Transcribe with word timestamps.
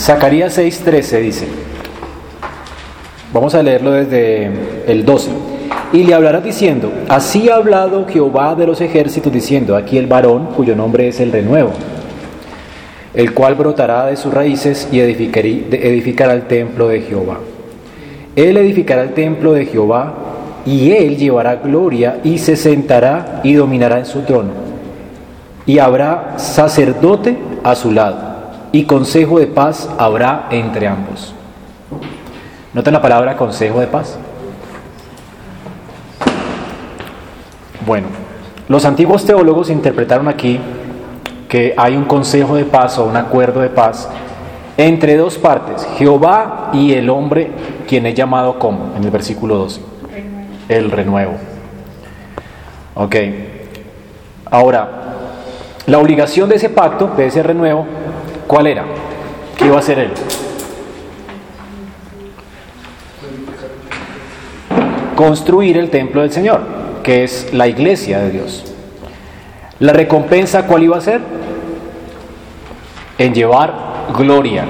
Zacarías 0.00 0.56
6:13 0.56 1.20
dice, 1.20 1.46
vamos 3.34 3.54
a 3.54 3.62
leerlo 3.62 3.92
desde 3.92 4.50
el 4.86 5.04
12, 5.04 5.30
y 5.92 6.04
le 6.04 6.14
hablarás 6.14 6.42
diciendo, 6.42 6.90
así 7.10 7.50
ha 7.50 7.56
hablado 7.56 8.06
Jehová 8.08 8.54
de 8.54 8.66
los 8.66 8.80
ejércitos 8.80 9.30
diciendo, 9.30 9.76
aquí 9.76 9.98
el 9.98 10.06
varón 10.06 10.46
cuyo 10.56 10.74
nombre 10.74 11.06
es 11.06 11.20
el 11.20 11.30
renuevo, 11.30 11.72
el 13.12 13.34
cual 13.34 13.56
brotará 13.56 14.06
de 14.06 14.16
sus 14.16 14.32
raíces 14.32 14.88
y 14.90 15.00
edificará 15.00 16.32
el 16.32 16.46
templo 16.46 16.88
de 16.88 17.02
Jehová. 17.02 17.38
Él 18.36 18.56
edificará 18.56 19.02
el 19.02 19.12
templo 19.12 19.52
de 19.52 19.66
Jehová 19.66 20.14
y 20.64 20.92
él 20.92 21.18
llevará 21.18 21.56
gloria 21.56 22.20
y 22.24 22.38
se 22.38 22.56
sentará 22.56 23.42
y 23.44 23.52
dominará 23.52 23.98
en 23.98 24.06
su 24.06 24.20
trono. 24.22 24.52
Y 25.66 25.78
habrá 25.78 26.38
sacerdote 26.38 27.36
a 27.62 27.74
su 27.74 27.92
lado 27.92 28.29
y 28.72 28.84
consejo 28.84 29.38
de 29.38 29.46
paz 29.46 29.88
habrá 29.98 30.48
entre 30.50 30.86
ambos. 30.86 31.34
¿Notan 32.72 32.94
la 32.94 33.02
palabra 33.02 33.36
consejo 33.36 33.80
de 33.80 33.86
paz? 33.86 34.16
Bueno, 37.84 38.08
los 38.68 38.84
antiguos 38.84 39.24
teólogos 39.24 39.70
interpretaron 39.70 40.28
aquí 40.28 40.60
que 41.48 41.74
hay 41.76 41.96
un 41.96 42.04
consejo 42.04 42.54
de 42.54 42.64
paz 42.64 42.98
o 42.98 43.04
un 43.04 43.16
acuerdo 43.16 43.60
de 43.60 43.70
paz 43.70 44.08
entre 44.76 45.16
dos 45.16 45.36
partes, 45.36 45.86
Jehová 45.98 46.70
y 46.72 46.92
el 46.94 47.10
hombre, 47.10 47.50
quien 47.86 48.06
es 48.06 48.14
llamado 48.14 48.58
como, 48.58 48.94
en 48.96 49.04
el 49.04 49.10
versículo 49.10 49.56
12, 49.56 49.80
el 50.68 50.90
renuevo. 50.90 51.32
Ok, 52.94 53.16
ahora, 54.50 54.88
la 55.86 55.98
obligación 55.98 56.48
de 56.48 56.56
ese 56.56 56.70
pacto, 56.70 57.10
de 57.16 57.26
ese 57.26 57.42
renuevo, 57.42 57.84
¿cuál 58.50 58.66
era? 58.66 58.84
¿Qué 59.56 59.66
iba 59.66 59.76
a 59.76 59.78
hacer 59.78 59.96
él? 60.00 60.10
Construir 65.14 65.78
el 65.78 65.88
templo 65.88 66.22
del 66.22 66.32
Señor, 66.32 66.62
que 67.04 67.22
es 67.22 67.54
la 67.54 67.68
iglesia 67.68 68.18
de 68.18 68.30
Dios. 68.32 68.64
La 69.78 69.92
recompensa, 69.92 70.66
¿cuál 70.66 70.82
iba 70.82 70.98
a 70.98 71.00
ser? 71.00 71.20
En 73.18 73.34
llevar 73.34 73.72
gloria. 74.18 74.64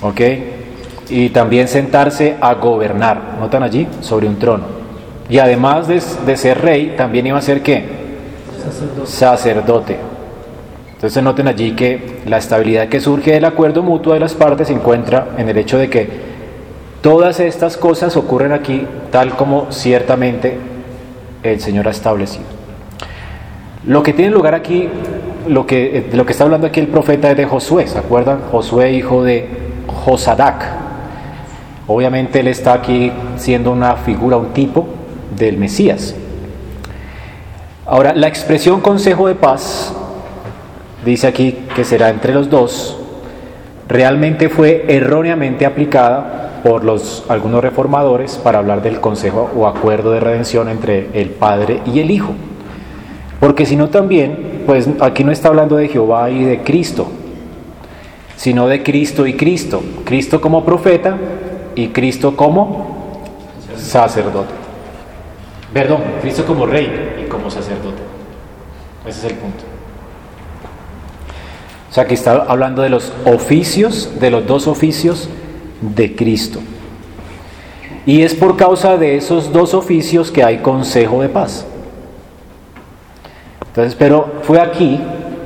¿Ok? 0.00 0.20
Y 1.10 1.28
también 1.28 1.68
sentarse 1.68 2.38
a 2.40 2.54
gobernar, 2.54 3.36
¿notan 3.38 3.62
allí? 3.62 3.86
Sobre 4.00 4.26
un 4.26 4.38
trono. 4.38 4.64
Y 5.28 5.38
además 5.38 5.86
de, 5.86 6.00
ser 6.38 6.62
rey, 6.62 6.94
también 6.96 7.26
iba 7.26 7.36
a 7.36 7.42
ser 7.42 7.62
qué? 7.62 7.84
Sacerdote. 8.64 9.06
Sacerdote. 9.06 10.13
Entonces 11.04 11.22
noten 11.22 11.48
allí 11.48 11.72
que 11.72 12.22
la 12.24 12.38
estabilidad 12.38 12.88
que 12.88 12.98
surge 12.98 13.32
del 13.32 13.44
acuerdo 13.44 13.82
mutuo 13.82 14.14
de 14.14 14.20
las 14.20 14.32
partes 14.32 14.68
se 14.68 14.72
encuentra 14.72 15.34
en 15.36 15.50
el 15.50 15.58
hecho 15.58 15.76
de 15.76 15.90
que 15.90 16.08
todas 17.02 17.40
estas 17.40 17.76
cosas 17.76 18.16
ocurren 18.16 18.52
aquí 18.52 18.86
tal 19.10 19.36
como 19.36 19.70
ciertamente 19.70 20.56
el 21.42 21.60
Señor 21.60 21.88
ha 21.88 21.90
establecido. 21.90 22.46
Lo 23.86 24.02
que 24.02 24.14
tiene 24.14 24.30
lugar 24.30 24.54
aquí 24.54 24.88
lo 25.46 25.66
que, 25.66 26.06
de 26.10 26.16
lo 26.16 26.24
que 26.24 26.32
está 26.32 26.44
hablando 26.44 26.68
aquí 26.68 26.80
el 26.80 26.88
profeta 26.88 27.30
es 27.30 27.36
de 27.36 27.44
Josué, 27.44 27.86
¿se 27.86 27.98
acuerdan? 27.98 28.40
Josué, 28.50 28.94
hijo 28.94 29.22
de 29.22 29.46
Josadac. 29.86 30.64
Obviamente 31.86 32.40
él 32.40 32.48
está 32.48 32.72
aquí 32.72 33.12
siendo 33.36 33.72
una 33.72 33.96
figura, 33.96 34.38
un 34.38 34.54
tipo 34.54 34.86
del 35.36 35.58
Mesías. 35.58 36.14
Ahora, 37.84 38.14
la 38.14 38.26
expresión 38.26 38.80
consejo 38.80 39.28
de 39.28 39.34
paz, 39.34 39.94
dice 41.04 41.26
aquí 41.26 41.58
que 41.74 41.84
será 41.84 42.10
entre 42.10 42.34
los 42.34 42.50
dos, 42.50 42.96
realmente 43.88 44.48
fue 44.48 44.84
erróneamente 44.88 45.66
aplicada 45.66 46.60
por 46.64 46.82
los, 46.82 47.24
algunos 47.28 47.62
reformadores 47.62 48.36
para 48.36 48.58
hablar 48.58 48.82
del 48.82 49.00
consejo 49.00 49.50
o 49.54 49.66
acuerdo 49.66 50.12
de 50.12 50.20
redención 50.20 50.68
entre 50.68 51.10
el 51.12 51.30
Padre 51.30 51.80
y 51.84 52.00
el 52.00 52.10
Hijo. 52.10 52.32
Porque 53.38 53.66
si 53.66 53.76
no 53.76 53.90
también, 53.90 54.62
pues 54.66 54.88
aquí 55.00 55.24
no 55.24 55.30
está 55.30 55.48
hablando 55.48 55.76
de 55.76 55.88
Jehová 55.88 56.30
y 56.30 56.42
de 56.44 56.62
Cristo, 56.62 57.08
sino 58.36 58.66
de 58.66 58.82
Cristo 58.82 59.26
y 59.26 59.34
Cristo. 59.34 59.82
Cristo 60.04 60.40
como 60.40 60.64
profeta 60.64 61.16
y 61.74 61.88
Cristo 61.88 62.34
como 62.34 63.22
sacerdote. 63.76 64.54
Perdón, 65.74 66.00
Cristo 66.22 66.46
como 66.46 66.64
rey 66.64 67.20
y 67.22 67.28
como 67.28 67.50
sacerdote. 67.50 68.02
Ese 69.06 69.26
es 69.26 69.32
el 69.32 69.38
punto. 69.38 69.73
O 71.94 71.96
sea, 71.96 72.02
aquí 72.02 72.14
está 72.14 72.46
hablando 72.48 72.82
de 72.82 72.88
los 72.88 73.12
oficios, 73.24 74.10
de 74.18 74.28
los 74.28 74.44
dos 74.48 74.66
oficios 74.66 75.28
de 75.80 76.16
Cristo. 76.16 76.58
Y 78.04 78.22
es 78.22 78.34
por 78.34 78.56
causa 78.56 78.96
de 78.96 79.16
esos 79.16 79.52
dos 79.52 79.74
oficios 79.74 80.32
que 80.32 80.42
hay 80.42 80.58
consejo 80.58 81.22
de 81.22 81.28
paz. 81.28 81.64
Entonces, 83.68 83.94
pero 83.94 84.40
fue 84.42 84.60
aquí, 84.60 85.00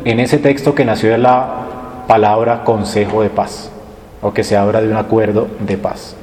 en 0.07 0.21
ese 0.21 0.39
texto, 0.39 0.75
que 0.75 0.87
nació 0.87 1.15
la 1.19 1.67
palabra 2.07 2.65
consejo 2.65 3.21
de 3.21 3.29
paz, 3.29 3.71
o 4.23 4.33
que 4.33 4.43
se 4.43 4.57
habla 4.57 4.81
de 4.81 4.89
un 4.89 4.97
acuerdo 4.97 5.49
de 5.61 5.77
paz. 5.77 6.17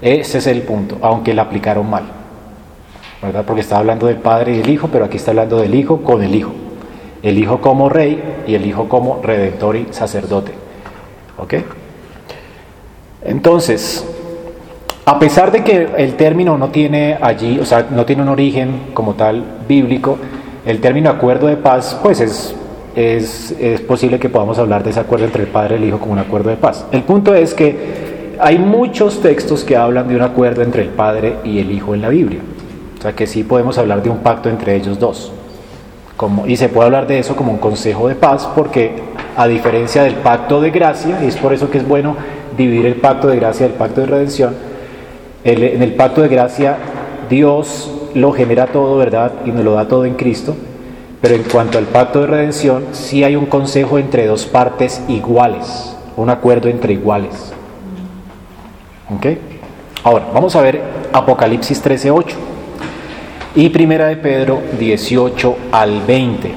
Ese 0.00 0.38
es 0.38 0.46
el 0.46 0.62
punto, 0.62 0.96
aunque 1.02 1.34
la 1.34 1.42
aplicaron 1.42 1.90
mal, 1.90 2.04
¿verdad? 3.20 3.44
Porque 3.46 3.60
está 3.60 3.76
hablando 3.76 4.06
del 4.06 4.16
Padre 4.16 4.54
y 4.54 4.58
del 4.60 4.70
Hijo, 4.70 4.88
pero 4.90 5.04
aquí 5.04 5.18
está 5.18 5.32
hablando 5.32 5.58
del 5.58 5.74
Hijo 5.74 6.00
con 6.02 6.22
el 6.22 6.34
Hijo. 6.34 6.52
El 7.22 7.38
Hijo 7.38 7.60
como 7.60 7.88
Rey 7.88 8.22
y 8.46 8.54
el 8.54 8.66
Hijo 8.66 8.88
como 8.88 9.20
Redentor 9.22 9.76
y 9.76 9.86
Sacerdote. 9.90 10.52
¿Ok? 11.38 11.54
Entonces, 13.24 14.06
a 15.04 15.18
pesar 15.18 15.52
de 15.52 15.62
que 15.62 15.88
el 15.96 16.14
término 16.14 16.58
no 16.58 16.68
tiene 16.68 17.18
allí, 17.20 17.58
o 17.58 17.64
sea, 17.64 17.86
no 17.90 18.04
tiene 18.04 18.22
un 18.22 18.28
origen 18.28 18.88
como 18.94 19.14
tal 19.14 19.42
bíblico, 19.68 20.18
el 20.64 20.80
término 20.80 21.10
acuerdo 21.10 21.46
de 21.46 21.56
paz, 21.56 21.98
pues 22.02 22.20
es, 22.20 22.54
es, 22.96 23.80
posible 23.82 24.18
que 24.18 24.28
podamos 24.28 24.58
hablar 24.58 24.82
de 24.82 24.90
ese 24.90 25.00
acuerdo 25.00 25.26
entre 25.26 25.44
el 25.44 25.48
Padre 25.48 25.76
y 25.76 25.82
el 25.82 25.88
Hijo 25.88 25.98
como 25.98 26.12
un 26.12 26.18
acuerdo 26.18 26.50
de 26.50 26.56
paz. 26.56 26.86
El 26.90 27.02
punto 27.02 27.34
es 27.34 27.54
que 27.54 28.36
hay 28.40 28.58
muchos 28.58 29.20
textos 29.20 29.64
que 29.64 29.76
hablan 29.76 30.08
de 30.08 30.16
un 30.16 30.22
acuerdo 30.22 30.62
entre 30.62 30.82
el 30.82 30.88
Padre 30.88 31.36
y 31.44 31.58
el 31.58 31.70
Hijo 31.70 31.94
en 31.94 32.02
la 32.02 32.08
Biblia. 32.08 32.40
O 32.98 33.02
sea 33.02 33.12
que 33.12 33.26
sí 33.26 33.44
podemos 33.44 33.78
hablar 33.78 34.02
de 34.02 34.10
un 34.10 34.18
pacto 34.18 34.48
entre 34.48 34.74
ellos 34.74 34.98
dos. 34.98 35.32
Y 36.46 36.56
se 36.56 36.68
puede 36.70 36.86
hablar 36.86 37.06
de 37.06 37.18
eso 37.18 37.36
como 37.36 37.52
un 37.52 37.58
consejo 37.58 38.08
de 38.08 38.14
paz 38.14 38.48
porque 38.54 38.94
a 39.36 39.46
diferencia 39.46 40.02
del 40.02 40.14
pacto 40.14 40.62
de 40.62 40.70
gracia, 40.70 41.18
y 41.22 41.26
es 41.26 41.36
por 41.36 41.52
eso 41.52 41.70
que 41.70 41.78
es 41.78 41.86
bueno 41.86 42.16
dividir 42.56 42.86
el 42.86 42.96
pacto 42.96 43.28
de 43.28 43.36
gracia 43.36 43.66
del 43.66 43.76
pacto 43.76 44.00
de 44.00 44.06
redención, 44.06 44.54
en 45.44 45.82
el 45.82 45.94
pacto 45.94 46.22
de 46.22 46.28
gracia 46.28 46.78
Dios 47.28 47.92
lo 48.14 48.32
genera 48.32 48.68
todo, 48.68 48.96
¿verdad? 48.96 49.32
Y 49.44 49.50
nos 49.50 49.62
lo 49.62 49.74
da 49.74 49.86
todo 49.88 50.06
en 50.06 50.14
Cristo. 50.14 50.56
Pero 51.20 51.34
en 51.34 51.42
cuanto 51.42 51.78
al 51.78 51.84
pacto 51.84 52.22
de 52.22 52.26
redención, 52.28 52.86
sí 52.92 53.22
hay 53.24 53.36
un 53.36 53.46
consejo 53.46 53.98
entre 53.98 54.26
dos 54.26 54.46
partes 54.46 55.02
iguales, 55.08 55.96
un 56.16 56.30
acuerdo 56.30 56.68
entre 56.68 56.94
iguales. 56.94 57.52
¿Ok? 59.14 59.26
Ahora, 60.02 60.26
vamos 60.32 60.56
a 60.56 60.62
ver 60.62 60.80
Apocalipsis 61.12 61.82
13:8 61.82 62.45
y 63.56 63.70
Primera 63.70 64.06
de 64.06 64.16
Pedro 64.16 64.62
18 64.78 65.56
al 65.72 66.02
20. 66.02 66.54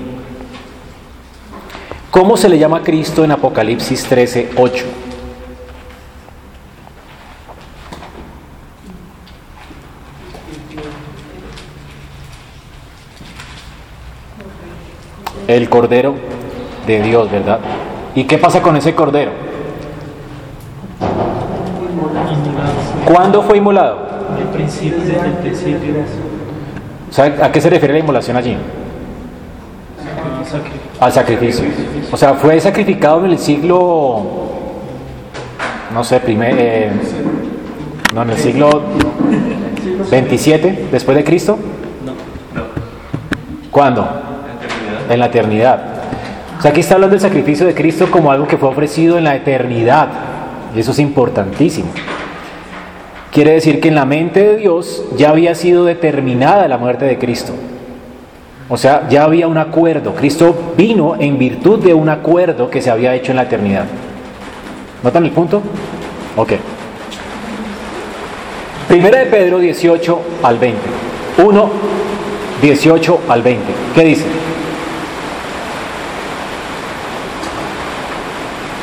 ¿Cómo 2.11 2.35
se 2.35 2.49
le 2.49 2.59
llama 2.59 2.77
a 2.77 2.83
Cristo 2.83 3.23
en 3.23 3.31
Apocalipsis 3.31 4.07
13:8? 4.09 4.83
el 15.47 15.67
Cordero 15.67 16.13
de 16.85 17.01
Dios, 17.01 17.31
¿verdad? 17.31 17.59
¿Y 18.13 18.25
qué 18.25 18.37
pasa 18.37 18.61
con 18.61 18.77
ese 18.77 18.93
Cordero? 18.93 19.31
¿Cuándo 23.05 23.41
fue 23.41 23.57
inmolado? 23.57 23.97
Desde 24.37 24.43
el 24.43 24.49
principio. 24.49 26.28
¿A 27.17 27.51
qué 27.51 27.61
se 27.61 27.69
refiere 27.69 27.93
la 27.93 27.99
inmolación 27.99 28.37
allí? 28.37 28.55
Al 30.99 31.11
sacrificio. 31.11 31.65
O 32.11 32.17
sea, 32.17 32.33
fue 32.33 32.59
sacrificado 32.59 33.25
en 33.25 33.31
el 33.31 33.39
siglo, 33.39 34.25
no 35.93 36.03
sé, 36.03 36.19
primer, 36.19 36.55
eh, 36.57 36.91
no, 38.13 38.23
en 38.23 38.29
el 38.29 38.37
siglo 38.37 38.83
27 40.11 40.87
después 40.91 41.17
de 41.17 41.23
Cristo. 41.23 41.57
¿Cuándo? 43.71 44.07
en 45.09 45.19
la 45.19 45.25
eternidad. 45.25 45.79
O 46.57 46.61
sea, 46.61 46.71
aquí 46.71 46.81
está 46.81 46.95
hablando 46.95 47.13
del 47.13 47.21
sacrificio 47.21 47.65
de 47.65 47.73
Cristo 47.73 48.09
como 48.11 48.31
algo 48.31 48.47
que 48.47 48.57
fue 48.57 48.69
ofrecido 48.69 49.17
en 49.17 49.23
la 49.23 49.35
eternidad. 49.35 50.07
Y 50.75 50.79
eso 50.79 50.91
es 50.91 50.99
importantísimo. 50.99 51.89
Quiere 53.31 53.51
decir 53.51 53.79
que 53.79 53.89
en 53.89 53.95
la 53.95 54.05
mente 54.05 54.43
de 54.43 54.57
Dios 54.57 55.03
ya 55.15 55.29
había 55.29 55.53
sido 55.53 55.85
determinada 55.85 56.67
la 56.67 56.77
muerte 56.77 57.05
de 57.05 57.17
Cristo. 57.19 57.53
O 58.69 58.77
sea, 58.77 59.07
ya 59.09 59.23
había 59.23 59.47
un 59.47 59.57
acuerdo. 59.57 60.13
Cristo 60.15 60.55
vino 60.77 61.15
en 61.19 61.37
virtud 61.37 61.79
de 61.83 61.93
un 61.93 62.09
acuerdo 62.09 62.69
que 62.69 62.81
se 62.81 62.89
había 62.89 63.15
hecho 63.15 63.31
en 63.31 63.37
la 63.37 63.43
eternidad. 63.43 63.85
¿Notan 65.03 65.25
el 65.25 65.31
punto? 65.31 65.61
Ok. 66.35 66.53
Primera 68.87 69.19
de 69.19 69.25
Pedro 69.27 69.59
18 69.59 70.21
al 70.43 70.57
20. 70.57 70.79
1, 71.43 71.69
18 72.61 73.19
al 73.29 73.41
20. 73.41 73.63
¿Qué 73.95 74.03
dice? 74.03 74.25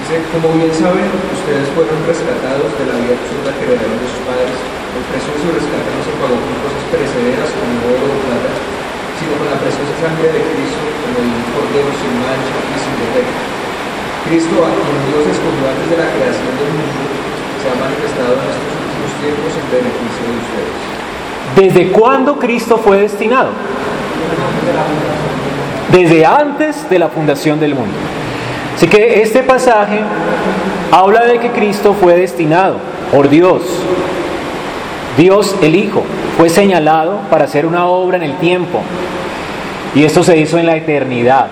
Dice, 0.02 0.22
como 0.32 0.54
bien 0.54 0.72
saben, 0.72 1.04
ustedes 1.46 1.70
fueron 1.78 1.94
rescatados 2.10 2.74
de 2.74 2.84
la 2.90 2.98
vida 2.98 3.14
absurda 3.14 3.54
que 3.54 3.62
heredaron 3.70 4.02
de 4.02 4.08
sus 4.10 4.18
padres. 4.26 4.58
El 4.98 5.04
precio 5.06 5.30
de 5.30 5.38
su 5.46 5.48
rescate 5.54 5.88
no 5.94 6.02
se 6.02 6.14
pagó 6.18 6.34
con 6.42 6.54
cosas 6.58 6.82
perecederas 6.90 7.50
como 7.54 7.86
oro 7.86 8.02
o 8.02 8.18
plata, 8.26 8.50
sino 9.14 9.32
con 9.38 9.46
la 9.46 9.58
preciosa 9.62 9.94
sangre 10.02 10.26
de 10.26 10.42
Cristo, 10.42 10.82
como 11.06 11.22
un 11.22 11.46
cordero 11.54 11.90
sin 12.02 12.14
mancha 12.18 12.50
y 12.50 12.76
sin 12.82 12.94
defecto. 12.98 13.40
Cristo, 14.26 14.54
a 14.58 14.74
quien 14.74 14.98
Dios 15.06 15.22
escogió 15.22 15.64
antes 15.70 15.86
de 15.86 15.98
la 16.02 16.08
creación 16.18 16.50
del 16.58 16.70
mundo, 16.74 17.02
se 17.62 17.66
ha 17.70 17.76
manifestado 17.78 18.32
en 18.42 18.46
estos 18.50 18.74
últimos 18.82 19.10
tiempos 19.22 19.50
en 19.54 19.66
beneficio 19.70 20.22
de 20.26 20.34
ustedes. 20.42 20.78
¿Desde 21.54 21.82
cuándo 21.94 22.42
Cristo 22.42 22.74
fue 22.82 23.06
destinado? 23.06 23.54
Desde 25.94 26.26
antes 26.26 26.90
de 26.90 26.98
la 26.98 27.06
fundación 27.06 27.62
del 27.62 27.78
mundo. 27.78 27.94
Así 28.74 28.88
que 28.88 29.22
este 29.22 29.44
pasaje 29.44 30.02
habla 30.90 31.24
de 31.24 31.38
que 31.38 31.50
Cristo 31.50 31.94
fue 32.00 32.16
destinado 32.16 32.76
por 33.12 33.28
Dios. 33.28 33.62
Dios 35.16 35.56
el 35.62 35.74
Hijo 35.74 36.02
fue 36.36 36.48
señalado 36.48 37.20
para 37.30 37.44
hacer 37.44 37.66
una 37.66 37.86
obra 37.86 38.18
en 38.18 38.22
el 38.22 38.36
tiempo. 38.38 38.80
Y 39.94 40.04
esto 40.04 40.22
se 40.22 40.36
hizo 40.36 40.58
en 40.58 40.66
la 40.66 40.76
eternidad. 40.76 41.46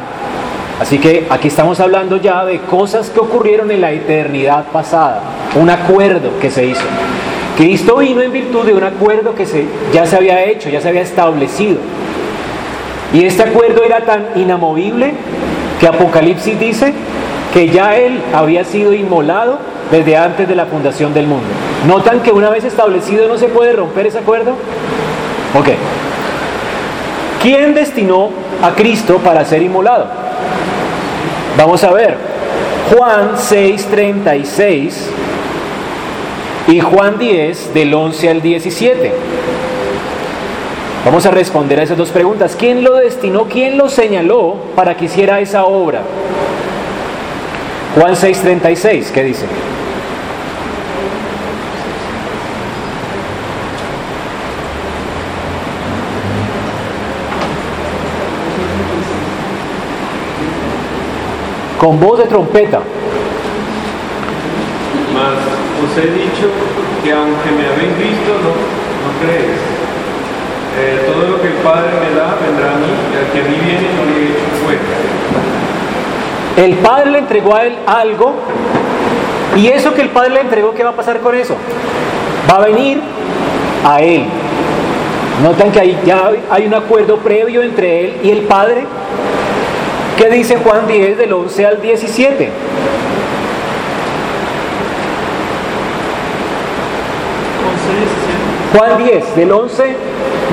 Así 0.80 0.98
que 0.98 1.26
aquí 1.30 1.48
estamos 1.48 1.80
hablando 1.80 2.16
ya 2.16 2.44
de 2.44 2.58
cosas 2.60 3.08
que 3.08 3.20
ocurrieron 3.20 3.70
en 3.70 3.80
la 3.80 3.92
eternidad 3.92 4.66
pasada. 4.66 5.20
Un 5.54 5.70
acuerdo 5.70 6.30
que 6.40 6.50
se 6.50 6.66
hizo. 6.66 6.82
Cristo 7.56 7.96
vino 7.96 8.20
en 8.20 8.32
virtud 8.32 8.66
de 8.66 8.74
un 8.74 8.82
acuerdo 8.82 9.34
que 9.34 9.46
se, 9.46 9.64
ya 9.92 10.04
se 10.04 10.16
había 10.16 10.44
hecho, 10.44 10.68
ya 10.68 10.80
se 10.80 10.88
había 10.88 11.02
establecido. 11.02 11.78
Y 13.12 13.24
este 13.24 13.44
acuerdo 13.44 13.84
era 13.84 14.00
tan 14.00 14.26
inamovible 14.34 15.12
que 15.78 15.86
Apocalipsis 15.86 16.58
dice 16.58 16.92
que 17.54 17.68
ya 17.68 17.96
Él 17.96 18.20
había 18.34 18.64
sido 18.64 18.92
inmolado 18.92 19.58
desde 19.92 20.16
antes 20.16 20.48
de 20.48 20.56
la 20.56 20.66
fundación 20.66 21.14
del 21.14 21.28
mundo. 21.28 21.46
¿Notan 21.86 22.20
que 22.20 22.32
una 22.32 22.50
vez 22.50 22.64
establecido 22.64 23.28
no 23.28 23.38
se 23.38 23.46
puede 23.46 23.72
romper 23.72 24.08
ese 24.08 24.18
acuerdo? 24.18 24.50
Ok. 25.56 25.68
¿Quién 27.40 27.74
destinó 27.74 28.30
a 28.60 28.72
Cristo 28.72 29.18
para 29.18 29.44
ser 29.44 29.62
inmolado? 29.62 30.06
Vamos 31.56 31.84
a 31.84 31.92
ver. 31.92 32.16
Juan 32.92 33.36
6:36 33.36 35.06
y 36.66 36.80
Juan 36.80 37.18
10 37.18 37.72
del 37.72 37.94
11 37.94 38.30
al 38.30 38.42
17. 38.42 39.12
Vamos 41.04 41.24
a 41.26 41.30
responder 41.30 41.78
a 41.78 41.82
esas 41.84 41.98
dos 41.98 42.08
preguntas. 42.08 42.56
¿Quién 42.58 42.82
lo 42.82 42.96
destinó? 42.96 43.44
¿Quién 43.44 43.78
lo 43.78 43.88
señaló 43.88 44.56
para 44.74 44.96
que 44.96 45.04
hiciera 45.04 45.38
esa 45.38 45.64
obra? 45.66 46.00
Juan 47.94 48.16
6:36, 48.16 49.12
¿qué 49.12 49.22
dice? 49.22 49.46
Con 61.78 62.00
voz 62.00 62.18
de 62.18 62.24
trompeta. 62.24 62.80
Mas 65.14 65.38
os 65.84 65.96
he 65.96 66.10
dicho 66.10 66.50
que 67.04 67.12
aunque 67.12 67.50
me 67.52 67.66
habéis 67.68 67.96
visto, 67.96 68.32
no, 68.42 68.50
no 68.50 69.10
creéis. 69.20 69.60
Eh, 70.76 71.06
todo 71.06 71.28
lo 71.30 71.40
que 71.40 71.46
el 71.46 71.54
Padre 71.62 71.92
me 72.00 72.16
da 72.18 72.34
vendrá 72.44 72.74
a 72.74 72.78
mí, 72.78 72.90
y 72.90 73.16
al 73.16 73.30
que 73.30 73.38
a 73.38 73.44
mí 73.44 73.56
viene 73.64 73.94
no 73.94 74.04
le 74.10 74.18
he 74.18 74.24
hecho. 74.32 74.53
El 76.56 76.74
Padre 76.74 77.10
le 77.10 77.18
entregó 77.18 77.54
a 77.54 77.64
él 77.64 77.76
algo 77.86 78.34
y 79.56 79.68
eso 79.68 79.94
que 79.94 80.02
el 80.02 80.10
Padre 80.10 80.30
le 80.30 80.40
entregó, 80.40 80.72
¿qué 80.72 80.84
va 80.84 80.90
a 80.90 80.96
pasar 80.96 81.20
con 81.20 81.34
eso? 81.34 81.54
Va 82.50 82.56
a 82.56 82.66
venir 82.66 83.00
a 83.84 84.00
él. 84.00 84.24
Notan 85.42 85.72
que 85.72 85.80
ahí 85.80 85.98
ya 86.04 86.30
hay 86.50 86.66
un 86.66 86.74
acuerdo 86.74 87.18
previo 87.18 87.62
entre 87.62 88.04
él 88.04 88.16
y 88.22 88.30
el 88.30 88.42
Padre. 88.42 88.84
¿Qué 90.16 90.30
dice 90.30 90.56
Juan 90.56 90.86
10 90.86 91.18
del 91.18 91.32
11 91.32 91.66
al 91.66 91.82
17? 91.82 92.50
Juan 98.76 99.04
10 99.04 99.36
del 99.36 99.52
11 99.52 99.96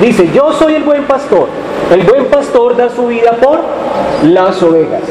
dice, 0.00 0.30
yo 0.34 0.52
soy 0.52 0.74
el 0.74 0.82
buen 0.82 1.04
pastor. 1.04 1.48
El 1.92 2.02
buen 2.02 2.26
pastor 2.26 2.76
da 2.76 2.88
su 2.88 3.06
vida 3.06 3.32
por 3.40 3.60
las 4.24 4.62
ovejas. 4.62 5.02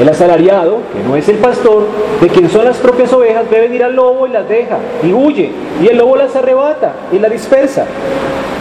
El 0.00 0.08
asalariado, 0.08 0.78
que 0.92 1.08
no 1.08 1.16
es 1.16 1.28
el 1.28 1.36
pastor, 1.36 1.84
de 2.20 2.28
quien 2.28 2.50
son 2.50 2.64
las 2.64 2.76
propias 2.76 3.12
ovejas, 3.12 3.48
ve 3.50 3.60
venir 3.60 3.82
al 3.82 3.96
lobo 3.96 4.26
y 4.26 4.30
las 4.30 4.46
deja 4.48 4.76
y 5.02 5.12
huye. 5.12 5.50
Y 5.82 5.88
el 5.88 5.96
lobo 5.96 6.16
las 6.16 6.36
arrebata 6.36 6.92
y 7.12 7.18
las 7.18 7.30
dispersa. 7.30 7.86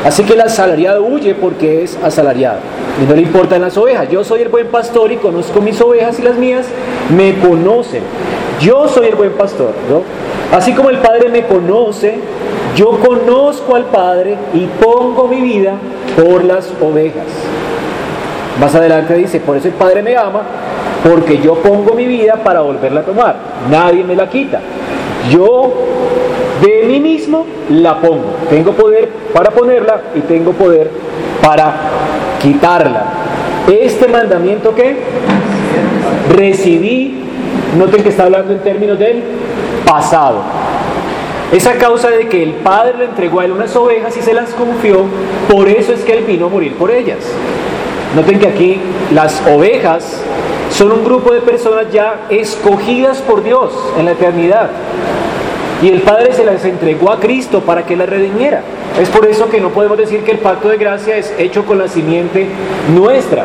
Así 0.05 0.23
que 0.23 0.33
el 0.33 0.41
asalariado 0.41 1.03
huye 1.03 1.35
porque 1.35 1.83
es 1.83 1.97
asalariado. 2.01 2.59
Y 3.01 3.05
no 3.05 3.15
le 3.15 3.23
importan 3.23 3.61
las 3.61 3.75
ovejas. 3.75 4.07
Yo 4.09 4.23
soy 4.23 4.43
el 4.43 4.49
buen 4.49 4.67
pastor 4.67 5.11
y 5.11 5.17
conozco 5.17 5.59
mis 5.59 5.81
ovejas 5.81 6.19
y 6.19 6.21
las 6.21 6.35
mías 6.35 6.67
me 7.15 7.37
conocen. 7.39 8.03
Yo 8.61 8.87
soy 8.87 9.07
el 9.07 9.15
buen 9.15 9.31
pastor, 9.31 9.71
¿no? 9.89 10.03
Así 10.55 10.73
como 10.73 10.89
el 10.89 10.99
Padre 10.99 11.27
me 11.29 11.45
conoce, 11.45 12.15
yo 12.75 12.91
conozco 12.99 13.75
al 13.75 13.85
Padre 13.85 14.37
y 14.53 14.67
pongo 14.81 15.27
mi 15.27 15.41
vida 15.41 15.73
por 16.15 16.45
las 16.45 16.71
ovejas. 16.81 17.25
Más 18.59 18.73
adelante 18.73 19.15
dice, 19.15 19.41
por 19.41 19.57
eso 19.57 19.67
el 19.67 19.73
Padre 19.73 20.01
me 20.01 20.15
ama, 20.15 20.43
porque 21.07 21.40
yo 21.40 21.54
pongo 21.56 21.94
mi 21.94 22.07
vida 22.07 22.34
para 22.44 22.62
volverla 22.62 23.02
a 23.02 23.04
tomar. 23.04 23.36
Nadie 23.69 24.04
me 24.04 24.16
la 24.16 24.28
quita. 24.28 24.60
Yo 25.30 25.72
de 26.62 26.84
mí 26.88 27.00
mismo 27.00 27.46
la 27.69 28.02
pongo. 28.02 28.34
Tengo 28.50 28.72
poder 28.72 29.10
para 29.31 29.52
ponerla 29.52 30.02
y 30.16 30.22
tengo 30.22 30.54
poder 30.54 30.90
para 31.44 31.75
quitarla. 32.42 33.04
Este 33.68 34.07
mandamiento 34.07 34.74
que 34.74 34.98
recibí, 36.36 37.19
noten 37.78 38.02
que 38.02 38.10
está 38.10 38.24
hablando 38.24 38.54
en 38.54 38.60
términos 38.60 38.98
del 38.98 39.22
pasado. 39.86 40.42
Es 41.52 41.68
a 41.68 41.74
causa 41.74 42.09
de 42.09 42.28
que 42.28 42.42
el 42.42 42.54
Padre 42.56 42.97
le 42.97 43.06
entregó 43.06 43.42
a 43.42 43.45
él 43.45 43.52
unas 43.52 43.76
ovejas 43.76 44.18
y 44.18 44.24
se 44.24 44.33
las 44.33 44.50
confió, 44.52 45.06
por 45.52 45.68
eso 45.68 45.94
es 45.94 46.02
que 46.02 46.14
él 46.18 46.24
vino 46.24 46.47
a 46.47 46.50
morir 46.50 46.74
por 46.74 46.90
ellas. 46.90 47.19
Noten 48.16 48.40
que 48.40 48.47
aquí 48.47 48.80
las 49.14 49.42
ovejas 49.47 50.24
son 50.77 50.91
un 50.91 51.05
grupo 51.05 51.33
de 51.33 51.39
personas 51.39 51.85
ya 51.91 52.25
escogidas 52.29 53.19
por 53.19 53.44
Dios 53.44 53.71
en 53.97 54.05
la 54.05 54.11
eternidad. 54.11 54.69
Y 55.81 55.89
el 55.89 56.01
Padre 56.01 56.33
se 56.33 56.44
las 56.44 56.65
entregó 56.65 57.11
a 57.11 57.19
Cristo 57.19 57.61
para 57.61 57.85
que 57.85 57.95
las 57.95 58.09
redimiera. 58.09 58.61
Es 58.99 59.07
por 59.09 59.25
eso 59.25 59.49
que 59.49 59.61
no 59.61 59.69
podemos 59.69 59.97
decir 59.97 60.21
que 60.23 60.31
el 60.31 60.39
pacto 60.39 60.67
de 60.67 60.77
gracia 60.77 61.15
es 61.15 61.33
hecho 61.37 61.65
con 61.65 61.79
la 61.79 61.87
simiente 61.87 62.47
nuestra. 62.94 63.44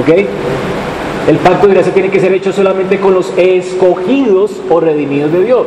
¿Ok? 0.00 0.26
El 1.28 1.36
pacto 1.36 1.68
de 1.68 1.74
gracia 1.74 1.94
tiene 1.94 2.10
que 2.10 2.18
ser 2.18 2.32
hecho 2.32 2.52
solamente 2.52 2.98
con 2.98 3.14
los 3.14 3.32
escogidos 3.36 4.52
o 4.68 4.80
redimidos 4.80 5.32
de 5.32 5.44
Dios. 5.44 5.66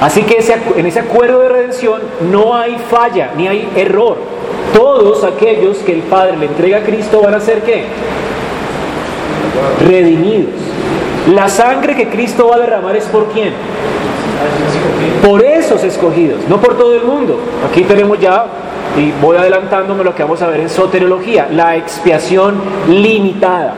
Así 0.00 0.22
que 0.22 0.38
en 0.76 0.86
ese 0.86 1.00
acuerdo 1.00 1.40
de 1.40 1.48
redención 1.48 2.02
no 2.30 2.54
hay 2.54 2.76
falla 2.88 3.32
ni 3.36 3.48
hay 3.48 3.68
error. 3.74 4.18
Todos 4.74 5.24
aquellos 5.24 5.78
que 5.78 5.92
el 5.92 6.02
Padre 6.02 6.36
le 6.36 6.46
entrega 6.46 6.78
a 6.78 6.82
Cristo 6.82 7.22
van 7.22 7.34
a 7.34 7.40
ser 7.40 7.62
qué? 7.62 7.84
Redimidos. 9.86 10.54
La 11.34 11.48
sangre 11.48 11.96
que 11.96 12.08
Cristo 12.08 12.48
va 12.48 12.56
a 12.56 12.60
derramar 12.60 12.96
es 12.96 13.04
por 13.06 13.26
quién? 13.32 13.52
Por 15.24 15.44
esos 15.44 15.82
escogidos, 15.82 16.40
no 16.48 16.60
por 16.60 16.76
todo 16.76 16.94
el 16.94 17.02
mundo. 17.02 17.40
Aquí 17.68 17.82
tenemos 17.82 18.20
ya, 18.20 18.46
y 18.96 19.12
voy 19.20 19.36
adelantándome 19.36 20.04
lo 20.04 20.14
que 20.14 20.22
vamos 20.22 20.40
a 20.42 20.46
ver 20.46 20.60
en 20.60 20.70
soterología, 20.70 21.48
la 21.50 21.76
expiación 21.76 22.60
limitada. 22.88 23.74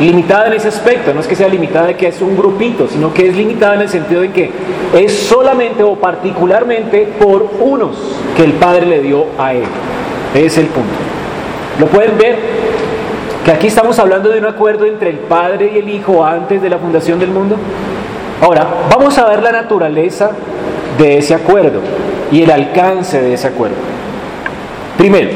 Limitada 0.00 0.46
en 0.46 0.52
ese 0.52 0.68
aspecto, 0.68 1.12
no 1.12 1.20
es 1.20 1.26
que 1.26 1.34
sea 1.34 1.48
limitada 1.48 1.86
de 1.86 1.96
que 1.96 2.08
es 2.08 2.20
un 2.20 2.36
grupito, 2.36 2.86
sino 2.86 3.12
que 3.12 3.28
es 3.28 3.36
limitada 3.36 3.74
en 3.74 3.80
el 3.80 3.88
sentido 3.88 4.20
de 4.20 4.30
que 4.30 4.50
es 4.94 5.12
solamente 5.12 5.82
o 5.82 5.96
particularmente 5.96 7.08
por 7.18 7.48
unos 7.60 7.96
que 8.36 8.44
el 8.44 8.52
Padre 8.52 8.86
le 8.86 9.00
dio 9.00 9.24
a 9.38 9.54
él. 9.54 9.64
Es 10.34 10.56
el 10.58 10.66
punto. 10.66 10.90
¿Lo 11.80 11.86
pueden 11.86 12.16
ver? 12.16 12.36
Que 13.48 13.54
aquí 13.54 13.68
estamos 13.68 13.98
hablando 13.98 14.28
de 14.28 14.40
un 14.40 14.44
acuerdo 14.44 14.84
entre 14.84 15.08
el 15.08 15.20
Padre 15.20 15.72
y 15.74 15.78
el 15.78 15.88
Hijo 15.88 16.22
antes 16.22 16.60
de 16.60 16.68
la 16.68 16.76
fundación 16.76 17.18
del 17.18 17.30
mundo. 17.30 17.56
Ahora, 18.42 18.66
vamos 18.94 19.16
a 19.16 19.24
ver 19.24 19.42
la 19.42 19.50
naturaleza 19.50 20.32
de 20.98 21.16
ese 21.16 21.34
acuerdo 21.34 21.80
y 22.30 22.42
el 22.42 22.50
alcance 22.50 23.22
de 23.22 23.32
ese 23.32 23.46
acuerdo. 23.46 23.76
Primero, 24.98 25.30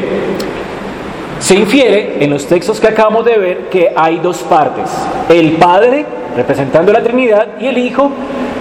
Se 1.39 1.55
infiere 1.55 2.23
en 2.23 2.29
los 2.29 2.47
textos 2.47 2.81
que 2.81 2.89
acabamos 2.89 3.25
de 3.25 3.39
ver 3.39 3.59
que 3.71 3.95
hay 3.97 4.19
dos 4.19 4.43
partes. 4.43 4.91
El 5.31 5.53
Padre, 5.53 6.05
representando 6.37 6.91
a 6.93 6.99
la 6.99 7.03
Trinidad, 7.03 7.59
y 7.61 7.69
el 7.69 7.79
Hijo, 7.79 8.11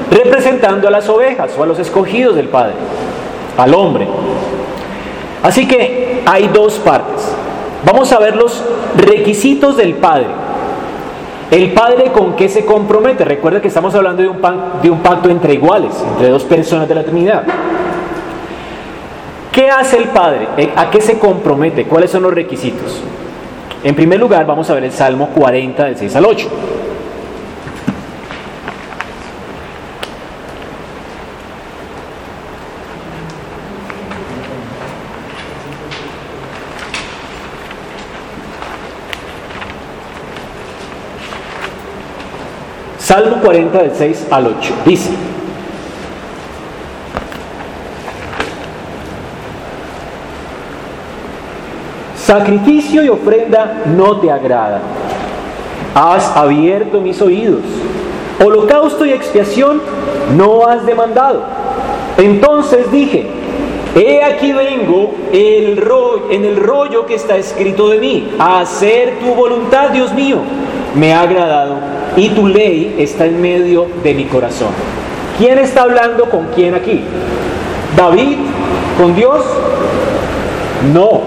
representando 0.09 0.87
a 0.87 0.91
las 0.91 1.09
ovejas 1.09 1.51
o 1.57 1.63
a 1.63 1.65
los 1.65 1.77
escogidos 1.77 2.37
del 2.37 2.47
Padre, 2.47 2.75
al 3.57 3.73
hombre. 3.73 4.07
Así 5.43 5.67
que 5.67 6.21
hay 6.25 6.47
dos 6.47 6.75
partes. 6.79 7.30
Vamos 7.85 8.11
a 8.11 8.19
ver 8.19 8.35
los 8.35 8.63
requisitos 8.95 9.77
del 9.77 9.95
Padre. 9.95 10.27
El 11.49 11.73
Padre 11.73 12.11
con 12.11 12.35
qué 12.35 12.47
se 12.47 12.65
compromete. 12.65 13.25
Recuerda 13.25 13.61
que 13.61 13.67
estamos 13.67 13.93
hablando 13.95 14.21
de 14.21 14.29
un, 14.29 14.39
de 14.81 14.89
un 14.89 14.99
pacto 14.99 15.29
entre 15.29 15.53
iguales, 15.53 15.91
entre 16.13 16.29
dos 16.29 16.43
personas 16.43 16.87
de 16.87 16.95
la 16.95 17.03
Trinidad. 17.03 17.43
¿Qué 19.51 19.69
hace 19.69 19.97
el 19.97 20.05
Padre? 20.05 20.47
¿A 20.75 20.89
qué 20.89 21.01
se 21.01 21.19
compromete? 21.19 21.85
¿Cuáles 21.85 22.09
son 22.11 22.23
los 22.23 22.33
requisitos? 22.33 23.01
En 23.83 23.95
primer 23.95 24.19
lugar, 24.19 24.45
vamos 24.45 24.69
a 24.69 24.75
ver 24.75 24.85
el 24.85 24.91
Salmo 24.91 25.29
40 25.35 25.83
del 25.85 25.97
6 25.97 26.15
al 26.15 26.25
8. 26.25 26.47
Salmo 43.11 43.41
40 43.43 43.77
del 43.77 43.91
6 43.93 44.27
al 44.31 44.47
8. 44.47 44.73
Dice, 44.85 45.09
sacrificio 52.15 53.03
y 53.03 53.09
ofrenda 53.09 53.83
no 53.97 54.15
te 54.21 54.31
agrada. 54.31 54.79
Has 55.93 56.25
abierto 56.37 57.01
mis 57.01 57.21
oídos. 57.21 57.59
Holocausto 58.41 59.05
y 59.05 59.11
expiación 59.11 59.81
no 60.37 60.65
has 60.65 60.85
demandado. 60.85 61.43
Entonces 62.17 62.89
dije, 62.93 63.27
he 63.93 64.23
aquí 64.23 64.53
vengo 64.53 65.15
en 65.33 66.45
el 66.45 66.55
rollo 66.55 67.05
que 67.05 67.15
está 67.15 67.35
escrito 67.35 67.89
de 67.89 67.99
mí, 67.99 68.31
a 68.39 68.61
hacer 68.61 69.19
tu 69.19 69.35
voluntad, 69.35 69.89
Dios 69.89 70.13
mío. 70.13 70.37
Me 70.95 71.13
ha 71.13 71.23
agradado 71.23 72.00
y 72.15 72.29
tu 72.29 72.47
ley 72.47 72.95
está 72.99 73.25
en 73.25 73.41
medio 73.41 73.87
de 74.03 74.13
mi 74.13 74.25
corazón. 74.25 74.69
¿Quién 75.37 75.59
está 75.59 75.83
hablando 75.83 76.29
con 76.29 76.47
quién 76.53 76.75
aquí? 76.75 77.01
¿David 77.95 78.37
con 78.97 79.15
Dios? 79.15 79.43
No. 80.93 81.21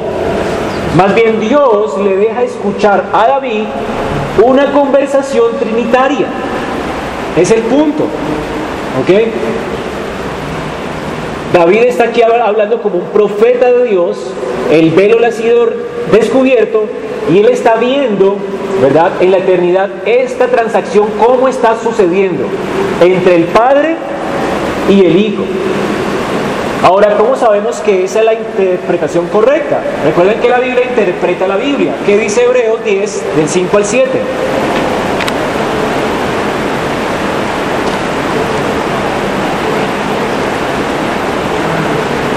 Más 0.96 1.14
bien 1.14 1.40
Dios 1.40 1.98
le 1.98 2.16
deja 2.16 2.42
escuchar 2.42 3.04
a 3.12 3.26
David 3.26 3.64
una 4.42 4.72
conversación 4.72 5.56
trinitaria. 5.58 6.26
Es 7.36 7.50
el 7.50 7.62
punto. 7.62 8.04
¿Ok? 9.00 9.10
David 11.52 11.84
está 11.84 12.04
aquí 12.04 12.20
hablando 12.20 12.82
como 12.82 12.96
un 12.96 13.06
profeta 13.06 13.70
de 13.70 13.84
Dios, 13.84 14.32
el 14.72 14.90
velo 14.90 15.20
le 15.20 15.28
ha 15.28 15.32
sido 15.32 15.68
descubierto 16.12 16.84
y 17.32 17.38
él 17.38 17.48
está 17.48 17.76
viendo 17.76 18.38
¿verdad? 18.80 19.12
En 19.20 19.30
la 19.30 19.38
eternidad, 19.38 19.88
esta 20.04 20.46
transacción, 20.48 21.08
¿cómo 21.18 21.48
está 21.48 21.76
sucediendo? 21.80 22.44
Entre 23.00 23.36
el 23.36 23.44
Padre 23.44 23.96
y 24.88 25.04
el 25.04 25.16
Hijo. 25.16 25.42
Ahora, 26.82 27.16
¿cómo 27.16 27.34
sabemos 27.34 27.76
que 27.80 28.04
esa 28.04 28.18
es 28.18 28.24
la 28.26 28.34
interpretación 28.34 29.26
correcta? 29.28 29.80
Recuerden 30.04 30.38
que 30.40 30.50
la 30.50 30.60
Biblia 30.60 30.84
interpreta 30.84 31.48
la 31.48 31.56
Biblia. 31.56 31.94
¿Qué 32.04 32.18
dice 32.18 32.44
Hebreos 32.44 32.84
10, 32.84 33.22
del 33.36 33.48
5 33.48 33.76
al 33.76 33.84
7? 33.86 34.10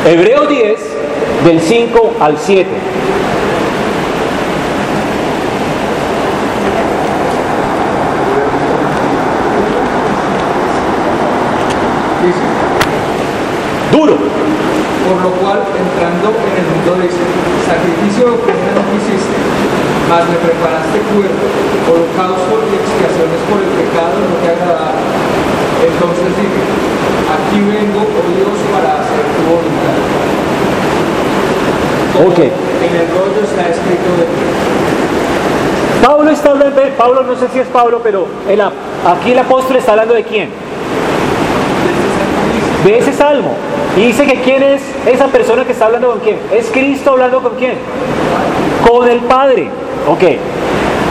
Hebreos 0.06 0.48
10, 0.48 0.80
del 1.44 1.60
5 1.60 2.14
al 2.22 2.38
7. 2.38 2.68
Por 15.08 15.22
lo 15.22 15.32
cual, 15.40 15.64
entrando 15.72 16.36
en 16.36 16.54
el 16.60 16.68
mundo 16.68 17.00
dice, 17.02 17.24
sacrificio 17.66 18.28
de 18.28 18.38
quisiste, 18.92 19.38
mas 20.10 20.24
me 20.30 20.38
preparaste 20.40 20.98
cuerpo, 21.12 21.46
holocausto 21.88 22.54
y 22.68 22.74
expiaciones 22.80 23.40
por 23.48 23.60
el 23.60 23.72
pecado 23.76 24.16
no 24.24 24.36
te 24.40 24.48
agradaron. 24.56 25.08
Entonces 25.78 26.30
dije, 26.40 26.62
aquí 27.28 27.60
vengo, 27.62 28.02
oh 28.02 28.28
Dios, 28.34 28.58
para 28.72 29.04
hacer 29.04 29.24
tu 29.36 29.42
voluntad. 29.46 29.98
ok. 32.28 32.40
En 32.40 32.94
el 32.96 33.08
rollo 33.14 33.40
está 33.44 33.70
escrito 33.70 34.10
de 34.18 34.26
ti. 34.26 34.46
Pablo 36.04 36.30
está 36.32 36.52
hablando, 36.52 36.82
Pablo 36.98 37.24
no 37.24 37.36
sé 37.36 37.48
si 37.50 37.60
es 37.60 37.68
Pablo, 37.68 38.00
pero 38.04 38.28
el, 38.48 38.62
aquí 38.62 39.32
el 39.32 39.40
apóstol 39.40 39.78
está 39.78 39.92
hablando 39.92 40.14
de 40.14 40.24
quién? 40.24 40.50
De 42.84 42.98
ese 42.98 43.14
salmo. 43.14 43.54
Y 43.96 44.02
dice 44.02 44.26
que 44.26 44.42
quién 44.42 44.62
es 44.62 44.82
esa 45.06 45.28
persona 45.28 45.66
que 45.66 45.72
está 45.72 45.86
hablando 45.88 46.12
con 46.12 46.20
quién. 46.20 46.38
Es 46.52 46.68
Cristo 46.72 47.12
hablando 47.12 47.42
con 47.42 47.56
quién. 47.56 47.74
Con 48.86 49.10
el 49.10 49.20
Padre. 49.20 49.70
Ok. 50.08 50.24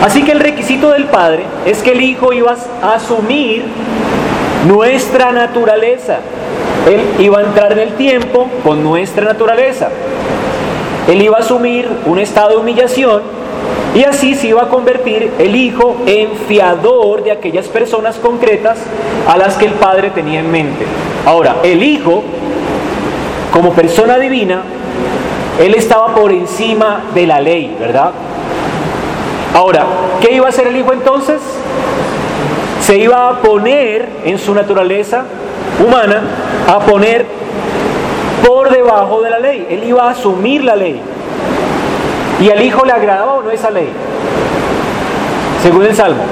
Así 0.04 0.22
que 0.22 0.32
el 0.32 0.40
requisito 0.40 0.90
del 0.90 1.04
Padre 1.04 1.44
es 1.64 1.82
que 1.82 1.92
el 1.92 2.02
Hijo 2.02 2.32
iba 2.32 2.54
a 2.82 2.94
asumir 2.94 3.64
nuestra 4.66 5.32
naturaleza. 5.32 6.18
Él 6.86 7.00
iba 7.18 7.38
a 7.38 7.42
entrar 7.42 7.72
en 7.72 7.78
el 7.78 7.94
tiempo 7.94 8.48
con 8.62 8.82
nuestra 8.82 9.24
naturaleza. 9.24 9.88
Él 11.08 11.22
iba 11.22 11.38
a 11.38 11.40
asumir 11.40 11.88
un 12.04 12.18
estado 12.18 12.50
de 12.50 12.56
humillación 12.56 13.22
y 13.94 14.04
así 14.04 14.34
se 14.34 14.48
iba 14.48 14.64
a 14.64 14.68
convertir 14.68 15.30
el 15.38 15.56
Hijo 15.56 15.96
en 16.06 16.30
fiador 16.46 17.24
de 17.24 17.32
aquellas 17.32 17.66
personas 17.66 18.16
concretas 18.16 18.78
a 19.26 19.36
las 19.38 19.56
que 19.56 19.64
el 19.64 19.72
Padre 19.72 20.10
tenía 20.10 20.40
en 20.40 20.50
mente. 20.50 20.84
Ahora, 21.24 21.56
el 21.62 21.82
Hijo 21.82 22.22
como 23.52 23.72
persona 23.72 24.18
divina, 24.18 24.62
él 25.58 25.74
estaba 25.74 26.14
por 26.14 26.32
encima 26.32 27.02
de 27.14 27.26
la 27.26 27.40
ley, 27.40 27.74
¿verdad? 27.78 28.10
Ahora, 29.54 29.86
¿qué 30.20 30.34
iba 30.34 30.46
a 30.46 30.48
hacer 30.50 30.66
el 30.66 30.76
Hijo 30.76 30.92
entonces? 30.92 31.40
Se 32.82 32.98
iba 32.98 33.28
a 33.28 33.38
poner 33.40 34.06
en 34.24 34.38
su 34.38 34.54
naturaleza 34.54 35.24
humana, 35.84 36.22
a 36.68 36.78
poner 36.80 37.24
por 38.46 38.70
debajo 38.70 39.22
de 39.22 39.30
la 39.30 39.38
ley. 39.38 39.66
Él 39.70 39.84
iba 39.84 40.04
a 40.04 40.10
asumir 40.10 40.62
la 40.62 40.76
ley. 40.76 41.00
¿Y 42.40 42.50
al 42.50 42.62
Hijo 42.62 42.84
le 42.84 42.92
agradaba 42.92 43.34
o 43.34 43.42
no 43.42 43.50
esa 43.50 43.70
ley? 43.70 43.88
Según 45.62 45.86
el 45.86 45.94
Salmo. 45.94 46.22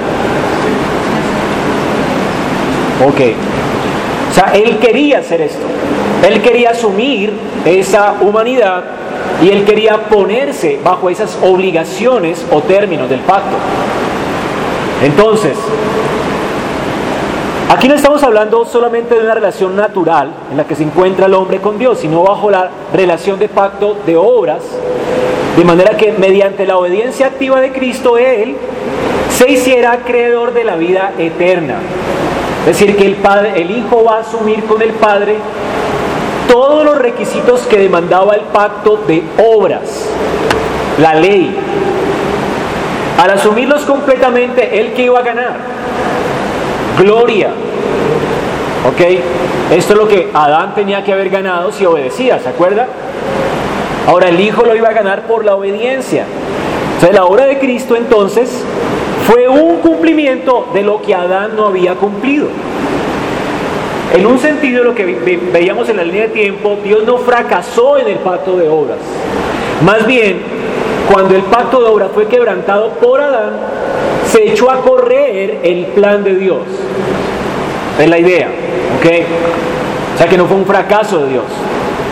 Ok. 3.07 3.21
O 4.29 4.33
sea, 4.33 4.51
él 4.53 4.77
quería 4.77 5.19
hacer 5.19 5.41
esto. 5.41 5.65
Él 6.27 6.41
quería 6.41 6.71
asumir 6.71 7.33
esa 7.65 8.15
humanidad 8.21 8.83
y 9.43 9.49
él 9.49 9.65
quería 9.65 10.09
ponerse 10.09 10.79
bajo 10.83 11.09
esas 11.09 11.37
obligaciones 11.41 12.45
o 12.51 12.61
términos 12.61 13.09
del 13.09 13.19
pacto. 13.21 13.55
Entonces, 15.03 15.57
aquí 17.69 17.87
no 17.87 17.95
estamos 17.95 18.23
hablando 18.23 18.65
solamente 18.65 19.15
de 19.15 19.21
una 19.21 19.33
relación 19.33 19.75
natural 19.75 20.31
en 20.51 20.57
la 20.57 20.63
que 20.63 20.75
se 20.75 20.83
encuentra 20.83 21.25
el 21.25 21.33
hombre 21.33 21.59
con 21.59 21.77
Dios, 21.77 21.99
sino 21.99 22.23
bajo 22.23 22.49
la 22.49 22.69
relación 22.93 23.37
de 23.39 23.49
pacto 23.49 23.97
de 24.05 24.15
obras, 24.15 24.63
de 25.57 25.63
manera 25.65 25.97
que 25.97 26.13
mediante 26.13 26.65
la 26.65 26.77
obediencia 26.77 27.27
activa 27.27 27.59
de 27.59 27.71
Cristo, 27.71 28.17
Él 28.17 28.55
se 29.29 29.51
hiciera 29.51 29.91
acreedor 29.91 30.53
de 30.53 30.63
la 30.63 30.75
vida 30.75 31.13
eterna. 31.17 31.75
Es 32.61 32.79
decir, 32.79 32.95
que 32.95 33.05
el, 33.05 33.15
padre, 33.15 33.61
el 33.61 33.69
Hijo 33.69 34.03
va 34.03 34.17
a 34.17 34.19
asumir 34.21 34.63
con 34.63 34.81
el 34.81 34.91
Padre 34.91 35.35
todos 36.47 36.85
los 36.85 36.97
requisitos 36.97 37.61
que 37.61 37.77
demandaba 37.77 38.35
el 38.35 38.41
pacto 38.41 38.99
de 39.07 39.23
obras, 39.37 40.09
la 40.99 41.15
ley. 41.15 41.55
Al 43.21 43.31
asumirlos 43.31 43.83
completamente, 43.83 44.79
¿él 44.79 44.93
que 44.93 45.03
iba 45.03 45.19
a 45.19 45.23
ganar? 45.23 45.57
Gloria. 46.99 47.49
¿Ok? 48.87 49.01
Esto 49.71 49.93
es 49.93 49.99
lo 49.99 50.07
que 50.07 50.29
Adán 50.33 50.75
tenía 50.75 51.03
que 51.03 51.13
haber 51.13 51.29
ganado 51.29 51.71
si 51.71 51.85
obedecía, 51.85 52.39
¿se 52.39 52.49
acuerda? 52.49 52.87
Ahora 54.07 54.29
el 54.29 54.39
Hijo 54.39 54.63
lo 54.63 54.75
iba 54.75 54.89
a 54.89 54.93
ganar 54.93 55.23
por 55.23 55.43
la 55.43 55.55
obediencia. 55.55 56.25
Entonces 56.95 57.15
la 57.15 57.25
obra 57.25 57.45
de 57.45 57.57
Cristo 57.57 57.95
entonces 57.95 58.63
fue 59.27 59.47
un 59.47 59.77
cumplimiento 59.77 60.67
de 60.73 60.83
lo 60.83 61.01
que 61.01 61.15
Adán 61.15 61.55
no 61.55 61.67
había 61.67 61.95
cumplido. 61.95 62.47
En 64.13 64.25
un 64.25 64.39
sentido, 64.39 64.83
lo 64.83 64.95
que 64.95 65.05
veíamos 65.51 65.89
en 65.89 65.97
la 65.97 66.03
línea 66.03 66.23
de 66.23 66.29
tiempo, 66.29 66.77
Dios 66.83 67.03
no 67.05 67.17
fracasó 67.17 67.97
en 67.97 68.07
el 68.07 68.17
pacto 68.19 68.57
de 68.57 68.69
obras. 68.69 68.97
Más 69.83 70.05
bien, 70.05 70.41
cuando 71.11 71.35
el 71.35 71.43
pacto 71.43 71.81
de 71.81 71.89
obra 71.89 72.09
fue 72.13 72.27
quebrantado 72.27 72.89
por 72.93 73.19
Adán, 73.19 73.53
se 74.31 74.51
echó 74.51 74.71
a 74.71 74.81
correr 74.81 75.59
el 75.63 75.85
plan 75.87 76.23
de 76.23 76.35
Dios. 76.35 76.59
Es 77.99 78.09
la 78.09 78.19
idea, 78.19 78.47
¿ok? 78.99 79.11
O 80.15 80.17
sea 80.17 80.27
que 80.27 80.37
no 80.37 80.45
fue 80.45 80.57
un 80.57 80.65
fracaso 80.65 81.19
de 81.19 81.31
Dios. 81.31 81.43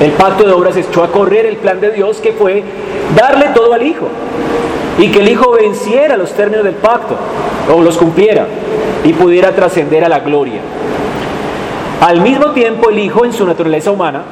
El 0.02 0.12
pacto 0.12 0.46
de 0.46 0.52
obras 0.52 0.76
echó 0.76 1.04
a 1.04 1.12
correr 1.12 1.46
el 1.46 1.58
plan 1.58 1.80
de 1.80 1.92
Dios 1.92 2.18
que 2.18 2.34
fue 2.34 2.64
darle 3.16 3.48
todo 3.54 3.74
al 3.74 3.84
Hijo 3.84 4.08
y 4.98 5.10
que 5.10 5.20
el 5.20 5.30
Hijo 5.30 5.52
venciera 5.52 6.18
los 6.18 6.34
términos 6.34 6.64
del 6.64 6.76
pacto 6.76 7.16
o 7.74 7.82
los 7.82 7.98
cumpliera 7.98 8.46
y 9.04 9.14
pudiera 9.14 9.52
trascender 9.54 10.04
a 10.04 10.10
la 10.10 10.20
gloria. 10.20 10.60
Al 12.04 12.20
mismo 12.20 12.48
tiempo 12.52 12.90
el 12.90 13.00
Hijo 13.00 13.24
en 13.24 13.32
su 13.32 13.46
naturaleza 13.46 13.90
humana, 13.90 14.24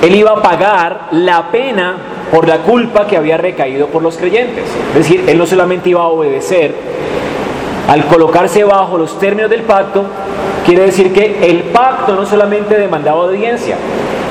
él 0.00 0.14
iba 0.16 0.30
a 0.30 0.40
pagar 0.40 1.08
la 1.10 1.50
pena 1.50 1.96
por 2.32 2.48
la 2.48 2.60
culpa 2.60 3.06
que 3.06 3.18
había 3.18 3.36
recaído 3.36 3.88
por 3.88 4.02
los 4.02 4.16
creyentes. 4.16 4.64
Es 4.88 4.94
decir, 4.94 5.24
él 5.28 5.36
no 5.36 5.44
solamente 5.44 5.90
iba 5.90 6.00
a 6.00 6.06
obedecer, 6.06 6.74
al 7.86 8.06
colocarse 8.06 8.64
bajo 8.64 8.96
los 8.96 9.18
términos 9.18 9.50
del 9.50 9.60
pacto, 9.64 10.04
quiere 10.64 10.86
decir 10.86 11.12
que 11.12 11.50
el 11.50 11.64
pacto 11.64 12.14
no 12.14 12.24
solamente 12.24 12.78
demandaba 12.78 13.24
obediencia, 13.24 13.76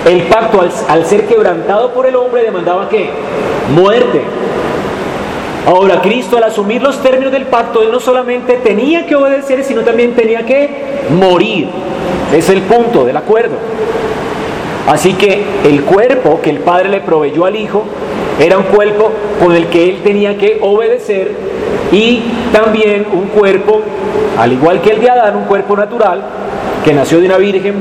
el 0.09 0.23
pacto 0.23 0.59
al, 0.89 1.05
ser 1.05 1.27
quebrantado 1.27 1.93
por 1.93 2.07
el 2.07 2.15
hombre 2.15 2.41
demandaba 2.41 2.89
qué? 2.89 3.11
Muerte. 3.75 4.23
Ahora, 5.65 6.01
Cristo 6.01 6.37
al 6.37 6.43
asumir 6.43 6.81
los 6.81 7.01
términos 7.01 7.31
del 7.31 7.45
pacto, 7.45 7.81
él 7.83 7.91
no 7.91 7.99
solamente 7.99 8.59
tenía 8.63 9.05
que 9.05 9.15
obedecer, 9.15 9.63
sino 9.63 9.81
también 9.81 10.13
tenía 10.13 10.45
que 10.45 10.69
morir. 11.17 11.67
Es 12.33 12.49
el 12.49 12.61
punto 12.63 13.05
del 13.05 13.15
acuerdo. 13.15 13.55
Así 14.87 15.13
que 15.13 15.43
el 15.63 15.83
cuerpo 15.83 16.41
que 16.41 16.49
el 16.49 16.59
Padre 16.59 16.89
le 16.89 16.99
proveyó 16.99 17.45
al 17.45 17.55
Hijo 17.55 17.83
era 18.39 18.57
un 18.57 18.63
cuerpo 18.63 19.11
con 19.41 19.55
el 19.55 19.67
que 19.67 19.89
él 19.89 20.01
tenía 20.03 20.37
que 20.37 20.59
obedecer 20.61 21.31
y 21.91 22.23
también 22.51 23.05
un 23.13 23.27
cuerpo, 23.27 23.81
al 24.37 24.51
igual 24.51 24.81
que 24.81 24.89
el 24.89 24.99
de 24.99 25.09
Adán, 25.09 25.37
un 25.37 25.43
cuerpo 25.45 25.77
natural 25.77 26.21
que 26.83 26.93
nació 26.93 27.21
de 27.21 27.27
una 27.27 27.37
virgen, 27.37 27.75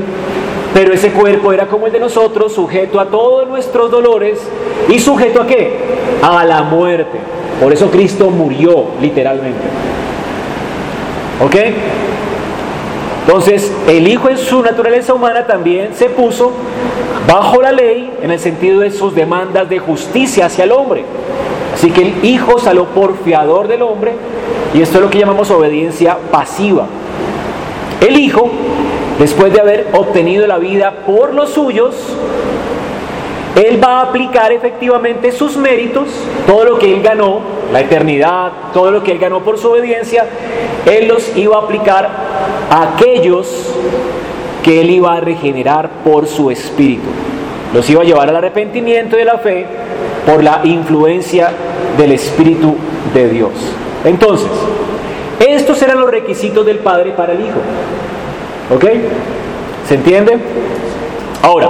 pero 0.73 0.93
ese 0.93 1.11
cuerpo 1.11 1.51
era 1.51 1.67
como 1.67 1.87
el 1.87 1.91
de 1.91 1.99
nosotros, 1.99 2.53
sujeto 2.53 2.99
a 2.99 3.05
todos 3.05 3.47
nuestros 3.47 3.91
dolores 3.91 4.39
y 4.87 4.99
sujeto 4.99 5.41
a 5.41 5.47
qué? 5.47 5.77
A 6.21 6.45
la 6.45 6.63
muerte. 6.63 7.19
Por 7.63 7.71
eso 7.71 7.89
Cristo 7.89 8.29
murió 8.29 8.87
literalmente. 8.99 9.63
¿Ok? 11.41 11.55
Entonces, 13.25 13.71
el 13.87 14.05
Hijo 14.05 14.29
en 14.29 14.37
su 14.37 14.61
naturaleza 14.61 15.13
humana 15.13 15.47
también 15.47 15.91
se 15.95 16.09
puso 16.09 16.51
bajo 17.25 17.61
la 17.61 17.71
ley 17.71 18.11
en 18.21 18.31
el 18.31 18.39
sentido 18.39 18.81
de 18.81 18.91
sus 18.91 19.15
demandas 19.15 19.69
de 19.69 19.79
justicia 19.79 20.47
hacia 20.47 20.65
el 20.65 20.73
hombre. 20.73 21.05
Así 21.73 21.89
que 21.89 22.01
el 22.01 22.25
Hijo 22.25 22.59
salió 22.59 22.83
por 22.83 23.17
fiador 23.23 23.69
del 23.69 23.81
hombre 23.81 24.11
y 24.73 24.81
esto 24.81 24.97
es 24.97 25.03
lo 25.05 25.09
que 25.09 25.19
llamamos 25.19 25.49
obediencia 25.49 26.17
pasiva. 26.31 26.87
El 28.05 28.19
Hijo, 28.19 28.49
después 29.19 29.53
de 29.53 29.61
haber 29.61 29.87
obtenido 29.93 30.45
la 30.47 30.57
vida 30.57 30.91
por 31.07 31.33
los 31.33 31.51
suyos, 31.51 31.95
él 33.55 33.83
va 33.83 33.99
a 33.99 34.01
aplicar 34.03 34.51
efectivamente 34.51 35.31
sus 35.31 35.57
méritos, 35.57 36.07
todo 36.47 36.65
lo 36.65 36.79
que 36.79 36.91
Él 36.91 37.03
ganó, 37.03 37.41
la 37.71 37.81
eternidad, 37.81 38.51
todo 38.73 38.89
lo 38.89 39.03
que 39.03 39.11
Él 39.11 39.19
ganó 39.19 39.41
por 39.41 39.59
su 39.59 39.69
obediencia, 39.69 40.25
Él 40.87 41.07
los 41.07 41.35
iba 41.37 41.57
a 41.57 41.59
aplicar 41.59 42.09
a 42.69 42.93
aquellos 42.93 43.75
que 44.63 44.81
Él 44.81 44.89
iba 44.89 45.13
a 45.13 45.19
regenerar 45.19 45.89
por 46.03 46.25
su 46.25 46.49
espíritu. 46.49 47.09
Los 47.75 47.87
iba 47.89 48.01
a 48.01 48.05
llevar 48.05 48.29
al 48.29 48.37
arrepentimiento 48.37 49.17
a 49.17 49.25
la 49.25 49.37
fe 49.37 49.65
por 50.25 50.43
la 50.43 50.61
influencia 50.63 51.51
del 51.97 52.11
Espíritu 52.13 52.75
de 53.13 53.29
Dios. 53.29 53.51
Entonces, 54.05 54.49
estos 55.39 55.81
eran 55.81 55.99
los 55.99 56.09
requisitos 56.09 56.65
del 56.65 56.79
Padre 56.79 57.11
para 57.11 57.33
el 57.33 57.41
Hijo. 57.41 57.59
¿Ok? 58.73 58.85
¿Se 59.87 59.95
entiende? 59.95 60.37
Ahora, 61.41 61.69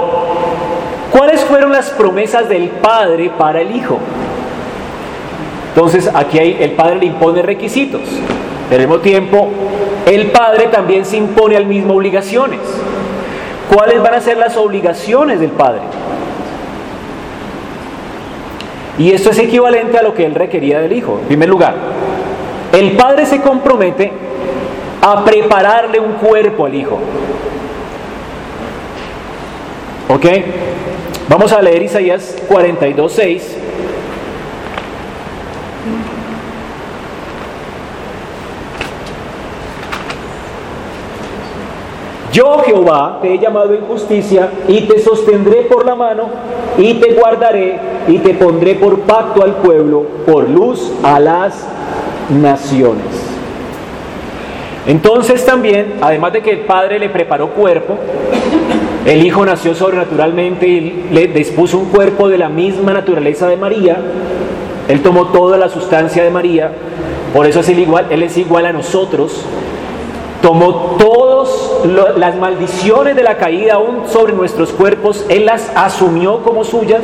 ¿Cuáles 1.16 1.44
fueron 1.44 1.70
las 1.70 1.90
promesas 1.90 2.48
del 2.48 2.70
Padre 2.70 3.30
para 3.38 3.60
el 3.60 3.76
Hijo? 3.76 4.00
Entonces 5.68 6.10
aquí 6.12 6.40
hay, 6.40 6.56
el 6.60 6.72
Padre 6.72 6.96
le 6.96 7.06
impone 7.06 7.40
requisitos. 7.40 8.00
Al 8.68 8.78
mismo 8.80 8.98
tiempo, 8.98 9.48
el 10.06 10.32
Padre 10.32 10.66
también 10.72 11.04
se 11.04 11.16
impone 11.16 11.56
al 11.56 11.66
mismo 11.66 11.94
obligaciones. 11.94 12.58
¿Cuáles 13.72 14.02
van 14.02 14.14
a 14.14 14.20
ser 14.20 14.38
las 14.38 14.56
obligaciones 14.56 15.38
del 15.38 15.50
Padre? 15.50 15.82
Y 18.98 19.12
esto 19.12 19.30
es 19.30 19.38
equivalente 19.38 19.96
a 19.96 20.02
lo 20.02 20.14
que 20.14 20.26
él 20.26 20.34
requería 20.34 20.80
del 20.80 20.94
Hijo. 20.94 21.20
En 21.20 21.28
primer 21.28 21.48
lugar, 21.48 21.76
el 22.72 22.96
Padre 22.96 23.24
se 23.26 23.40
compromete 23.40 24.10
a 25.00 25.24
prepararle 25.24 26.00
un 26.00 26.14
cuerpo 26.14 26.66
al 26.66 26.74
Hijo. 26.74 26.98
¿Ok? 30.08 30.26
Vamos 31.28 31.52
a 31.52 31.62
leer 31.62 31.82
Isaías 31.82 32.36
42, 32.48 33.12
6. 33.12 33.56
Yo 42.32 42.58
Jehová 42.64 43.20
te 43.22 43.32
he 43.32 43.38
llamado 43.38 43.74
en 43.74 43.82
justicia 43.82 44.50
y 44.66 44.82
te 44.82 44.98
sostendré 44.98 45.62
por 45.62 45.86
la 45.86 45.94
mano 45.94 46.28
y 46.76 46.94
te 46.94 47.12
guardaré 47.12 47.78
y 48.08 48.18
te 48.18 48.34
pondré 48.34 48.74
por 48.74 49.00
pacto 49.02 49.44
al 49.44 49.56
pueblo, 49.56 50.04
por 50.26 50.50
luz 50.50 50.92
a 51.04 51.20
las 51.20 51.64
naciones. 52.28 53.06
Entonces 54.86 55.46
también, 55.46 55.94
además 56.00 56.32
de 56.32 56.42
que 56.42 56.50
el 56.50 56.60
Padre 56.60 56.98
le 56.98 57.08
preparó 57.08 57.50
cuerpo, 57.50 57.96
el 59.04 59.24
Hijo 59.24 59.44
nació 59.44 59.74
sobrenaturalmente 59.74 60.66
y 60.66 61.08
le 61.12 61.26
dispuso 61.26 61.78
un 61.78 61.86
cuerpo 61.86 62.28
de 62.28 62.38
la 62.38 62.48
misma 62.48 62.94
naturaleza 62.94 63.46
de 63.46 63.56
María. 63.56 63.98
Él 64.88 65.02
tomó 65.02 65.26
toda 65.26 65.58
la 65.58 65.68
sustancia 65.68 66.24
de 66.24 66.30
María, 66.30 66.72
por 67.34 67.46
eso 67.46 67.60
es 67.60 67.68
igual, 67.68 68.06
Él 68.10 68.22
es 68.22 68.38
igual 68.38 68.64
a 68.64 68.72
nosotros. 68.72 69.44
Tomó 70.40 70.96
todas 70.98 71.48
las 72.16 72.36
maldiciones 72.36 73.16
de 73.16 73.22
la 73.22 73.36
caída 73.36 73.74
aún 73.74 74.08
sobre 74.08 74.32
nuestros 74.32 74.70
cuerpos, 74.72 75.26
Él 75.28 75.46
las 75.46 75.70
asumió 75.74 76.42
como 76.42 76.64
suyas. 76.64 77.02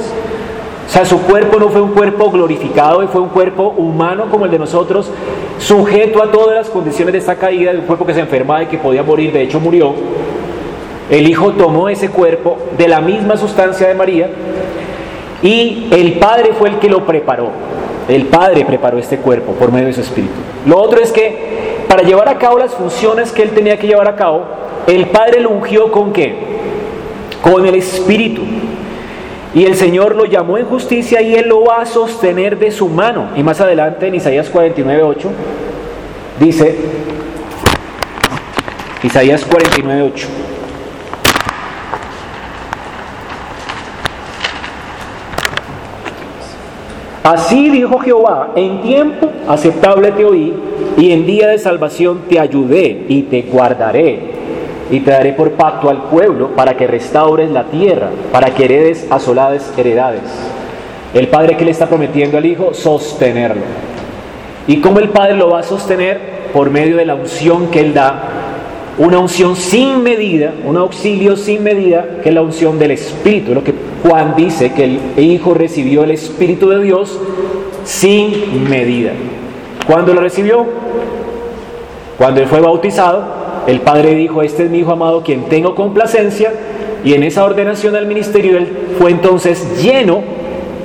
O 0.86 0.92
sea, 0.92 1.04
su 1.04 1.20
cuerpo 1.22 1.60
no 1.60 1.68
fue 1.68 1.82
un 1.82 1.92
cuerpo 1.92 2.30
glorificado, 2.30 3.06
fue 3.08 3.20
un 3.20 3.28
cuerpo 3.28 3.74
humano 3.76 4.26
como 4.30 4.46
el 4.46 4.50
de 4.50 4.58
nosotros, 4.58 5.10
sujeto 5.58 6.22
a 6.22 6.30
todas 6.30 6.56
las 6.56 6.70
condiciones 6.70 7.12
de 7.12 7.18
esta 7.18 7.36
caída, 7.36 7.72
de 7.72 7.78
un 7.78 7.84
cuerpo 7.84 8.06
que 8.06 8.14
se 8.14 8.20
enfermaba 8.20 8.62
y 8.62 8.66
que 8.66 8.78
podía 8.78 9.02
morir, 9.02 9.32
de 9.32 9.42
hecho 9.42 9.60
murió. 9.60 9.94
El 11.10 11.28
Hijo 11.28 11.52
tomó 11.52 11.88
ese 11.88 12.08
cuerpo 12.08 12.56
de 12.78 12.86
la 12.86 13.00
misma 13.00 13.36
sustancia 13.36 13.88
de 13.88 13.94
María 13.94 14.28
y 15.42 15.88
el 15.90 16.14
Padre 16.14 16.52
fue 16.56 16.68
el 16.68 16.78
que 16.78 16.88
lo 16.88 17.04
preparó. 17.04 17.50
El 18.08 18.26
Padre 18.26 18.64
preparó 18.64 18.98
este 18.98 19.18
cuerpo 19.18 19.52
por 19.52 19.72
medio 19.72 19.88
de 19.88 19.94
su 19.94 20.00
Espíritu. 20.02 20.34
Lo 20.66 20.78
otro 20.78 21.00
es 21.00 21.10
que 21.10 21.84
para 21.88 22.02
llevar 22.02 22.28
a 22.28 22.38
cabo 22.38 22.58
las 22.58 22.74
funciones 22.74 23.32
que 23.32 23.42
él 23.42 23.50
tenía 23.50 23.76
que 23.78 23.88
llevar 23.88 24.08
a 24.08 24.14
cabo, 24.14 24.44
el 24.86 25.06
Padre 25.06 25.40
lo 25.40 25.50
ungió 25.50 25.90
con 25.90 26.12
qué? 26.12 26.34
Con 27.42 27.66
el 27.66 27.74
Espíritu. 27.74 28.42
Y 29.52 29.64
el 29.64 29.74
Señor 29.74 30.14
lo 30.14 30.26
llamó 30.26 30.58
en 30.58 30.66
justicia 30.66 31.20
y 31.22 31.34
él 31.34 31.48
lo 31.48 31.64
va 31.64 31.80
a 31.80 31.86
sostener 31.86 32.56
de 32.56 32.70
su 32.70 32.88
mano. 32.88 33.30
Y 33.34 33.42
más 33.42 33.60
adelante 33.60 34.06
en 34.06 34.14
Isaías 34.14 34.48
49, 34.48 35.02
8 35.02 35.28
dice, 36.38 36.76
Isaías 39.02 39.44
49, 39.44 40.12
Así 47.22 47.68
dijo 47.68 47.98
Jehová, 47.98 48.52
en 48.56 48.80
tiempo 48.80 49.30
aceptable 49.46 50.10
te 50.12 50.24
oí 50.24 50.54
y 50.96 51.12
en 51.12 51.26
día 51.26 51.48
de 51.48 51.58
salvación 51.58 52.22
te 52.28 52.40
ayudé 52.40 53.04
y 53.08 53.22
te 53.22 53.42
guardaré 53.42 54.30
y 54.90 55.00
te 55.00 55.10
daré 55.10 55.34
por 55.34 55.52
pacto 55.52 55.90
al 55.90 56.04
pueblo 56.04 56.48
para 56.56 56.76
que 56.76 56.86
restaures 56.86 57.50
la 57.50 57.64
tierra, 57.64 58.08
para 58.32 58.54
que 58.54 58.64
heredes 58.64 59.06
asoladas 59.10 59.72
heredades. 59.76 60.22
El 61.12 61.28
Padre 61.28 61.56
que 61.56 61.64
le 61.64 61.72
está 61.72 61.86
prometiendo 61.86 62.38
al 62.38 62.46
Hijo, 62.46 62.72
sostenerlo. 62.72 63.62
¿Y 64.66 64.78
cómo 64.78 64.98
el 64.98 65.10
Padre 65.10 65.36
lo 65.36 65.50
va 65.50 65.60
a 65.60 65.62
sostener? 65.62 66.40
Por 66.52 66.70
medio 66.70 66.96
de 66.96 67.04
la 67.04 67.14
unción 67.14 67.70
que 67.70 67.80
Él 67.80 67.94
da, 67.94 68.22
una 68.98 69.18
unción 69.18 69.56
sin 69.56 70.02
medida, 70.02 70.52
un 70.64 70.76
auxilio 70.76 71.36
sin 71.36 71.62
medida, 71.62 72.04
que 72.22 72.30
es 72.30 72.34
la 72.34 72.42
unción 72.42 72.78
del 72.78 72.92
Espíritu, 72.92 73.54
lo 73.54 73.62
que 73.62 73.74
Juan 74.02 74.34
dice 74.36 74.72
que 74.72 74.84
el 74.84 75.00
Hijo 75.18 75.54
recibió 75.54 76.04
el 76.04 76.10
Espíritu 76.10 76.70
de 76.70 76.82
Dios 76.82 77.18
sin 77.84 78.68
medida. 78.68 79.12
¿Cuándo 79.86 80.14
lo 80.14 80.20
recibió? 80.20 80.64
Cuando 82.18 82.40
él 82.40 82.46
fue 82.46 82.60
bautizado, 82.60 83.24
el 83.66 83.80
Padre 83.80 84.14
dijo, 84.14 84.42
este 84.42 84.64
es 84.64 84.70
mi 84.70 84.78
Hijo 84.78 84.92
amado, 84.92 85.22
quien 85.22 85.44
tengo 85.44 85.74
complacencia, 85.74 86.52
y 87.04 87.14
en 87.14 87.22
esa 87.22 87.44
ordenación 87.44 87.96
al 87.96 88.06
ministerio 88.06 88.58
él 88.58 88.68
fue 88.98 89.10
entonces 89.10 89.82
lleno 89.82 90.22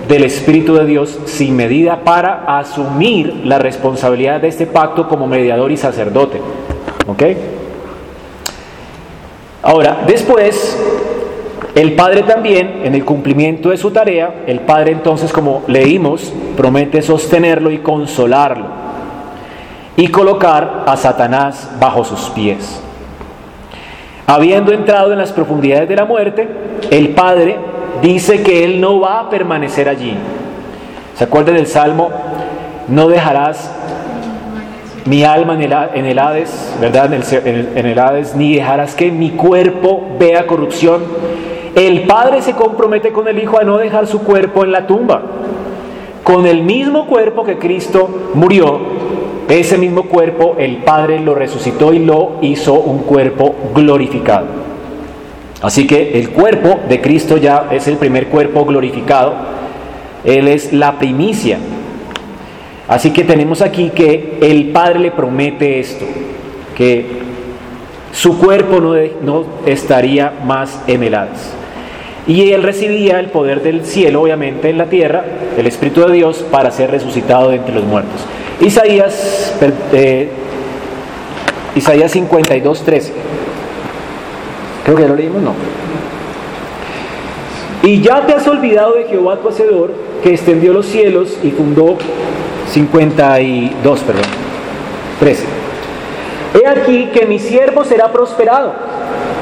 del 0.07 0.23
Espíritu 0.23 0.75
de 0.75 0.85
Dios 0.85 1.19
sin 1.25 1.55
medida 1.55 2.03
para 2.03 2.57
asumir 2.57 3.41
la 3.43 3.59
responsabilidad 3.59 4.39
de 4.39 4.47
este 4.47 4.65
pacto 4.65 5.07
como 5.07 5.27
mediador 5.27 5.71
y 5.71 5.77
sacerdote. 5.77 6.39
¿Ok? 7.07 7.23
Ahora, 9.61 10.03
después, 10.07 10.77
el 11.73 11.93
Padre 11.93 12.23
también, 12.23 12.81
en 12.83 12.95
el 12.95 13.03
cumplimiento 13.03 13.69
de 13.69 13.77
su 13.77 13.91
tarea, 13.91 14.43
el 14.47 14.61
Padre 14.61 14.91
entonces, 14.91 15.33
como 15.33 15.63
leímos, 15.67 16.31
promete 16.55 17.01
sostenerlo 17.01 17.71
y 17.71 17.79
consolarlo 17.79 18.65
y 19.97 20.07
colocar 20.09 20.83
a 20.85 20.97
Satanás 20.97 21.71
bajo 21.79 22.03
sus 22.03 22.29
pies. 22.29 22.81
Habiendo 24.27 24.71
entrado 24.71 25.11
en 25.11 25.17
las 25.17 25.31
profundidades 25.31 25.87
de 25.87 25.95
la 25.95 26.05
muerte, 26.05 26.47
el 26.91 27.09
Padre 27.09 27.57
dice 28.01 28.41
que 28.41 28.63
Él 28.63 28.81
no 28.81 28.99
va 28.99 29.19
a 29.19 29.29
permanecer 29.29 29.87
allí. 29.87 30.15
¿Se 31.15 31.23
acuerdan 31.23 31.55
del 31.55 31.67
Salmo? 31.67 32.09
No 32.87 33.07
dejarás 33.07 33.71
mi 35.05 35.23
alma 35.23 35.53
en 35.53 36.05
el, 36.05 36.19
Hades, 36.19 36.75
¿verdad? 36.81 37.13
En 37.13 37.47
el, 37.47 37.69
en 37.75 37.85
el 37.85 37.99
Hades, 37.99 38.35
ni 38.35 38.55
dejarás 38.55 38.95
que 38.95 39.11
mi 39.11 39.31
cuerpo 39.31 40.03
vea 40.19 40.47
corrupción. 40.47 41.03
El 41.75 42.03
Padre 42.03 42.41
se 42.41 42.53
compromete 42.53 43.11
con 43.11 43.27
el 43.27 43.37
Hijo 43.37 43.59
a 43.59 43.63
no 43.63 43.77
dejar 43.77 44.07
su 44.07 44.23
cuerpo 44.23 44.63
en 44.63 44.71
la 44.71 44.87
tumba. 44.87 45.21
Con 46.23 46.47
el 46.47 46.63
mismo 46.63 47.05
cuerpo 47.05 47.43
que 47.43 47.57
Cristo 47.57 48.09
murió, 48.33 48.79
ese 49.49 49.77
mismo 49.77 50.03
cuerpo 50.03 50.55
el 50.57 50.77
Padre 50.77 51.19
lo 51.19 51.35
resucitó 51.35 51.93
y 51.93 51.99
lo 51.99 52.37
hizo 52.41 52.73
un 52.73 52.99
cuerpo 52.99 53.53
glorificado. 53.75 54.47
Así 55.61 55.85
que 55.85 56.17
el 56.17 56.29
cuerpo 56.29 56.79
de 56.87 57.01
Cristo 57.01 57.37
ya 57.37 57.67
es 57.71 57.87
el 57.87 57.97
primer 57.97 58.27
cuerpo 58.27 58.65
glorificado. 58.65 59.33
Él 60.23 60.47
es 60.47 60.71
la 60.73 60.97
primicia. 60.97 61.59
Así 62.87 63.11
que 63.11 63.23
tenemos 63.23 63.61
aquí 63.61 63.89
que 63.89 64.37
el 64.41 64.69
Padre 64.69 64.99
le 64.99 65.11
promete 65.11 65.79
esto, 65.79 66.05
que 66.75 67.05
su 68.11 68.37
cuerpo 68.37 68.79
no, 68.79 69.43
estaría 69.65 70.33
más 70.45 70.81
en 70.87 71.03
el. 71.03 71.13
Y 72.27 72.51
él 72.51 72.63
recibía 72.63 73.19
el 73.19 73.27
poder 73.27 73.61
del 73.61 73.85
cielo, 73.85 74.21
obviamente, 74.21 74.69
en 74.69 74.77
la 74.77 74.85
tierra, 74.85 75.23
el 75.57 75.67
Espíritu 75.67 76.01
de 76.01 76.13
Dios, 76.13 76.43
para 76.49 76.71
ser 76.71 76.89
resucitado 76.89 77.49
de 77.49 77.57
entre 77.57 77.75
los 77.75 77.83
muertos. 77.83 78.21
Isaías, 78.61 79.53
eh, 79.93 80.29
Isaías 81.75 82.11
52, 82.11 82.83
13. 82.83 83.13
Creo 84.83 84.95
que 84.95 85.03
ya 85.03 85.09
lo 85.09 85.15
leímos, 85.15 85.41
no. 85.41 85.53
Y 87.83 88.01
ya 88.01 88.25
te 88.25 88.33
has 88.33 88.47
olvidado 88.47 88.95
de 88.95 89.03
Jehová 89.03 89.37
tu 89.37 89.49
Hacedor, 89.49 89.91
que 90.23 90.31
extendió 90.31 90.73
los 90.73 90.87
cielos 90.87 91.37
y 91.43 91.51
fundó 91.51 91.97
52, 92.71 93.99
perdón, 93.99 94.23
13. 95.19 95.43
He 96.55 96.67
aquí 96.67 97.09
que 97.13 97.27
mi 97.27 97.37
siervo 97.37 97.83
será 97.83 98.11
prosperado, 98.11 98.73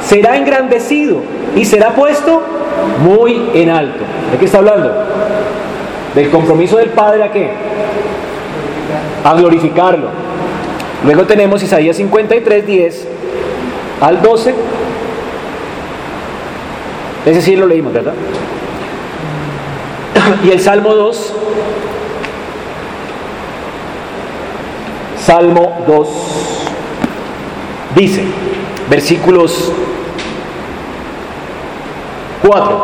será 0.06 0.36
engrandecido 0.36 1.18
y 1.56 1.64
será 1.64 1.92
puesto 1.92 2.42
muy 3.04 3.50
en 3.54 3.70
alto. 3.70 4.04
¿De 4.32 4.38
qué 4.38 4.46
está 4.46 4.60
hablando? 4.60 4.92
Del 6.16 6.30
compromiso 6.30 6.78
del 6.78 6.90
Padre 6.90 7.24
a 7.24 7.32
qué? 7.32 7.52
A 9.24 9.34
glorificarlo. 9.34 10.08
Luego 11.06 11.24
tenemos 11.24 11.62
Isaías 11.64 11.98
53, 11.98 12.66
10 12.66 13.08
al 14.02 14.22
12. 14.22 14.54
Ese 17.26 17.42
sí 17.42 17.56
lo 17.56 17.66
leímos, 17.66 17.94
¿verdad? 17.94 18.14
Y 20.44 20.52
el 20.52 20.60
Salmo 20.60 20.94
2. 20.94 21.36
Salmo 25.18 25.84
2 25.88 26.08
dice, 27.96 28.24
versículos 28.90 29.72
4. 32.46 32.84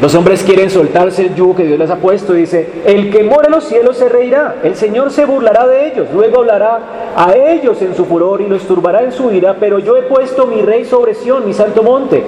Los 0.00 0.14
hombres 0.14 0.44
quieren 0.44 0.70
soltarse 0.70 1.22
el 1.22 1.34
yugo 1.34 1.56
que 1.56 1.64
Dios 1.64 1.76
les 1.76 1.90
ha 1.90 1.96
puesto 1.96 2.32
dice, 2.32 2.68
el 2.86 3.10
que 3.10 3.24
mora 3.24 3.46
en 3.46 3.52
los 3.52 3.64
cielos 3.64 3.96
se 3.96 4.08
reirá, 4.08 4.58
el 4.62 4.76
Señor 4.76 5.10
se 5.10 5.24
burlará 5.24 5.66
de 5.66 5.88
ellos, 5.88 6.06
luego 6.14 6.38
hablará 6.38 6.78
a 7.16 7.34
ellos 7.34 7.82
en 7.82 7.96
su 7.96 8.04
furor 8.04 8.40
y 8.40 8.46
los 8.46 8.62
turbará 8.62 9.02
en 9.02 9.10
su 9.10 9.32
ira, 9.32 9.56
pero 9.58 9.80
yo 9.80 9.96
he 9.96 10.02
puesto 10.02 10.46
mi 10.46 10.62
rey 10.62 10.84
sobre 10.84 11.14
Sión, 11.14 11.44
mi 11.44 11.52
santo 11.52 11.82
monte, 11.82 12.22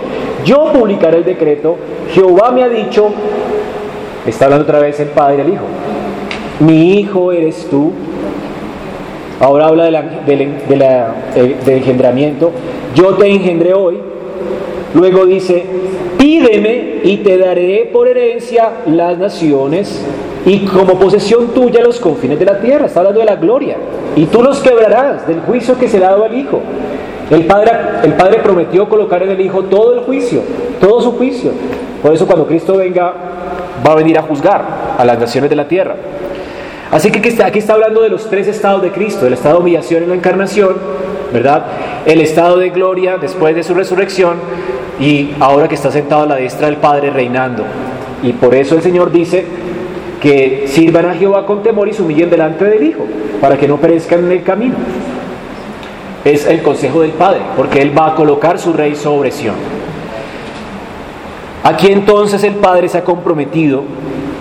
yo 0.44 0.72
publicaré 0.72 1.18
el 1.18 1.24
decreto, 1.24 1.76
Jehová 2.12 2.50
me 2.50 2.64
ha 2.64 2.68
dicho, 2.68 3.10
está 4.26 4.46
hablando 4.46 4.64
otra 4.64 4.80
vez 4.80 4.98
el 4.98 5.10
Padre 5.10 5.36
y 5.36 5.40
el 5.42 5.52
Hijo, 5.52 5.64
mi 6.58 6.98
hijo 6.98 7.30
eres 7.30 7.68
tú, 7.70 7.92
ahora 9.38 9.68
habla 9.68 9.84
del 9.84 10.40
engendramiento, 11.66 12.50
yo 12.96 13.14
te 13.14 13.28
engendré 13.28 13.74
hoy, 13.74 13.98
luego 14.92 15.24
dice, 15.24 15.64
Pídeme 16.30 17.00
y 17.02 17.16
te 17.16 17.36
daré 17.38 17.90
por 17.92 18.06
herencia 18.06 18.70
las 18.86 19.18
naciones 19.18 20.00
y 20.46 20.60
como 20.60 20.96
posesión 20.96 21.48
tuya 21.48 21.82
los 21.82 21.98
confines 21.98 22.38
de 22.38 22.44
la 22.44 22.60
tierra. 22.60 22.86
Está 22.86 23.00
hablando 23.00 23.18
de 23.18 23.26
la 23.26 23.34
gloria. 23.34 23.76
Y 24.14 24.26
tú 24.26 24.40
los 24.40 24.60
quebrarás 24.60 25.26
del 25.26 25.40
juicio 25.40 25.76
que 25.76 25.88
se 25.88 25.98
le 25.98 26.04
ha 26.04 26.10
dado 26.10 26.26
al 26.26 26.38
Hijo. 26.38 26.60
El 27.32 27.46
padre, 27.46 27.72
el 28.04 28.12
padre 28.12 28.38
prometió 28.44 28.88
colocar 28.88 29.24
en 29.24 29.30
el 29.30 29.40
Hijo 29.40 29.64
todo 29.64 29.92
el 29.92 30.02
juicio, 30.02 30.42
todo 30.80 31.02
su 31.02 31.18
juicio. 31.18 31.50
Por 32.00 32.14
eso 32.14 32.28
cuando 32.28 32.46
Cristo 32.46 32.76
venga, 32.76 33.12
va 33.84 33.90
a 33.90 33.96
venir 33.96 34.16
a 34.16 34.22
juzgar 34.22 34.94
a 34.96 35.04
las 35.04 35.18
naciones 35.18 35.50
de 35.50 35.56
la 35.56 35.66
tierra. 35.66 35.96
Así 36.92 37.10
que 37.10 37.18
aquí 37.42 37.58
está 37.58 37.72
hablando 37.72 38.02
de 38.02 38.08
los 38.08 38.30
tres 38.30 38.46
estados 38.46 38.82
de 38.82 38.92
Cristo, 38.92 39.26
el 39.26 39.32
estado 39.32 39.56
de 39.56 39.62
humillación 39.62 40.04
en 40.04 40.10
la 40.10 40.14
encarnación, 40.14 40.76
¿verdad? 41.32 41.64
El 42.06 42.20
estado 42.20 42.56
de 42.56 42.70
gloria 42.70 43.18
después 43.18 43.56
de 43.56 43.64
su 43.64 43.74
resurrección 43.74 44.36
y 45.00 45.30
ahora 45.40 45.66
que 45.66 45.74
está 45.74 45.90
sentado 45.90 46.22
a 46.22 46.26
la 46.26 46.36
diestra 46.36 46.66
del 46.66 46.76
Padre 46.76 47.10
reinando. 47.10 47.64
Y 48.22 48.34
por 48.34 48.54
eso 48.54 48.74
el 48.76 48.82
Señor 48.82 49.10
dice 49.10 49.46
que 50.20 50.64
sirvan 50.66 51.06
a 51.06 51.14
Jehová 51.14 51.46
con 51.46 51.62
temor 51.62 51.88
y 51.88 51.94
se 51.94 52.02
humillen 52.02 52.28
delante 52.28 52.66
del 52.66 52.82
Hijo, 52.82 53.06
para 53.40 53.56
que 53.56 53.66
no 53.66 53.78
perezcan 53.78 54.26
en 54.26 54.32
el 54.32 54.42
camino. 54.42 54.74
Es 56.22 56.46
el 56.46 56.60
consejo 56.60 57.00
del 57.00 57.12
Padre, 57.12 57.40
porque 57.56 57.80
Él 57.80 57.96
va 57.98 58.08
a 58.08 58.14
colocar 58.14 58.58
su 58.58 58.74
rey 58.74 58.94
sobre 58.94 59.30
Sión. 59.30 59.54
Aquí 61.64 61.88
entonces 61.90 62.44
el 62.44 62.54
Padre 62.56 62.88
se 62.88 62.98
ha 62.98 63.04
comprometido 63.04 63.84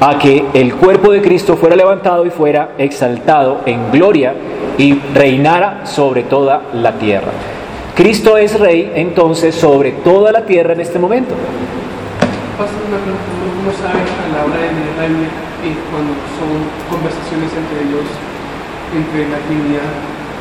a 0.01 0.19
que 0.19 0.45
el 0.53 0.75
cuerpo 0.75 1.11
de 1.11 1.21
Cristo 1.21 1.55
fuera 1.55 1.75
levantado 1.75 2.25
y 2.25 2.29
fuera 2.29 2.71
exaltado 2.77 3.61
en 3.65 3.91
gloria 3.91 4.33
y 4.77 4.99
reinara 5.13 5.85
sobre 5.85 6.23
toda 6.23 6.61
la 6.73 6.93
tierra. 6.93 7.31
Cristo 7.99 8.37
es 8.37 8.55
rey 8.57 8.95
entonces 8.95 9.51
sobre 9.51 9.91
toda 9.91 10.31
la 10.31 10.47
tierra 10.47 10.71
en 10.71 10.79
este 10.79 10.95
momento. 10.95 11.35
Pastor, 12.55 12.79
uno 12.87 13.71
sabe 13.75 13.99
a 13.99 14.27
la 14.31 14.47
hora 14.47 14.55
de 14.55 14.71
leer 14.71 14.95
la 14.95 15.03
Biblia 15.03 15.27
eh, 15.67 15.75
cuando 15.91 16.15
son 16.39 16.63
conversaciones 16.87 17.51
entre 17.51 17.91
Dios, 17.91 18.07
entre 18.95 19.27
la 19.27 19.43
Trinidad 19.43 19.91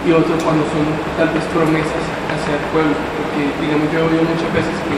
y 0.07 0.15
otro 0.15 0.39
cuando 0.47 0.63
son 0.71 0.87
tal 1.19 1.35
vez 1.35 1.43
promesas 1.51 1.99
hacia 2.31 2.63
el 2.63 2.65
pueblo, 2.71 2.95
porque 2.95 3.51
digamos 3.59 3.91
yo 3.91 4.07
he 4.07 4.07
oído 4.07 4.23
muchas 4.23 4.55
veces 4.55 4.79
que 4.87 4.95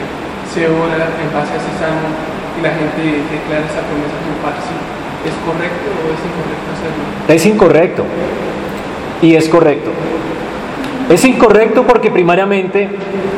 se 0.53 0.69
ora 0.69 1.09
en 1.17 1.33
base 1.33 1.57
a 1.57 1.57
ese 1.57 1.73
salmo 1.81 2.13
y 2.13 2.59
la 2.61 2.77
gente 2.77 3.25
declara 3.25 3.65
esa 3.65 3.81
promesa 3.89 4.13
como 4.21 4.37
parte. 4.45 4.69
¿Es 5.25 5.33
correcto 5.49 5.87
o 5.97 6.13
es 6.13 6.21
incorrecto 6.29 6.67
hacerlo? 6.77 7.03
Es 7.25 7.41
incorrecto 7.41 8.05
y 9.25 9.33
es 9.33 9.49
correcto. 9.49 9.89
Es 11.11 11.25
incorrecto 11.25 11.83
porque 11.83 12.09
primariamente 12.09 12.87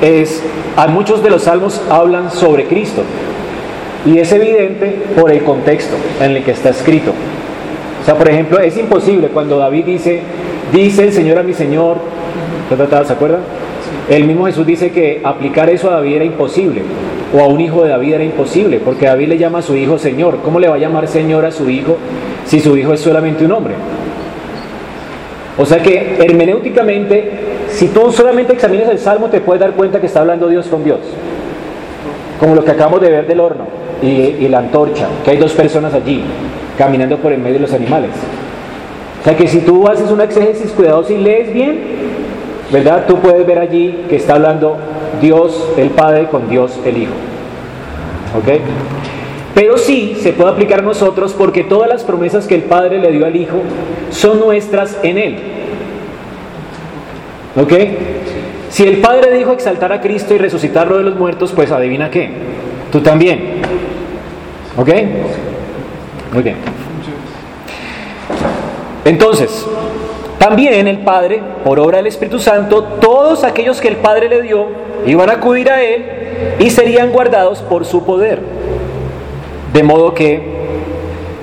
es, 0.02 0.44
a 0.78 0.88
muchos 0.88 1.24
de 1.24 1.32
los 1.32 1.44
salmos 1.44 1.82
hablan 1.90 2.32
sobre 2.32 2.66
Cristo 2.66 3.02
y 4.06 4.20
es 4.20 4.32
evidente 4.32 5.02
por 5.20 5.32
el 5.32 5.44
contexto 5.44 5.96
en 6.22 6.32
el 6.32 6.44
que 6.44 6.52
está 6.52 6.70
escrito. 6.70 7.12
O 8.02 8.06
sea, 8.06 8.16
por 8.16 8.30
ejemplo, 8.30 8.60
es 8.60 8.78
imposible 8.78 9.30
cuando 9.30 9.58
David 9.58 9.86
dice, 9.86 10.22
dice 10.72 11.06
el 11.06 11.14
Señor 11.14 11.40
a 11.40 11.44
mi 11.44 11.54
Señor, 11.54 11.98
¿se 12.70 13.14
acuerdan? 13.14 13.40
El 14.10 14.26
mismo 14.26 14.46
Jesús 14.46 14.68
dice 14.68 14.92
que 14.92 15.22
aplicar 15.24 15.70
eso 15.70 15.90
a 15.90 15.96
David 15.96 16.16
era 16.16 16.26
imposible, 16.26 16.82
o 17.34 17.40
a 17.40 17.48
un 17.48 17.60
hijo 17.60 17.84
de 17.84 17.90
David 17.90 18.14
era 18.14 18.24
imposible, 18.24 18.82
porque 18.84 19.06
David 19.06 19.30
le 19.30 19.38
llama 19.38 19.60
a 19.60 19.62
su 19.62 19.76
hijo 19.76 19.98
Señor. 19.98 20.40
¿Cómo 20.44 20.60
le 20.60 20.68
va 20.68 20.76
a 20.76 20.80
llamar 20.80 21.08
Señor 21.08 21.46
a 21.46 21.52
su 21.52 21.70
hijo 21.70 21.98
si 22.46 22.60
su 22.60 22.78
hijo 22.78 22.94
es 22.94 23.00
solamente 23.00 23.46
un 23.46 23.54
hombre? 23.54 23.74
O 25.58 25.66
sea 25.66 25.82
que 25.82 26.18
hermenéuticamente, 26.20 27.32
si 27.74 27.88
tú 27.88 28.12
solamente 28.12 28.54
examinas 28.54 28.90
el 28.90 29.00
Salmo, 29.00 29.28
te 29.28 29.42
puedes 29.42 29.60
dar 29.60 29.72
cuenta 29.72 30.00
que 30.00 30.06
está 30.06 30.22
hablando 30.22 30.48
Dios 30.48 30.68
con 30.68 30.84
Dios. 30.84 31.00
Como 32.40 32.56
lo 32.56 32.64
que 32.64 32.72
acabamos 32.72 33.02
de 33.02 33.10
ver 33.10 33.28
del 33.28 33.40
horno 33.40 33.68
y, 34.02 34.48
la 34.48 34.60
antorcha, 34.60 35.08
que 35.24 35.32
hay 35.32 35.38
dos 35.38 35.54
personas 35.54 35.94
allí, 35.94 36.24
caminando 36.78 37.18
por 37.18 37.32
el 37.32 37.40
medio 37.40 37.56
de 37.56 37.62
los 37.62 37.74
animales. 37.74 38.12
O 39.22 39.24
sea 39.24 39.36
que 39.36 39.48
si 39.48 39.60
tú 39.60 39.88
haces 39.88 40.12
una 40.12 40.26
exégesis 40.26 40.72
cuidadosa 40.72 41.14
y 41.14 41.18
lees 41.18 41.54
bien, 41.54 41.80
¿verdad? 42.72 43.06
Tú 43.08 43.18
puedes 43.18 43.46
ver 43.48 43.60
allí 43.60 44.06
que 44.10 44.18
está 44.18 44.34
hablando 44.36 44.78
Dios 45.22 45.70
el 45.78 45.90
Padre 45.90 46.28
con 46.28 46.50
Dios 46.50 46.78
el 46.86 46.98
Hijo. 46.98 47.14
¿Ok? 48.38 48.60
Pero 49.56 49.78
sí 49.78 50.18
se 50.20 50.34
puede 50.34 50.52
aplicar 50.52 50.80
a 50.80 50.84
nosotros 50.84 51.34
porque 51.38 51.64
todas 51.64 51.88
las 51.88 52.04
promesas 52.04 52.48
que 52.48 52.56
el 52.56 52.64
Padre 52.64 53.00
le 53.00 53.12
dio 53.12 53.26
al 53.26 53.36
Hijo 53.36 53.62
son 54.12 54.40
nuestras 54.40 54.98
en 55.04 55.18
Él. 55.18 55.36
¿Ok? 57.56 57.74
Si 58.70 58.84
el 58.84 58.98
Padre 58.98 59.32
dijo 59.38 59.52
exaltar 59.52 59.92
a 59.94 60.02
Cristo 60.02 60.34
y 60.34 60.40
resucitarlo 60.40 60.98
de 60.98 61.04
los 61.04 61.16
muertos, 61.16 61.52
pues 61.56 61.72
adivina 61.72 62.10
qué. 62.10 62.32
Tú 62.92 63.02
también. 63.02 63.62
¿Ok? 64.78 64.90
Muy 66.34 66.44
bien. 66.44 66.56
Entonces, 69.06 69.66
también 70.40 70.88
el 70.88 71.00
Padre, 71.00 71.42
por 71.64 71.80
obra 71.80 71.98
del 71.98 72.08
Espíritu 72.08 72.40
Santo, 72.40 72.84
todos 73.00 73.44
aquellos 73.44 73.80
que 73.80 73.90
el 73.90 73.98
Padre 73.98 74.30
le 74.30 74.42
dio, 74.42 74.68
iban 75.06 75.30
a 75.30 75.34
acudir 75.34 75.70
a 75.70 75.84
Él 75.84 76.06
y 76.60 76.70
serían 76.70 77.12
guardados 77.12 77.62
por 77.62 77.86
su 77.86 78.04
poder. 78.04 78.42
De 79.74 79.84
modo 79.84 80.14
que 80.14 80.42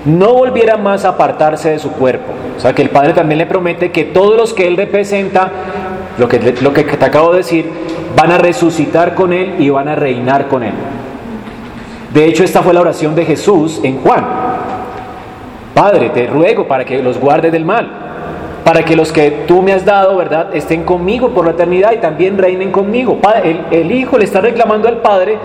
no 0.04 0.34
volviera 0.34 0.76
más 0.76 1.04
a 1.04 1.10
apartarse 1.10 1.70
de 1.70 1.78
su 1.78 1.92
cuerpo. 1.92 2.32
O 2.56 2.60
sea 2.60 2.74
que 2.74 2.82
el 2.82 2.90
Padre 2.90 3.12
también 3.12 3.38
le 3.38 3.46
promete 3.46 3.92
que 3.92 4.04
todos 4.04 4.36
los 4.36 4.52
que 4.52 4.66
Él 4.66 4.76
representa, 4.76 5.50
lo 6.18 6.28
que, 6.28 6.54
lo 6.60 6.72
te 6.72 7.04
acabo 7.04 7.32
de 7.32 7.38
decir, 7.38 7.70
van 8.16 8.32
a 8.32 8.38
resucitar 8.38 9.14
con 9.14 9.32
Él 9.32 9.56
y 9.58 9.70
van 9.70 9.88
a 9.88 9.94
reinar 9.94 10.48
con 10.48 10.62
Él. 10.62 10.72
De 12.12 12.24
hecho, 12.24 12.42
esta 12.42 12.62
fue 12.62 12.74
la 12.74 12.80
oración 12.80 13.14
de 13.14 13.24
Jesús 13.24 13.80
en 13.82 13.98
Juan. 14.00 14.24
Padre, 15.74 16.10
te 16.10 16.26
ruego 16.26 16.66
para 16.66 16.84
que 16.84 17.02
los 17.02 17.18
guardes 17.18 17.52
del 17.52 17.64
mal, 17.64 17.88
para 18.64 18.84
que 18.84 18.96
los 18.96 19.12
que 19.12 19.44
tú 19.46 19.62
me 19.62 19.72
has 19.72 19.84
dado, 19.84 20.16
¿verdad?, 20.16 20.54
estén 20.54 20.82
conmigo 20.82 21.30
por 21.30 21.44
la 21.44 21.52
eternidad 21.52 21.92
y 21.92 21.98
también 21.98 22.36
reinen 22.36 22.72
conmigo. 22.72 23.18
El, 23.44 23.64
el 23.70 23.92
Hijo 23.92 24.18
le 24.18 24.24
está 24.24 24.40
reclamando 24.40 24.88
al 24.88 24.98
Padre 24.98 25.38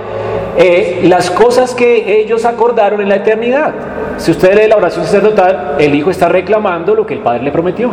eh, 0.58 1.02
las 1.04 1.30
cosas 1.30 1.76
que 1.76 2.20
ellos 2.20 2.46
acordaron 2.46 3.02
en 3.02 3.10
la 3.10 3.18
eternidad. 3.18 3.74
Si 4.18 4.32
usted 4.32 4.56
lee 4.56 4.70
la 4.70 4.78
oración 4.78 5.06
sacerdotal, 5.06 5.76
el 5.80 5.94
Hijo 5.94 6.10
está 6.10 6.30
reclamando 6.30 6.96
lo 6.96 7.06
que 7.06 7.14
el 7.14 7.20
Padre 7.20 7.44
le 7.44 7.52
prometió. 7.52 7.92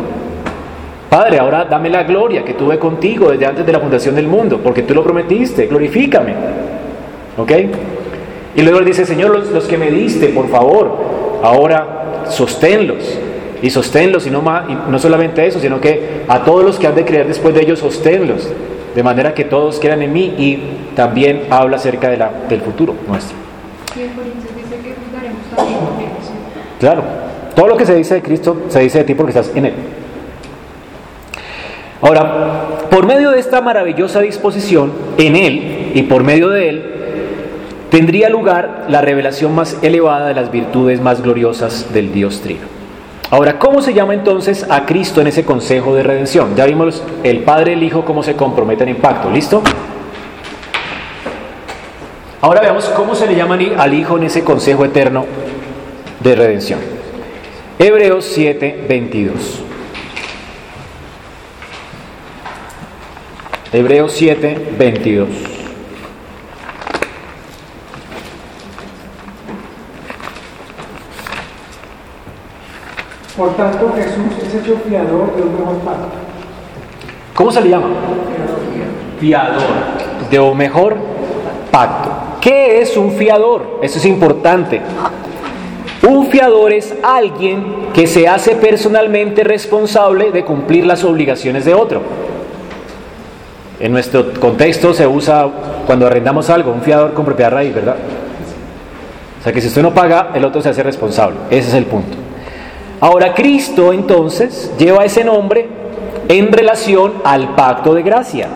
Padre, 1.13 1.37
ahora 1.37 1.65
dame 1.65 1.91
la 1.91 2.01
gloria 2.05 2.43
que 2.43 2.55
tuve 2.55 2.79
contigo 2.79 3.29
desde 3.29 3.45
antes 3.45 3.63
de 3.63 3.71
la 3.71 3.79
fundación 3.79 4.15
del 4.15 4.27
mundo, 4.27 4.59
porque 4.63 4.81
tú 4.81 4.95
lo 4.95 5.03
prometiste, 5.03 5.67
glorifícame. 5.67 6.33
¿Ok? 7.37 7.51
Y 8.55 8.63
luego 8.63 8.79
él 8.79 8.85
dice, 8.85 9.05
Señor, 9.05 9.29
los, 9.29 9.51
los 9.51 9.65
que 9.65 9.77
me 9.77 9.91
diste, 9.91 10.29
por 10.29 10.49
favor, 10.49 10.97
ahora 11.43 12.25
sosténlos. 12.29 13.19
Y 13.61 13.69
sosténlos, 13.69 14.25
y 14.25 14.31
no, 14.31 14.41
más, 14.41 14.67
y 14.67 14.75
no 14.89 14.97
solamente 14.97 15.45
eso, 15.45 15.59
sino 15.59 15.79
que 15.79 16.23
a 16.27 16.43
todos 16.43 16.65
los 16.65 16.79
que 16.79 16.87
han 16.87 16.95
de 16.95 17.05
creer 17.05 17.27
después 17.27 17.53
de 17.53 17.61
ellos, 17.61 17.77
sosténlos. 17.77 18.51
De 18.95 19.03
manera 19.03 19.35
que 19.35 19.43
todos 19.43 19.79
crean 19.79 20.01
en 20.01 20.11
mí 20.11 20.33
y 20.35 20.95
también 20.95 21.43
habla 21.51 21.75
acerca 21.75 22.09
de 22.09 22.17
la, 22.17 22.31
del 22.49 22.61
futuro 22.61 22.95
nuestro. 23.07 23.37
Claro, 26.79 27.03
todo 27.55 27.67
lo 27.67 27.77
que 27.77 27.85
se 27.85 27.93
dice 27.93 28.15
de 28.15 28.23
Cristo 28.23 28.63
se 28.69 28.79
dice 28.79 28.97
de 28.97 29.03
ti 29.03 29.13
porque 29.13 29.29
estás 29.29 29.55
en 29.55 29.65
Él. 29.67 29.73
Ahora, 32.03 32.89
por 32.91 33.05
medio 33.05 33.31
de 33.31 33.39
esta 33.39 33.61
maravillosa 33.61 34.19
disposición 34.19 34.91
en 35.17 35.37
Él 35.37 35.91
y 35.95 36.03
por 36.03 36.25
medio 36.25 36.49
de 36.49 36.67
Él, 36.67 36.83
tendría 37.89 38.27
lugar 38.27 38.87
la 38.89 38.99
revelación 38.99 39.55
más 39.55 39.77
elevada 39.81 40.27
de 40.27 40.33
las 40.33 40.51
virtudes 40.51 40.99
más 40.99 41.23
gloriosas 41.23 41.93
del 41.93 42.11
Dios 42.11 42.41
Trino. 42.41 42.67
Ahora, 43.31 43.57
¿cómo 43.57 43.81
se 43.81 43.93
llama 43.93 44.13
entonces 44.13 44.69
a 44.69 44.85
Cristo 44.85 45.21
en 45.21 45.27
ese 45.27 45.45
consejo 45.45 45.95
de 45.95 46.03
redención? 46.03 46.57
Ya 46.57 46.65
vimos 46.65 47.01
el 47.23 47.39
Padre 47.39 47.71
el 47.71 47.83
Hijo 47.83 48.03
cómo 48.03 48.21
se 48.21 48.35
comprometen 48.35 48.89
en 48.89 48.97
pacto, 48.97 49.31
¿listo? 49.31 49.63
Ahora 52.41 52.59
veamos 52.59 52.89
cómo 52.89 53.15
se 53.15 53.27
le 53.27 53.35
llama 53.35 53.57
al 53.77 53.93
Hijo 53.93 54.17
en 54.17 54.23
ese 54.23 54.43
consejo 54.43 54.83
eterno 54.83 55.25
de 56.19 56.35
redención. 56.35 56.79
Hebreos 57.79 58.25
7, 58.25 58.87
22. 58.89 59.63
Hebreos 63.75 64.11
7, 64.11 64.75
22. 64.77 65.27
Por 73.35 73.55
tanto, 73.55 73.91
Jesús 73.95 74.43
es 74.45 74.53
hecho 74.53 74.77
fiador 74.87 75.35
de 75.35 75.41
un 75.41 75.57
mejor 75.57 75.77
pacto. 75.79 76.07
¿Cómo 77.33 77.51
se 77.51 77.61
le 77.61 77.69
llama? 77.71 77.87
Fiador 79.19 79.63
de 80.29 80.39
un 80.39 80.55
mejor 80.55 80.95
pacto. 81.71 82.11
¿Qué 82.41 82.79
es 82.79 82.95
un 82.95 83.13
fiador? 83.13 83.79
Eso 83.81 83.97
es 83.97 84.05
importante. 84.05 84.81
Un 86.07 86.27
fiador 86.27 86.73
es 86.73 86.93
alguien 87.01 87.87
que 87.91 88.05
se 88.05 88.27
hace 88.27 88.55
personalmente 88.55 89.43
responsable 89.43 90.29
de 90.29 90.45
cumplir 90.45 90.85
las 90.85 91.03
obligaciones 91.03 91.65
de 91.65 91.73
otro. 91.73 92.03
En 93.83 93.91
nuestro 93.91 94.31
contexto 94.39 94.93
se 94.93 95.05
usa 95.05 95.45
cuando 95.85 96.07
arrendamos 96.07 96.49
algo, 96.49 96.71
un 96.71 96.81
fiador 96.81 97.13
con 97.13 97.25
propiedad 97.25 97.51
raíz, 97.51 97.75
¿verdad? 97.75 97.97
O 99.41 99.43
sea 99.43 99.51
que 99.51 99.59
si 99.59 99.67
usted 99.67 99.81
no 99.81 99.93
paga, 99.93 100.29
el 100.33 100.45
otro 100.45 100.61
se 100.61 100.69
hace 100.69 100.81
responsable. 100.83 101.35
Ese 101.49 101.67
es 101.67 101.73
el 101.73 101.85
punto. 101.85 102.15
Ahora 103.01 103.33
Cristo 103.33 103.91
entonces 103.91 104.71
lleva 104.79 105.03
ese 105.03 105.25
nombre 105.25 105.67
en 106.29 106.53
relación 106.53 107.15
al 107.25 107.55
pacto 107.55 107.93
de 107.93 108.03
gracia 108.03 108.47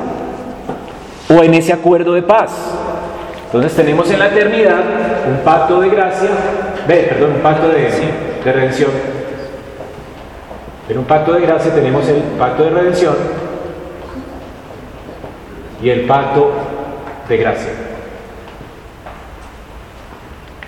o 1.30 1.44
en 1.44 1.56
ese 1.56 1.74
acuerdo 1.74 2.14
de 2.14 2.22
paz. 2.22 2.54
Entonces 3.48 3.76
tenemos 3.76 4.10
en 4.10 4.20
la 4.20 4.28
eternidad 4.28 4.80
un 5.30 5.44
pacto 5.44 5.82
de 5.82 5.90
gracia, 5.90 6.30
perdón, 6.88 7.32
un 7.36 7.42
pacto 7.42 7.68
de, 7.68 7.92
de 8.46 8.54
redención. 8.54 8.92
En 10.88 10.98
un 10.98 11.04
pacto 11.04 11.34
de 11.34 11.42
gracia 11.42 11.76
tenemos 11.76 12.08
el 12.08 12.22
pacto 12.40 12.64
de 12.64 12.70
redención 12.70 13.47
y 15.82 15.90
el 15.90 16.02
pacto 16.02 16.52
de 17.28 17.38
gracia. 17.38 17.72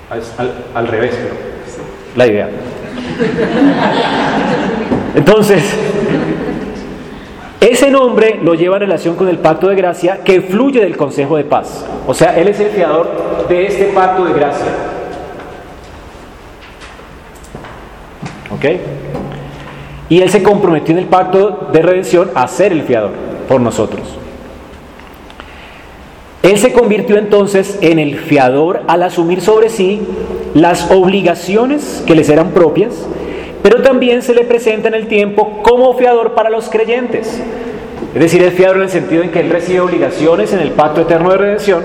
Al, 0.10 0.54
al 0.74 0.88
revés, 0.88 1.16
pero 1.22 1.36
la 2.16 2.28
idea. 2.28 2.50
Entonces, 5.16 5.64
ese 7.60 7.92
nombre 7.92 8.40
lo 8.42 8.56
lleva 8.56 8.78
en 8.78 8.82
relación 8.82 9.16
con 9.16 9.28
el 9.28 9.38
pacto 9.38 9.68
de 9.68 9.76
gracia 9.76 10.24
que 10.24 10.42
fluye 10.42 10.80
del 10.80 10.98
consejo 10.98 11.38
de 11.38 11.44
paz. 11.44 11.86
O 12.08 12.14
sea, 12.14 12.38
Él 12.38 12.48
es 12.48 12.60
el 12.60 12.70
fiador 12.70 13.46
de 13.48 13.68
este 13.68 13.86
pacto 13.86 14.26
de 14.26 14.34
gracia. 14.34 14.68
¿Ok? 18.52 18.66
Y 20.10 20.22
Él 20.22 20.30
se 20.30 20.42
comprometió 20.42 20.94
en 20.94 21.00
el 21.00 21.06
pacto 21.06 21.70
de 21.72 21.82
redención 21.82 22.32
a 22.34 22.48
ser 22.48 22.72
el 22.72 22.84
fiador 22.84 23.12
por 23.48 23.62
nosotros. 23.62 24.20
Él 26.42 26.58
se 26.58 26.72
convirtió 26.72 27.18
entonces 27.18 27.78
en 27.82 28.00
el 28.00 28.18
fiador 28.18 28.82
al 28.88 29.04
asumir 29.04 29.42
sobre 29.42 29.70
sí 29.70 30.02
las 30.54 30.90
obligaciones 30.90 32.04
que 32.08 32.16
les 32.16 32.30
eran 32.30 32.52
propias, 32.52 32.94
pero 33.62 33.82
también 33.82 34.22
se 34.22 34.34
le 34.34 34.46
presenta 34.46 34.88
en 34.88 34.94
el 34.94 35.08
tiempo 35.08 35.62
como 35.64 35.94
fiador 35.96 36.34
para 36.34 36.50
los 36.50 36.70
creyentes. 36.70 37.42
Es 38.14 38.22
decir, 38.22 38.42
es 38.42 38.54
fiador 38.54 38.78
en 38.78 38.84
el 38.84 38.90
sentido 38.90 39.22
en 39.22 39.32
que 39.32 39.42
Él 39.42 39.50
recibe 39.50 39.82
obligaciones 39.82 40.54
en 40.54 40.60
el 40.60 40.72
pacto 40.72 41.02
eterno 41.02 41.30
de 41.32 41.38
redención, 41.38 41.84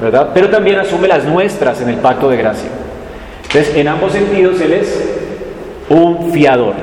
¿verdad? 0.00 0.30
Pero 0.32 0.48
también 0.48 0.78
asume 0.78 1.06
las 1.06 1.24
nuestras 1.24 1.80
en 1.82 1.90
el 1.90 1.96
pacto 1.96 2.30
de 2.30 2.38
gracia. 2.38 2.70
Entonces, 3.44 3.76
en 3.76 3.86
ambos 3.86 4.12
sentidos, 4.12 4.60
Él 4.60 4.72
es 4.72 5.04
un 5.90 6.32
fiador. 6.32 6.74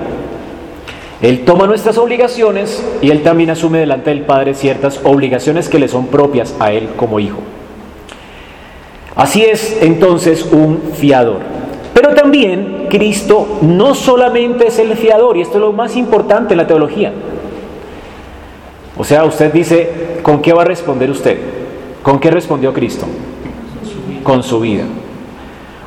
Él 1.21 1.45
toma 1.45 1.65
nuestras 1.65 1.97
obligaciones 1.97 2.83
y 3.01 3.09
Él 3.09 3.23
también 3.23 3.49
asume 3.49 3.79
delante 3.79 4.11
del 4.11 4.21
Padre 4.21 4.53
ciertas 4.53 4.99
obligaciones 5.03 5.67
que 5.67 5.79
le 5.79 5.87
son 5.87 6.07
propias 6.07 6.55
a 6.59 6.71
Él 6.71 6.89
como 6.95 7.19
hijo. 7.19 7.39
Así 9.15 9.43
es 9.43 9.79
entonces 9.81 10.47
un 10.51 10.91
fiador. 10.93 11.39
Pero 11.93 12.13
también 12.13 12.85
Cristo 12.91 13.57
no 13.61 13.95
solamente 13.95 14.67
es 14.67 14.77
el 14.77 14.95
fiador, 14.95 15.35
y 15.35 15.41
esto 15.41 15.55
es 15.55 15.61
lo 15.61 15.73
más 15.73 15.95
importante 15.95 16.53
en 16.53 16.59
la 16.59 16.67
teología. 16.67 17.11
O 18.95 19.03
sea, 19.03 19.25
usted 19.25 19.51
dice, 19.51 20.19
¿con 20.21 20.39
qué 20.39 20.53
va 20.53 20.61
a 20.61 20.65
responder 20.65 21.09
usted? 21.09 21.39
¿Con 22.03 22.19
qué 22.19 22.29
respondió 22.29 22.71
Cristo? 22.71 23.07
Con 24.21 24.43
su 24.43 24.59
vida. 24.59 24.83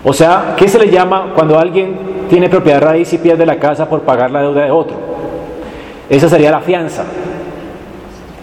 O 0.02 0.12
sea, 0.12 0.54
¿qué 0.56 0.66
se 0.66 0.78
le 0.78 0.90
llama 0.90 1.32
cuando 1.34 1.56
alguien 1.56 1.96
tiene 2.28 2.48
propiedad 2.48 2.80
raíz 2.80 3.12
y 3.12 3.18
pierde 3.18 3.46
la 3.46 3.60
casa 3.60 3.88
por 3.88 4.00
pagar 4.00 4.32
la 4.32 4.42
deuda 4.42 4.64
de 4.64 4.70
otro? 4.72 5.09
Esa 6.10 6.28
sería 6.28 6.50
la 6.50 6.60
fianza. 6.60 7.04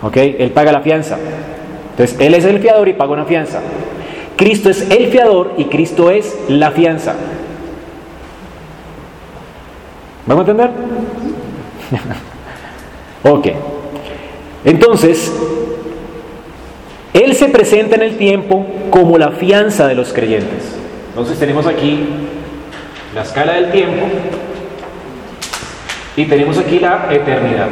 ¿Ok? 0.01 0.15
Él 0.17 0.51
paga 0.51 0.71
la 0.71 0.81
fianza. 0.81 1.17
Entonces, 1.91 2.17
Él 2.19 2.33
es 2.33 2.45
el 2.45 2.59
fiador 2.59 2.87
y 2.87 2.93
paga 2.93 3.11
una 3.11 3.25
fianza. 3.25 3.59
Cristo 4.37 4.69
es 4.69 4.89
el 4.89 5.07
fiador 5.07 5.53
y 5.57 5.65
Cristo 5.65 6.09
es 6.09 6.37
la 6.47 6.71
fianza. 6.71 7.13
¿Vamos 10.25 10.47
a 10.47 10.51
entender? 10.51 10.71
ok. 13.23 13.47
Entonces, 14.63 15.33
Él 17.13 17.35
se 17.35 17.49
presenta 17.49 17.95
en 17.95 18.03
el 18.03 18.17
tiempo 18.17 18.65
como 18.91 19.17
la 19.17 19.31
fianza 19.31 19.87
de 19.87 19.95
los 19.95 20.13
creyentes. 20.13 20.77
Entonces 21.09 21.39
tenemos 21.39 21.65
aquí 21.65 22.05
la 23.15 23.23
escala 23.23 23.53
del 23.53 23.71
tiempo 23.71 24.05
y 26.17 26.25
tenemos 26.25 26.57
aquí 26.57 26.79
la 26.79 27.07
eternidad. 27.11 27.67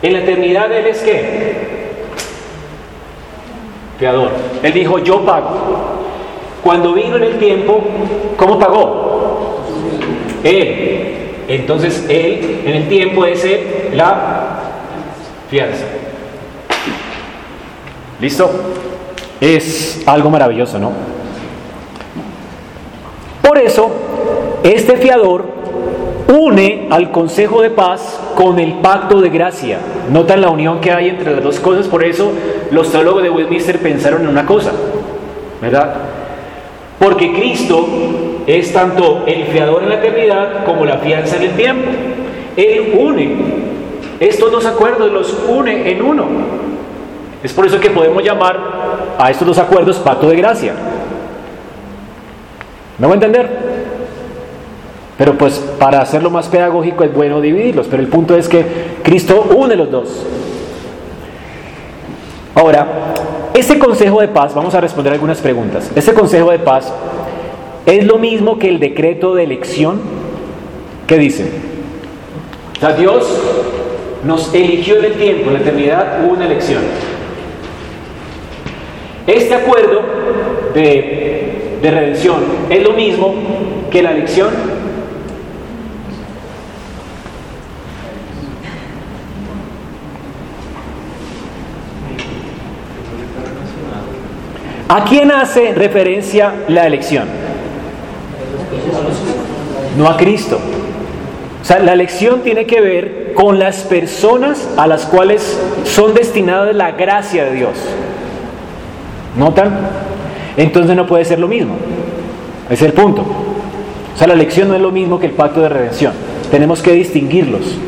En 0.00 0.12
la 0.12 0.20
eternidad 0.20 0.72
Él 0.72 0.86
es 0.86 0.98
qué? 1.00 1.56
Fiador. 3.98 4.30
Él 4.62 4.72
dijo, 4.72 5.00
yo 5.00 5.24
pago. 5.24 6.04
Cuando 6.62 6.94
vino 6.94 7.16
en 7.16 7.24
el 7.24 7.38
tiempo, 7.38 7.82
¿cómo 8.36 8.58
pagó? 8.58 9.62
Él. 10.44 11.42
Entonces 11.48 12.06
Él 12.08 12.62
en 12.64 12.74
el 12.76 12.88
tiempo 12.88 13.24
es 13.26 13.44
la 13.92 14.60
fianza. 15.50 15.86
¿Listo? 18.20 18.48
Es 19.40 20.02
algo 20.06 20.30
maravilloso, 20.30 20.78
¿no? 20.78 20.92
Por 23.42 23.58
eso, 23.58 23.90
este 24.62 24.96
fiador 24.96 25.53
une 26.28 26.88
al 26.90 27.10
Consejo 27.10 27.62
de 27.62 27.70
Paz 27.70 28.18
con 28.34 28.58
el 28.58 28.74
pacto 28.74 29.20
de 29.20 29.30
gracia. 29.30 29.78
Notan 30.10 30.40
la 30.40 30.50
unión 30.50 30.80
que 30.80 30.92
hay 30.92 31.08
entre 31.08 31.32
las 31.32 31.42
dos 31.42 31.60
cosas, 31.60 31.88
por 31.88 32.04
eso 32.04 32.32
los 32.70 32.90
teólogos 32.90 33.22
de 33.22 33.30
Westminster 33.30 33.78
pensaron 33.78 34.22
en 34.22 34.28
una 34.28 34.46
cosa, 34.46 34.72
¿verdad? 35.60 35.94
Porque 36.98 37.32
Cristo 37.32 37.86
es 38.46 38.72
tanto 38.72 39.24
el 39.26 39.44
fiador 39.44 39.82
en 39.82 39.88
la 39.88 39.96
eternidad 39.96 40.64
como 40.64 40.84
la 40.84 40.98
fianza 40.98 41.36
en 41.36 41.42
el 41.42 41.50
tiempo. 41.52 41.90
Él 42.56 42.94
une 42.98 43.36
estos 44.20 44.50
dos 44.50 44.64
acuerdos, 44.64 45.10
los 45.10 45.36
une 45.48 45.90
en 45.90 46.02
uno. 46.02 46.24
Es 47.42 47.52
por 47.52 47.66
eso 47.66 47.78
que 47.78 47.90
podemos 47.90 48.22
llamar 48.22 48.58
a 49.18 49.30
estos 49.30 49.46
dos 49.46 49.58
acuerdos 49.58 49.98
pacto 49.98 50.28
de 50.28 50.36
gracia. 50.36 50.72
¿Me 52.98 53.06
voy 53.06 53.12
a 53.12 53.16
entender? 53.16 53.63
Pero 55.16 55.38
pues 55.38 55.58
para 55.78 56.00
hacerlo 56.00 56.30
más 56.30 56.48
pedagógico 56.48 57.04
es 57.04 57.14
bueno 57.14 57.40
dividirlos, 57.40 57.86
pero 57.88 58.02
el 58.02 58.08
punto 58.08 58.36
es 58.36 58.48
que 58.48 58.64
Cristo 59.02 59.48
une 59.56 59.76
los 59.76 59.90
dos. 59.90 60.26
Ahora, 62.54 62.86
este 63.54 63.78
consejo 63.78 64.20
de 64.20 64.28
paz, 64.28 64.54
vamos 64.54 64.74
a 64.74 64.80
responder 64.80 65.12
algunas 65.12 65.38
preguntas. 65.38 65.90
Este 65.94 66.12
consejo 66.14 66.50
de 66.50 66.58
paz 66.58 66.92
es 67.86 68.04
lo 68.04 68.18
mismo 68.18 68.58
que 68.58 68.68
el 68.68 68.80
decreto 68.80 69.34
de 69.34 69.44
elección. 69.44 70.00
¿Qué 71.06 71.18
dice? 71.18 71.48
O 72.76 72.80
sea, 72.80 72.92
Dios 72.94 73.24
nos 74.24 74.52
eligió 74.54 74.96
en 74.98 75.04
el 75.04 75.12
tiempo, 75.14 75.48
en 75.48 75.54
la 75.54 75.60
eternidad 75.60 76.24
hubo 76.24 76.32
una 76.32 76.46
elección. 76.46 76.82
Este 79.26 79.54
acuerdo 79.54 80.02
de, 80.74 81.78
de 81.80 81.90
redención 81.90 82.36
es 82.68 82.82
lo 82.82 82.92
mismo 82.92 83.34
que 83.90 84.02
la 84.02 84.12
elección 84.12 84.73
¿A 94.94 95.02
quién 95.02 95.32
hace 95.32 95.74
referencia 95.74 96.54
la 96.68 96.86
elección? 96.86 97.24
No 99.98 100.06
a 100.06 100.16
Cristo. 100.16 100.60
O 101.60 101.64
sea, 101.64 101.80
la 101.80 101.94
elección 101.94 102.42
tiene 102.42 102.64
que 102.64 102.80
ver 102.80 103.32
con 103.34 103.58
las 103.58 103.78
personas 103.78 104.68
a 104.76 104.86
las 104.86 105.04
cuales 105.06 105.60
son 105.82 106.14
destinadas 106.14 106.76
la 106.76 106.92
gracia 106.92 107.44
de 107.44 107.54
Dios. 107.54 107.72
¿Notan? 109.36 109.76
Entonces 110.56 110.94
no 110.94 111.08
puede 111.08 111.24
ser 111.24 111.40
lo 111.40 111.48
mismo. 111.48 111.74
Es 112.70 112.80
el 112.80 112.92
punto. 112.92 113.22
O 113.22 114.16
sea, 114.16 114.28
la 114.28 114.34
elección 114.34 114.68
no 114.68 114.76
es 114.76 114.80
lo 114.80 114.92
mismo 114.92 115.18
que 115.18 115.26
el 115.26 115.32
pacto 115.32 115.60
de 115.60 115.70
redención. 115.70 116.12
Tenemos 116.52 116.80
que 116.80 116.92
distinguirlos. 116.92 117.78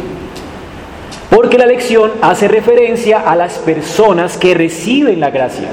Porque 1.31 1.57
la 1.57 1.67
elección 1.67 2.11
hace 2.21 2.49
referencia 2.49 3.21
a 3.21 3.37
las 3.37 3.59
personas 3.59 4.37
que 4.37 4.55
reciben 4.55 5.21
la 5.21 5.31
gracia 5.31 5.69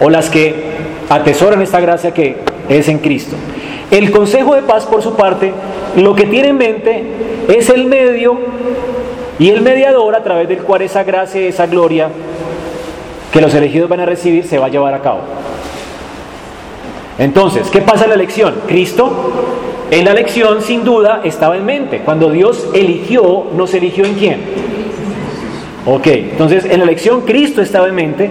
o 0.00 0.10
las 0.10 0.30
que 0.30 0.54
atesoran 1.08 1.62
esta 1.62 1.80
gracia 1.80 2.12
que 2.12 2.36
es 2.68 2.88
en 2.88 2.98
Cristo. 2.98 3.36
El 3.90 4.10
Consejo 4.10 4.54
de 4.54 4.62
Paz, 4.62 4.86
por 4.86 5.02
su 5.02 5.14
parte, 5.14 5.52
lo 5.96 6.14
que 6.14 6.24
tiene 6.24 6.48
en 6.48 6.58
mente 6.58 7.04
es 7.48 7.70
el 7.70 7.84
medio 7.84 8.38
y 9.38 9.50
el 9.50 9.60
mediador 9.60 10.16
a 10.16 10.22
través 10.22 10.48
del 10.48 10.58
cual 10.58 10.82
esa 10.82 11.04
gracia 11.04 11.40
y 11.40 11.46
esa 11.46 11.66
gloria 11.66 12.08
que 13.32 13.40
los 13.40 13.54
elegidos 13.54 13.88
van 13.88 14.00
a 14.00 14.06
recibir 14.06 14.44
se 14.44 14.58
va 14.58 14.66
a 14.66 14.68
llevar 14.70 14.94
a 14.94 15.00
cabo. 15.00 15.20
Entonces, 17.18 17.68
¿qué 17.68 17.80
pasa 17.80 18.04
en 18.04 18.10
la 18.10 18.16
elección? 18.16 18.54
Cristo 18.66 19.32
en 19.90 20.04
la 20.04 20.10
elección 20.10 20.62
sin 20.62 20.84
duda 20.84 21.20
estaba 21.22 21.56
en 21.56 21.64
mente. 21.64 22.00
Cuando 22.00 22.30
Dios 22.30 22.66
eligió, 22.74 23.46
¿nos 23.54 23.72
eligió 23.72 24.04
en 24.04 24.14
quién? 24.14 24.40
Ok, 25.86 26.06
entonces 26.08 26.64
en 26.64 26.78
la 26.78 26.84
elección 26.84 27.20
Cristo 27.20 27.62
estaba 27.62 27.86
en 27.86 27.94
mente 27.94 28.30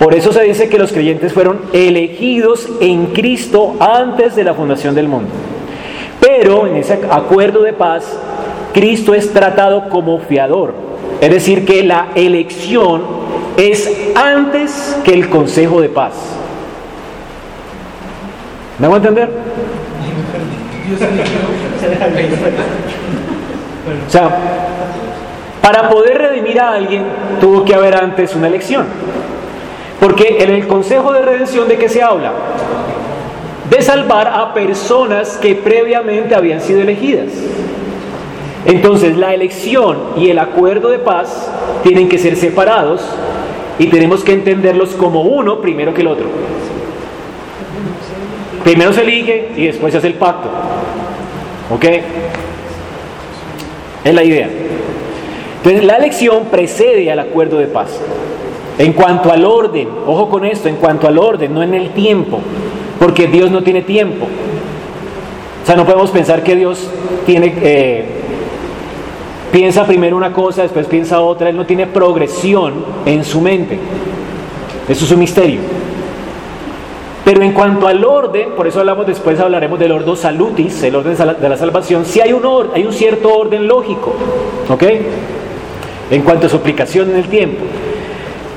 por 0.00 0.14
eso 0.14 0.32
se 0.32 0.42
dice 0.44 0.70
que 0.70 0.78
los 0.78 0.92
creyentes 0.92 1.34
fueron 1.34 1.60
elegidos 1.74 2.66
en 2.80 3.08
Cristo 3.08 3.76
antes 3.78 4.34
de 4.34 4.44
la 4.44 4.54
fundación 4.54 4.94
del 4.94 5.08
mundo. 5.08 5.28
Pero 6.18 6.66
en 6.66 6.76
ese 6.76 7.00
acuerdo 7.10 7.60
de 7.60 7.74
paz, 7.74 8.18
Cristo 8.72 9.12
es 9.12 9.30
tratado 9.30 9.90
como 9.90 10.18
fiador. 10.20 10.72
Es 11.20 11.28
decir, 11.28 11.66
que 11.66 11.84
la 11.84 12.08
elección 12.14 13.02
es 13.58 13.94
antes 14.14 14.98
que 15.04 15.12
el 15.12 15.28
consejo 15.28 15.82
de 15.82 15.90
paz. 15.90 16.14
¿Me 18.78 18.86
hago 18.86 18.96
entender? 18.96 19.28
O 24.06 24.10
sea, 24.10 24.30
para 25.60 25.90
poder 25.90 26.16
redimir 26.16 26.58
a 26.58 26.72
alguien 26.72 27.04
tuvo 27.38 27.66
que 27.66 27.74
haber 27.74 27.94
antes 27.94 28.34
una 28.34 28.46
elección. 28.46 28.86
Porque 30.00 30.38
en 30.40 30.50
el 30.50 30.66
consejo 30.66 31.12
de 31.12 31.22
redención 31.22 31.68
de 31.68 31.76
qué 31.76 31.88
se 31.88 32.02
habla? 32.02 32.32
De 33.68 33.82
salvar 33.82 34.28
a 34.28 34.54
personas 34.54 35.36
que 35.36 35.54
previamente 35.54 36.34
habían 36.34 36.60
sido 36.60 36.80
elegidas. 36.80 37.28
Entonces 38.66 39.16
la 39.16 39.34
elección 39.34 39.98
y 40.16 40.30
el 40.30 40.38
acuerdo 40.38 40.90
de 40.90 40.98
paz 40.98 41.50
tienen 41.82 42.08
que 42.08 42.18
ser 42.18 42.36
separados 42.36 43.02
y 43.78 43.86
tenemos 43.86 44.24
que 44.24 44.32
entenderlos 44.32 44.90
como 44.90 45.22
uno 45.22 45.60
primero 45.60 45.94
que 45.94 46.00
el 46.00 46.08
otro. 46.08 46.26
Primero 48.64 48.92
se 48.92 49.02
elige 49.02 49.48
y 49.56 49.66
después 49.66 49.92
se 49.92 49.98
hace 49.98 50.08
el 50.08 50.14
pacto. 50.14 50.48
¿Ok? 51.70 51.84
Es 54.04 54.14
la 54.14 54.24
idea. 54.24 54.48
Entonces 55.58 55.84
la 55.84 55.96
elección 55.96 56.46
precede 56.50 57.10
al 57.10 57.18
acuerdo 57.18 57.58
de 57.58 57.66
paz. 57.66 58.00
En 58.78 58.92
cuanto 58.92 59.30
al 59.30 59.44
orden, 59.44 59.88
ojo 60.06 60.28
con 60.28 60.44
esto, 60.44 60.68
en 60.68 60.76
cuanto 60.76 61.06
al 61.06 61.18
orden, 61.18 61.52
no 61.52 61.62
en 61.62 61.74
el 61.74 61.90
tiempo, 61.90 62.40
porque 62.98 63.26
Dios 63.26 63.50
no 63.50 63.62
tiene 63.62 63.82
tiempo. 63.82 64.26
O 65.62 65.66
sea, 65.66 65.76
no 65.76 65.84
podemos 65.84 66.10
pensar 66.10 66.42
que 66.42 66.56
Dios 66.56 66.88
tiene, 67.26 67.54
eh, 67.60 68.04
piensa 69.52 69.84
primero 69.86 70.16
una 70.16 70.32
cosa, 70.32 70.62
después 70.62 70.86
piensa 70.86 71.20
otra, 71.20 71.50
Él 71.50 71.56
no 71.56 71.66
tiene 71.66 71.86
progresión 71.86 72.84
en 73.04 73.24
su 73.24 73.40
mente. 73.40 73.78
Eso 74.88 75.04
es 75.04 75.10
un 75.12 75.18
misterio. 75.18 75.60
Pero 77.24 77.42
en 77.42 77.52
cuanto 77.52 77.86
al 77.86 78.02
orden, 78.02 78.52
por 78.56 78.66
eso 78.66 78.80
hablamos 78.80 79.06
después, 79.06 79.38
hablaremos 79.38 79.78
del 79.78 79.92
orden 79.92 80.16
salutis, 80.16 80.82
el 80.82 80.96
orden 80.96 81.16
de 81.16 81.48
la 81.48 81.56
salvación, 81.56 82.04
sí 82.06 82.20
hay 82.20 82.32
un, 82.32 82.44
orden, 82.44 82.72
hay 82.74 82.84
un 82.84 82.92
cierto 82.92 83.32
orden 83.32 83.68
lógico, 83.68 84.14
¿ok? 84.68 84.82
En 86.10 86.22
cuanto 86.22 86.46
a 86.46 86.48
su 86.48 86.56
aplicación 86.56 87.10
en 87.10 87.16
el 87.16 87.28
tiempo. 87.28 87.64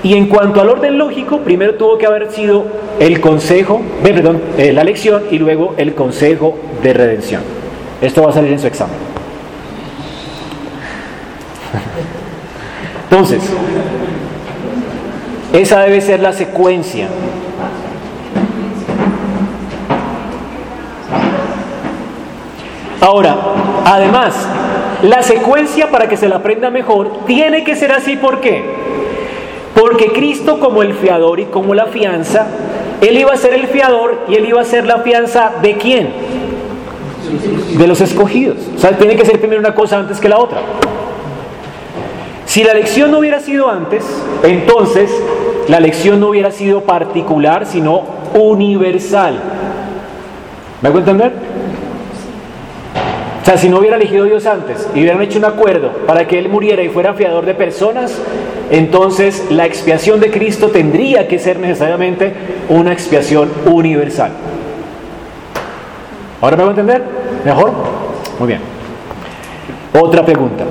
Y 0.03 0.15
en 0.15 0.27
cuanto 0.27 0.59
al 0.59 0.69
orden 0.69 0.97
lógico, 0.97 1.39
primero 1.39 1.75
tuvo 1.75 1.97
que 1.97 2.05
haber 2.05 2.29
sido 2.29 2.65
el 2.99 3.21
consejo, 3.21 3.81
perdón, 4.03 4.41
eh, 4.57 4.73
la 4.73 4.81
elección 4.81 5.23
y 5.31 5.39
luego 5.39 5.75
el 5.77 5.95
consejo 5.95 6.57
de 6.83 6.93
redención. 6.93 7.41
Esto 8.01 8.21
va 8.21 8.31
a 8.31 8.33
salir 8.33 8.51
en 8.51 8.59
su 8.59 8.67
examen. 8.67 8.97
Entonces, 13.09 13.41
esa 15.53 15.79
debe 15.81 16.01
ser 16.01 16.19
la 16.19 16.33
secuencia. 16.33 17.07
Ahora, 22.99 23.37
además, 23.85 24.33
la 25.03 25.21
secuencia 25.21 25.91
para 25.91 26.09
que 26.09 26.17
se 26.17 26.27
la 26.27 26.37
aprenda 26.37 26.69
mejor 26.69 27.25
tiene 27.25 27.63
que 27.63 27.75
ser 27.75 27.91
así, 27.91 28.15
¿por 28.17 28.41
qué? 28.41 28.63
Porque 29.93 30.11
Cristo 30.11 30.59
como 30.59 30.81
el 30.81 30.95
fiador 30.95 31.39
y 31.39 31.45
como 31.45 31.75
la 31.75 31.85
fianza, 31.85 32.47
Él 32.99 33.15
iba 33.15 33.31
a 33.31 33.37
ser 33.37 33.53
el 33.53 33.67
fiador 33.67 34.21
y 34.27 34.33
Él 34.33 34.47
iba 34.47 34.59
a 34.59 34.65
ser 34.65 34.87
la 34.87 35.01
fianza 35.01 35.51
de 35.61 35.77
quién? 35.77 36.09
De 37.77 37.85
los 37.85 38.01
escogidos. 38.01 38.57
O 38.75 38.79
sea, 38.79 38.97
tiene 38.97 39.15
que 39.15 39.23
ser 39.23 39.39
primero 39.39 39.59
una 39.59 39.75
cosa 39.75 39.99
antes 39.99 40.19
que 40.19 40.27
la 40.27 40.39
otra. 40.39 40.61
Si 42.47 42.63
la 42.63 42.71
elección 42.71 43.11
no 43.11 43.19
hubiera 43.19 43.39
sido 43.39 43.69
antes, 43.69 44.03
entonces 44.41 45.11
la 45.67 45.77
elección 45.77 46.19
no 46.19 46.29
hubiera 46.29 46.49
sido 46.49 46.81
particular, 46.81 47.67
sino 47.67 48.01
universal. 48.33 49.35
¿Me 50.81 50.89
hago? 50.89 51.01
O 53.43 53.45
sea, 53.45 53.57
si 53.57 53.67
no 53.67 53.79
hubiera 53.79 53.97
elegido 53.97 54.23
Dios 54.23 54.45
antes 54.45 54.87
y 54.95 54.99
hubieran 54.99 55.21
hecho 55.21 55.37
un 55.37 55.43
acuerdo 55.43 55.89
para 56.07 56.25
que 56.25 56.39
Él 56.39 56.47
muriera 56.47 56.81
y 56.81 56.87
fuera 56.87 57.13
fiador 57.13 57.45
de 57.45 57.53
personas, 57.53 58.17
entonces 58.71 59.47
la 59.49 59.65
expiación 59.65 60.21
de 60.21 60.31
Cristo 60.31 60.69
tendría 60.69 61.27
que 61.27 61.37
ser 61.39 61.59
necesariamente 61.59 62.33
una 62.69 62.93
expiación 62.93 63.51
universal. 63.65 64.31
¿Ahora 66.39 66.55
me 66.55 66.63
hago 66.63 66.71
entender? 66.71 67.03
¿Mejor? 67.43 67.73
Muy 68.39 68.47
bien. 68.47 68.61
Otra 70.01 70.25
pregunta. 70.25 70.63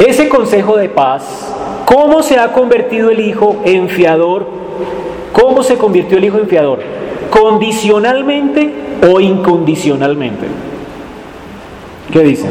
Ese 0.00 0.28
consejo 0.28 0.76
de 0.76 0.88
paz, 0.88 1.54
¿cómo 1.86 2.24
se 2.24 2.40
ha 2.40 2.52
convertido 2.52 3.08
el 3.08 3.20
Hijo 3.20 3.62
en 3.64 3.88
fiador? 3.88 4.48
¿Cómo 5.32 5.62
se 5.62 5.76
convirtió 5.76 6.18
el 6.18 6.24
Hijo 6.24 6.38
en 6.38 6.48
fiador? 6.48 6.80
¿Condicionalmente 7.30 8.74
o 9.08 9.20
incondicionalmente? 9.20 10.71
¿Qué 12.12 12.20
dicen? 12.22 12.50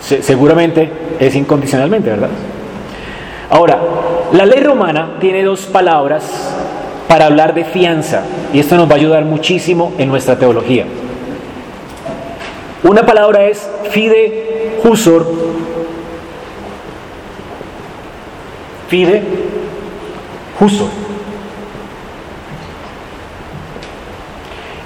seguramente 0.00 0.88
es 1.18 1.34
incondicionalmente, 1.34 2.10
¿verdad? 2.10 2.28
Ahora, 3.50 3.80
la 4.32 4.46
ley 4.46 4.60
romana 4.60 5.16
tiene 5.18 5.42
dos 5.42 5.66
palabras 5.66 6.22
para 7.08 7.26
hablar 7.26 7.54
de 7.54 7.64
fianza 7.64 8.22
y 8.52 8.60
esto 8.60 8.76
nos 8.76 8.88
va 8.88 8.92
a 8.92 8.98
ayudar 8.98 9.24
muchísimo 9.24 9.94
en 9.98 10.08
nuestra 10.08 10.38
teología. 10.38 10.86
Una 12.84 13.04
palabra 13.04 13.46
es 13.46 13.68
fide 13.90 14.78
jusor, 14.84 15.26
fide 18.88 19.22
jusor. 20.60 21.05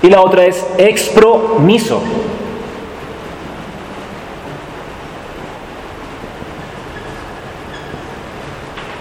Y 0.02 0.08
la 0.08 0.22
otra 0.22 0.44
es 0.44 0.64
expromiso. 0.78 2.02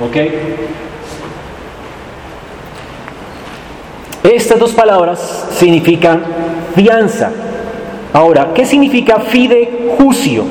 ¿Ok? 0.06 0.18
Estas 4.24 4.60
dos 4.60 4.74
palabras 4.74 5.48
significan 5.52 6.22
fianza. 6.76 7.32
Ahora, 8.14 8.52
¿qué 8.54 8.66
significa 8.66 9.22
jucio? 9.98 10.44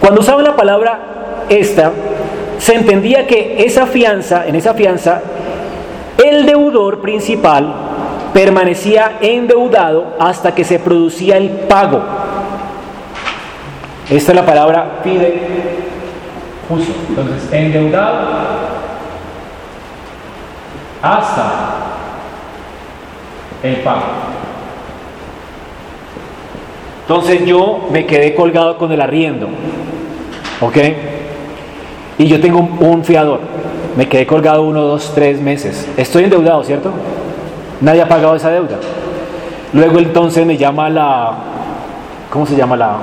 Cuando 0.00 0.20
usaba 0.20 0.42
la 0.42 0.56
palabra 0.56 1.44
esta, 1.48 1.92
se 2.58 2.74
entendía 2.74 3.26
que 3.26 3.64
esa 3.64 3.86
fianza, 3.86 4.46
en 4.46 4.54
esa 4.54 4.74
fianza, 4.74 5.22
el 6.18 6.46
deudor 6.46 7.00
principal 7.00 7.87
permanecía 8.32 9.18
endeudado 9.20 10.16
hasta 10.18 10.54
que 10.54 10.64
se 10.64 10.78
producía 10.78 11.36
el 11.36 11.50
pago. 11.50 12.00
Esta 14.10 14.32
es 14.32 14.36
la 14.36 14.46
palabra 14.46 15.00
fide 15.02 15.40
justo. 16.68 16.92
Entonces, 17.08 17.52
endeudado 17.52 18.18
hasta 21.02 21.52
el 23.62 23.76
pago. 23.76 24.02
Entonces 27.02 27.46
yo 27.46 27.88
me 27.90 28.04
quedé 28.04 28.34
colgado 28.34 28.76
con 28.76 28.92
el 28.92 29.00
arriendo. 29.00 29.48
¿Ok? 30.60 30.76
Y 32.18 32.26
yo 32.26 32.40
tengo 32.40 32.58
un, 32.58 33.04
fiador. 33.04 33.40
Me 33.96 34.08
quedé 34.08 34.26
colgado 34.26 34.62
uno, 34.62 34.82
dos, 34.82 35.12
tres 35.14 35.40
meses. 35.40 35.88
Estoy 35.96 36.24
endeudado, 36.24 36.62
¿cierto? 36.64 36.92
Nadie 37.80 38.02
ha 38.02 38.08
pagado 38.08 38.34
esa 38.34 38.50
deuda. 38.50 38.76
Luego 39.72 39.98
entonces 39.98 40.44
me 40.46 40.56
llama 40.56 40.88
la, 40.88 41.32
¿cómo 42.30 42.46
se 42.46 42.56
llama 42.56 42.76
la 42.76 42.96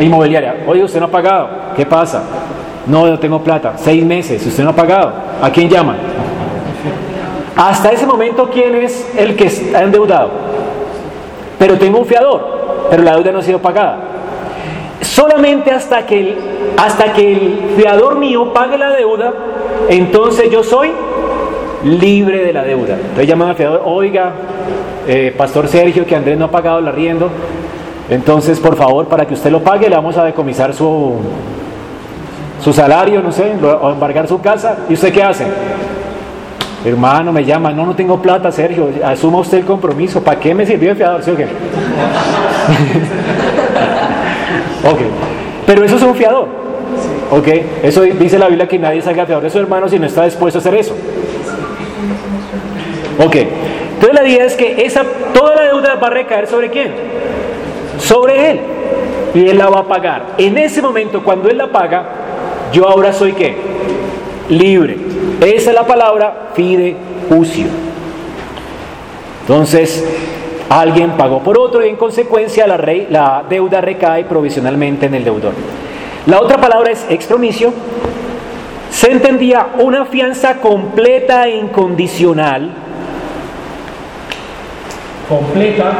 inmobiliaria? 0.00 0.64
Oye, 0.66 0.82
usted 0.82 1.00
no 1.00 1.06
ha 1.06 1.10
pagado. 1.10 1.48
¿Qué 1.76 1.86
pasa? 1.86 2.22
No, 2.86 3.06
no 3.06 3.18
tengo 3.18 3.42
plata. 3.42 3.74
Seis 3.76 4.04
meses. 4.04 4.44
Usted 4.44 4.64
no 4.64 4.70
ha 4.70 4.76
pagado. 4.76 5.12
¿A 5.42 5.50
quién 5.50 5.68
llama? 5.68 5.96
Hasta 7.56 7.92
ese 7.92 8.06
momento, 8.06 8.48
¿quién 8.50 8.74
es 8.74 9.06
el 9.16 9.36
que 9.36 9.44
está 9.44 9.82
endeudado? 9.82 10.30
Pero 11.58 11.76
tengo 11.76 11.98
un 11.98 12.06
fiador, 12.06 12.86
pero 12.88 13.02
la 13.02 13.14
deuda 13.16 13.32
no 13.32 13.40
ha 13.40 13.42
sido 13.42 13.58
pagada. 13.58 13.98
Solamente 15.02 15.70
hasta 15.70 16.06
que 16.06 16.20
el, 16.20 16.38
hasta 16.78 17.12
que 17.12 17.32
el 17.32 17.74
fiador 17.76 18.16
mío 18.16 18.52
pague 18.54 18.78
la 18.78 18.90
deuda, 18.90 19.32
entonces 19.90 20.50
yo 20.50 20.64
soy 20.64 20.90
libre 21.84 22.44
de 22.44 22.52
la 22.52 22.62
deuda. 22.62 22.94
Entonces 22.94 23.26
llaman 23.26 23.48
al 23.50 23.56
fiador, 23.56 23.82
oiga, 23.84 24.32
eh, 25.06 25.34
Pastor 25.36 25.68
Sergio, 25.68 26.06
que 26.06 26.14
Andrés 26.14 26.38
no 26.38 26.46
ha 26.46 26.50
pagado 26.50 26.78
el 26.78 26.88
arriendo, 26.88 27.30
entonces 28.08 28.58
por 28.58 28.76
favor, 28.76 29.06
para 29.06 29.26
que 29.26 29.34
usted 29.34 29.50
lo 29.50 29.62
pague, 29.62 29.88
le 29.88 29.96
vamos 29.96 30.16
a 30.16 30.24
decomisar 30.24 30.74
su, 30.74 31.16
su 32.62 32.72
salario, 32.72 33.22
no 33.22 33.32
sé, 33.32 33.52
o 33.62 33.90
embargar 33.90 34.26
su 34.28 34.40
casa. 34.40 34.78
¿Y 34.88 34.94
usted 34.94 35.12
qué 35.12 35.22
hace? 35.22 35.46
Hermano, 36.84 37.32
me 37.32 37.44
llama, 37.44 37.70
no, 37.72 37.84
no 37.84 37.94
tengo 37.94 38.20
plata, 38.22 38.50
Sergio, 38.50 38.88
asuma 39.04 39.38
usted 39.38 39.58
el 39.58 39.64
compromiso. 39.64 40.22
¿Para 40.22 40.40
qué 40.40 40.54
me 40.54 40.64
sirvió 40.64 40.92
el 40.92 40.96
fiador? 40.96 41.22
¿Sí 41.22 41.30
ok, 44.84 45.00
pero 45.66 45.84
eso 45.84 45.96
es 45.96 46.02
un 46.02 46.14
fiador. 46.14 46.48
Ok, 47.30 47.48
eso 47.82 48.02
dice 48.02 48.38
la 48.38 48.48
Biblia 48.48 48.66
que 48.66 48.78
nadie 48.78 49.02
salga 49.02 49.26
fiador 49.26 49.44
de 49.44 49.50
su 49.50 49.58
hermano 49.58 49.88
si 49.88 49.98
no 49.98 50.06
está 50.06 50.24
dispuesto 50.24 50.58
a 50.58 50.60
hacer 50.60 50.74
eso. 50.74 50.96
Ok, 53.18 53.36
entonces 53.36 54.14
la 54.14 54.28
idea 54.28 54.44
es 54.44 54.54
que 54.54 54.84
esa, 54.84 55.04
toda 55.34 55.56
la 55.56 55.62
deuda 55.64 55.94
va 55.96 56.06
a 56.06 56.10
recaer 56.10 56.46
sobre 56.46 56.70
quién? 56.70 56.92
Sobre 57.98 58.52
él. 58.52 58.60
Y 59.34 59.48
él 59.48 59.58
la 59.58 59.68
va 59.68 59.80
a 59.80 59.84
pagar. 59.84 60.22
En 60.38 60.56
ese 60.58 60.80
momento, 60.80 61.22
cuando 61.22 61.48
él 61.48 61.58
la 61.58 61.70
paga, 61.70 62.04
yo 62.72 62.88
ahora 62.88 63.12
soy 63.12 63.32
qué? 63.32 63.56
Libre. 64.48 64.96
Esa 65.40 65.70
es 65.70 65.74
la 65.74 65.86
palabra 65.86 66.50
fidejucio. 66.54 67.66
Entonces, 69.42 70.04
alguien 70.68 71.10
pagó 71.12 71.40
por 71.40 71.58
otro 71.58 71.84
y 71.84 71.88
en 71.88 71.96
consecuencia 71.96 72.66
la, 72.66 72.78
la 73.10 73.44
deuda 73.48 73.80
recae 73.80 74.24
provisionalmente 74.24 75.06
en 75.06 75.14
el 75.14 75.24
deudor. 75.24 75.52
La 76.26 76.40
otra 76.40 76.58
palabra 76.58 76.90
es 76.90 77.04
expromiso. 77.08 77.72
Se 78.90 79.10
entendía 79.10 79.68
una 79.78 80.04
fianza 80.04 80.60
completa 80.60 81.46
e 81.48 81.56
incondicional. 81.56 82.70
Completa, 85.30 85.92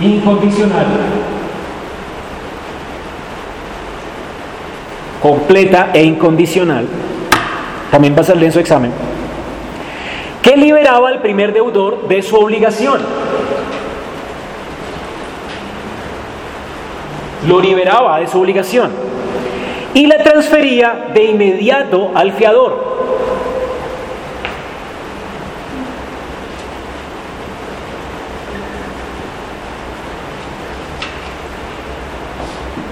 incondicional 0.00 0.86
completa 5.20 5.90
e 5.92 6.02
incondicional, 6.02 6.86
también 7.90 8.16
va 8.16 8.22
a 8.22 8.24
salir 8.24 8.44
en 8.44 8.52
su 8.52 8.58
examen, 8.58 8.90
que 10.42 10.56
liberaba 10.56 11.08
al 11.08 11.20
primer 11.20 11.52
deudor 11.52 12.08
de 12.08 12.22
su 12.22 12.36
obligación. 12.36 13.00
Lo 17.46 17.60
liberaba 17.60 18.20
de 18.20 18.26
su 18.26 18.40
obligación 18.40 18.90
y 19.94 20.06
la 20.06 20.18
transfería 20.18 21.08
de 21.14 21.24
inmediato 21.24 22.10
al 22.14 22.32
fiador. 22.32 22.89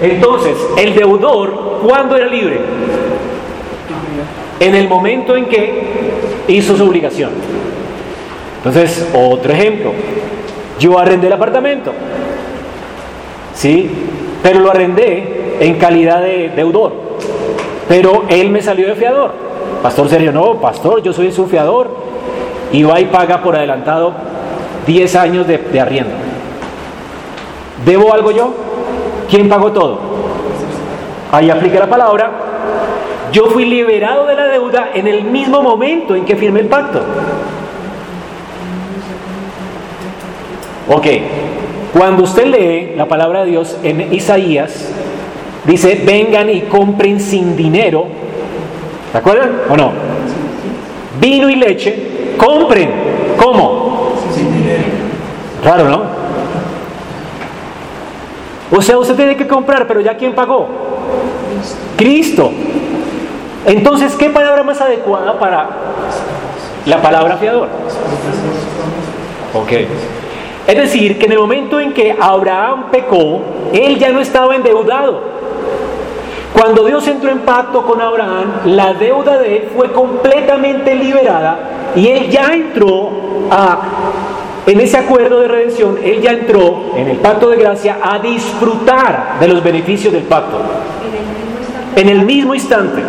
Entonces, 0.01 0.55
el 0.77 0.95
deudor, 0.95 1.79
¿cuándo 1.85 2.15
era 2.15 2.27
libre? 2.27 2.59
En 4.59 4.75
el 4.75 4.87
momento 4.87 5.35
en 5.35 5.45
que 5.45 5.83
hizo 6.47 6.75
su 6.75 6.87
obligación. 6.87 7.31
Entonces, 8.57 9.07
otro 9.13 9.51
ejemplo. 9.51 9.91
Yo 10.79 10.97
arrendé 10.97 11.27
el 11.27 11.33
apartamento. 11.33 11.91
¿Sí? 13.53 13.89
Pero 14.41 14.59
lo 14.59 14.71
arrendé 14.71 15.57
en 15.59 15.75
calidad 15.75 16.21
de 16.21 16.49
deudor. 16.55 16.93
Pero 17.87 18.23
él 18.29 18.49
me 18.49 18.61
salió 18.61 18.87
de 18.87 18.95
fiador. 18.95 19.33
Pastor 19.83 20.09
Sergio, 20.09 20.31
no, 20.31 20.55
pastor, 20.55 21.01
yo 21.01 21.11
soy 21.11 21.31
su 21.31 21.47
fiador. 21.47 21.89
Y 22.71 22.83
va 22.83 23.01
y 23.01 23.05
paga 23.05 23.41
por 23.41 23.55
adelantado 23.55 24.13
10 24.87 25.15
años 25.15 25.47
de, 25.47 25.57
de 25.57 25.79
arriendo. 25.79 26.11
¿Debo 27.85 28.13
algo 28.13 28.31
yo? 28.31 28.53
¿Quién 29.29 29.47
pagó 29.47 29.71
todo? 29.71 29.99
Ahí 31.31 31.49
aplica 31.49 31.79
la 31.79 31.87
palabra. 31.87 32.31
Yo 33.31 33.45
fui 33.45 33.65
liberado 33.65 34.25
de 34.25 34.35
la 34.35 34.47
deuda 34.47 34.89
en 34.93 35.07
el 35.07 35.23
mismo 35.23 35.61
momento 35.61 36.15
en 36.15 36.25
que 36.25 36.35
firmé 36.35 36.61
el 36.61 36.65
pacto. 36.65 37.01
Ok, 40.87 41.05
cuando 41.93 42.23
usted 42.23 42.47
lee 42.47 42.93
la 42.97 43.05
palabra 43.07 43.41
de 43.41 43.51
Dios 43.51 43.77
en 43.83 44.11
Isaías, 44.11 44.91
dice, 45.65 46.01
vengan 46.03 46.49
y 46.49 46.61
compren 46.61 47.19
sin 47.19 47.55
dinero. 47.55 48.07
¿Se 49.11 49.17
acuerdan 49.19 49.61
o 49.69 49.77
no? 49.77 49.91
Vino 51.21 51.49
y 51.49 51.55
leche, 51.55 52.35
compren. 52.37 52.89
¿Cómo? 53.37 54.15
Sin 54.33 54.51
dinero. 54.51 54.83
Raro, 55.63 55.89
¿no? 55.89 56.18
O 58.71 58.81
sea, 58.81 58.97
usted 58.97 59.15
tiene 59.15 59.35
que 59.35 59.47
comprar, 59.47 59.87
pero 59.87 59.99
ya 59.99 60.15
quién 60.15 60.33
pagó? 60.33 60.67
Cristo. 61.97 62.51
Entonces, 63.65 64.15
¿qué 64.15 64.29
palabra 64.29 64.63
más 64.63 64.79
adecuada 64.79 65.37
para 65.37 65.69
la 66.85 67.01
palabra 67.01 67.37
fiador? 67.37 67.67
Ok. 69.53 69.71
Es 70.67 70.77
decir, 70.77 71.17
que 71.17 71.25
en 71.25 71.31
el 71.31 71.39
momento 71.39 71.79
en 71.79 71.93
que 71.93 72.15
Abraham 72.19 72.85
pecó, 72.91 73.41
él 73.73 73.97
ya 73.97 74.09
no 74.09 74.19
estaba 74.19 74.55
endeudado. 74.55 75.39
Cuando 76.53 76.83
Dios 76.85 77.07
entró 77.07 77.31
en 77.31 77.39
pacto 77.39 77.83
con 77.83 78.01
Abraham, 78.01 78.51
la 78.65 78.93
deuda 78.93 79.39
de 79.39 79.57
él 79.57 79.69
fue 79.75 79.91
completamente 79.91 80.93
liberada 80.93 81.57
y 81.95 82.07
él 82.07 82.29
ya 82.29 82.53
entró 82.53 83.09
a, 83.49 83.79
en 84.71 84.79
ese 84.81 84.97
acuerdo 84.97 85.39
de 85.39 85.47
redención, 85.47 85.97
él 86.03 86.21
ya 86.21 86.31
entró 86.31 86.93
en 86.95 87.07
el 87.07 87.17
pacto 87.17 87.49
de 87.49 87.57
gracia 87.57 87.97
a 88.01 88.19
disfrutar 88.19 89.37
de 89.39 89.47
los 89.47 89.63
beneficios 89.63 90.13
del 90.13 90.23
pacto. 90.23 90.57
En 91.95 92.07
el 92.07 92.23
mismo 92.23 92.53
instante. 92.53 93.01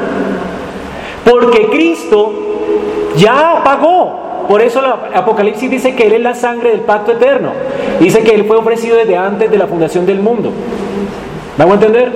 Porque 1.25 1.69
Cristo 1.69 2.33
ya 3.17 3.61
pagó 3.63 4.21
por 4.51 4.63
eso 4.63 4.81
el 4.81 5.17
Apocalipsis 5.17 5.71
dice 5.71 5.95
que 5.95 6.09
Él 6.09 6.15
es 6.15 6.23
la 6.23 6.35
sangre 6.35 6.71
del 6.71 6.81
pacto 6.81 7.13
eterno. 7.13 7.53
Dice 8.01 8.25
que 8.25 8.35
Él 8.35 8.47
fue 8.47 8.57
ofrecido 8.57 8.97
desde 8.97 9.17
antes 9.17 9.49
de 9.49 9.57
la 9.57 9.69
fundación 9.69 10.05
del 10.05 10.19
mundo. 10.19 10.51
¿Vamos 11.57 11.75
a 11.75 11.77
entender? 11.77 12.11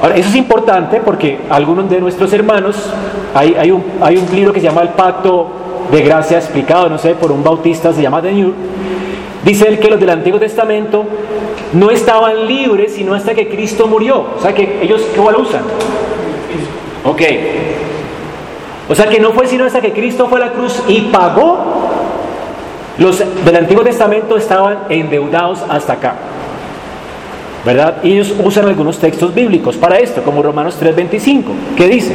Ahora, 0.00 0.14
eso 0.14 0.28
es 0.28 0.36
importante 0.36 1.00
porque 1.00 1.40
algunos 1.50 1.90
de 1.90 2.00
nuestros 2.00 2.32
hermanos, 2.32 2.92
hay, 3.34 3.56
hay, 3.58 3.72
un, 3.72 3.84
hay 4.00 4.18
un 4.18 4.26
libro 4.32 4.52
que 4.52 4.60
se 4.60 4.66
llama 4.66 4.82
El 4.82 4.90
Pacto 4.90 5.48
de 5.90 6.02
Gracia 6.02 6.38
explicado, 6.38 6.88
no 6.88 6.98
sé, 6.98 7.14
por 7.14 7.32
un 7.32 7.42
bautista, 7.42 7.92
se 7.92 8.02
llama 8.02 8.20
New 8.20 8.54
Dice 9.44 9.68
él 9.68 9.80
que 9.80 9.88
los 9.88 9.98
del 9.98 10.10
Antiguo 10.10 10.38
Testamento 10.38 11.04
no 11.72 11.90
estaban 11.90 12.46
libres 12.46 12.94
sino 12.94 13.14
hasta 13.14 13.34
que 13.34 13.48
Cristo 13.48 13.86
murió. 13.86 14.26
O 14.38 14.40
sea 14.40 14.54
que 14.54 14.82
ellos, 14.82 15.02
¿qué 15.14 15.20
lo 15.20 15.40
usan? 15.40 15.62
Ok. 17.04 17.22
O 18.88 18.94
sea 18.94 19.06
que 19.06 19.18
no 19.18 19.32
fue 19.32 19.46
sino 19.46 19.64
hasta 19.64 19.80
que 19.80 19.92
Cristo 19.92 20.28
fue 20.28 20.38
a 20.38 20.46
la 20.46 20.52
cruz 20.52 20.82
y 20.86 21.00
pagó. 21.02 21.58
Los 22.98 23.18
del 23.44 23.56
Antiguo 23.56 23.82
Testamento 23.82 24.36
estaban 24.36 24.80
endeudados 24.88 25.60
hasta 25.68 25.94
acá. 25.94 26.14
¿Verdad? 27.64 27.98
Y 28.02 28.12
ellos 28.12 28.34
usan 28.44 28.66
algunos 28.66 28.98
textos 28.98 29.34
bíblicos 29.34 29.76
para 29.76 29.98
esto, 29.98 30.22
como 30.22 30.42
Romanos 30.42 30.76
3:25, 30.80 31.44
¿Qué 31.76 31.86
dice, 31.86 32.12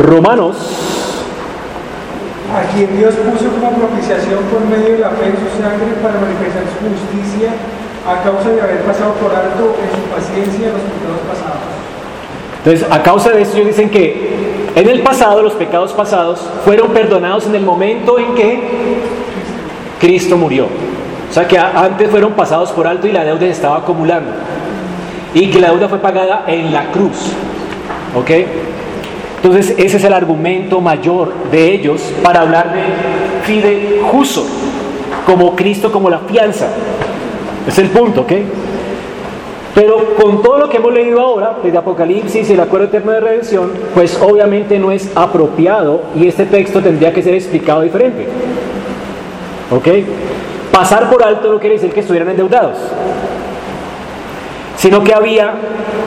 Romanos 0.00 0.56
a 2.50 2.62
quien 2.74 2.96
Dios 2.98 3.14
puso 3.14 3.48
como 3.52 3.70
propiciación 3.70 4.40
por 4.50 4.64
medio 4.66 4.94
de 4.94 4.98
la 4.98 5.10
fe 5.10 5.26
en 5.26 5.36
su 5.38 5.62
sangre 5.62 5.94
para 6.02 6.18
manifestar 6.18 6.64
su 6.66 6.82
justicia 6.82 7.54
a 8.06 8.22
causa 8.24 8.50
de 8.50 8.60
haber 8.60 8.80
pasado 8.82 9.12
por 9.14 9.30
alto 9.32 9.76
en 9.78 9.90
su 9.94 10.02
paciencia 10.10 10.72
los 10.72 10.82
pecados 10.82 11.20
pasados. 11.28 11.62
Entonces, 12.58 12.86
a 12.90 13.02
causa 13.02 13.30
de 13.30 13.42
eso 13.42 13.56
ellos 13.56 13.68
dicen 13.68 13.88
que 13.88 14.70
en 14.74 14.88
el 14.88 15.02
pasado 15.02 15.42
los 15.42 15.52
pecados 15.54 15.92
pasados 15.92 16.40
fueron 16.64 16.90
perdonados 16.90 17.46
en 17.46 17.54
el 17.54 17.62
momento 17.62 18.18
en 18.18 18.34
que 18.34 18.60
Cristo 20.00 20.36
murió. 20.36 20.66
O 21.30 21.32
sea 21.32 21.46
que 21.46 21.56
antes 21.56 22.10
fueron 22.10 22.32
pasados 22.32 22.72
por 22.72 22.86
alto 22.86 23.06
y 23.06 23.12
la 23.12 23.24
deuda 23.24 23.40
se 23.40 23.50
estaba 23.50 23.76
acumulando. 23.78 24.32
Y 25.32 25.50
que 25.50 25.60
la 25.60 25.70
deuda 25.70 25.88
fue 25.88 25.98
pagada 25.98 26.44
en 26.48 26.72
la 26.72 26.90
cruz. 26.90 27.32
¿Ok? 28.16 28.30
Entonces 29.42 29.74
ese 29.78 29.96
es 29.96 30.04
el 30.04 30.12
argumento 30.12 30.82
mayor 30.82 31.32
de 31.50 31.72
ellos 31.72 32.02
para 32.22 32.42
hablar 32.42 32.74
de 32.74 32.82
fide 33.44 34.02
justo, 34.10 34.44
como 35.24 35.56
Cristo, 35.56 35.90
como 35.90 36.10
la 36.10 36.18
fianza. 36.18 36.68
Es 37.66 37.78
el 37.78 37.88
punto, 37.88 38.22
¿ok? 38.22 38.32
Pero 39.74 40.14
con 40.16 40.42
todo 40.42 40.58
lo 40.58 40.68
que 40.68 40.76
hemos 40.76 40.92
leído 40.92 41.20
ahora, 41.20 41.56
desde 41.62 41.78
Apocalipsis 41.78 42.50
y 42.50 42.52
el 42.52 42.60
acuerdo 42.60 42.86
eterno 42.86 43.12
de 43.12 43.20
redención, 43.20 43.70
pues 43.94 44.20
obviamente 44.20 44.78
no 44.78 44.92
es 44.92 45.10
apropiado 45.16 46.02
y 46.14 46.26
este 46.26 46.44
texto 46.44 46.80
tendría 46.80 47.14
que 47.14 47.22
ser 47.22 47.34
explicado 47.34 47.80
diferente. 47.80 48.26
¿Ok? 49.70 49.88
Pasar 50.70 51.08
por 51.08 51.22
alto 51.22 51.50
no 51.50 51.58
quiere 51.58 51.76
decir 51.76 51.92
que 51.92 52.00
estuvieran 52.00 52.28
endeudados, 52.28 52.76
sino 54.76 55.02
que 55.02 55.14
había, 55.14 55.54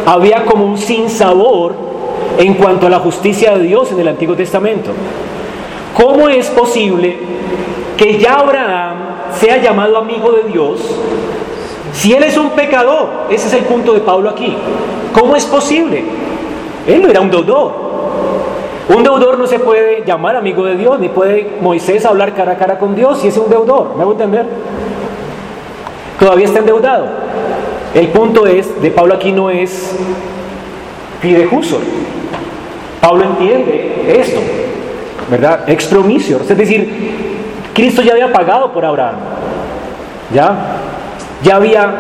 había 0.05 0.45
como 0.45 0.65
un 0.65 0.77
sinsabor 0.77 1.92
en 2.37 2.53
cuanto 2.55 2.87
a 2.87 2.89
la 2.89 2.99
justicia 2.99 3.57
de 3.57 3.63
Dios 3.63 3.91
en 3.91 3.99
el 3.99 4.07
Antiguo 4.07 4.35
Testamento. 4.35 4.91
¿Cómo 5.95 6.29
es 6.29 6.47
posible 6.49 7.17
que 7.97 8.17
ya 8.17 8.39
Abraham 8.39 8.97
sea 9.39 9.61
llamado 9.61 9.97
amigo 9.97 10.31
de 10.31 10.43
Dios 10.51 10.79
si 11.93 12.13
él 12.13 12.23
es 12.23 12.37
un 12.37 12.51
pecador? 12.51 13.09
Ese 13.29 13.47
es 13.47 13.53
el 13.53 13.63
punto 13.63 13.93
de 13.93 13.99
Pablo 14.01 14.29
aquí. 14.29 14.55
¿Cómo 15.13 15.35
es 15.35 15.45
posible? 15.45 16.03
Él 16.87 17.01
no 17.01 17.09
era 17.09 17.21
un 17.21 17.29
deudor. 17.29 17.83
Un 18.89 19.03
deudor 19.03 19.37
no 19.37 19.47
se 19.47 19.59
puede 19.59 20.03
llamar 20.05 20.35
amigo 20.35 20.65
de 20.65 20.75
Dios, 20.75 20.99
ni 20.99 21.07
puede 21.07 21.57
Moisés 21.61 22.05
hablar 22.05 22.33
cara 22.33 22.53
a 22.53 22.57
cara 22.57 22.79
con 22.79 22.95
Dios 22.95 23.19
si 23.19 23.27
es 23.27 23.37
un 23.37 23.49
deudor. 23.49 23.95
¿Me 23.95 24.03
voy 24.03 24.13
a 24.13 24.23
entender? 24.23 24.45
Todavía 26.19 26.45
está 26.45 26.59
endeudado. 26.59 27.05
El 27.93 28.07
punto 28.09 28.47
es, 28.47 28.81
de 28.81 28.91
Pablo 28.91 29.13
aquí 29.13 29.31
no 29.31 29.49
es 29.49 29.95
justo 31.49 31.79
Pablo 33.03 33.25
entiende 33.25 34.17
esto, 34.17 34.39
¿verdad? 35.29 35.69
Expromisio, 35.69 36.39
es 36.39 36.57
decir, 36.57 36.89
Cristo 37.73 38.01
ya 38.01 38.13
había 38.13 38.31
pagado 38.31 38.71
por 38.71 38.85
Abraham, 38.85 39.15
¿ya? 40.33 40.55
Ya 41.43 41.57
había, 41.57 41.93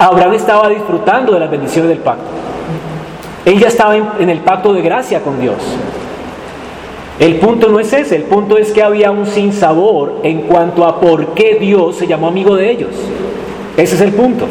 Abraham 0.00 0.34
estaba 0.34 0.68
disfrutando 0.68 1.32
de 1.32 1.38
las 1.38 1.48
bendiciones 1.48 1.90
del 1.90 1.98
pacto. 1.98 2.24
Él 3.44 3.60
ya 3.60 3.68
estaba 3.68 3.96
en, 3.96 4.28
el 4.28 4.40
pacto 4.40 4.72
de 4.72 4.82
gracia 4.82 5.20
con 5.20 5.40
Dios. 5.40 5.58
El 7.20 7.36
punto 7.36 7.68
no 7.68 7.78
es 7.78 7.92
ese, 7.92 8.16
el 8.16 8.24
punto 8.24 8.58
es 8.58 8.72
que 8.72 8.82
había 8.82 9.12
un 9.12 9.26
sinsabor 9.26 10.22
en 10.24 10.40
cuanto 10.42 10.84
a 10.84 11.00
por 11.00 11.34
qué 11.34 11.56
Dios 11.60 11.94
se 11.94 12.08
llamó 12.08 12.26
amigo 12.26 12.56
de 12.56 12.68
ellos. 12.68 12.90
Ese 13.76 13.94
es 13.94 14.00
el 14.00 14.10
punto. 14.10 14.46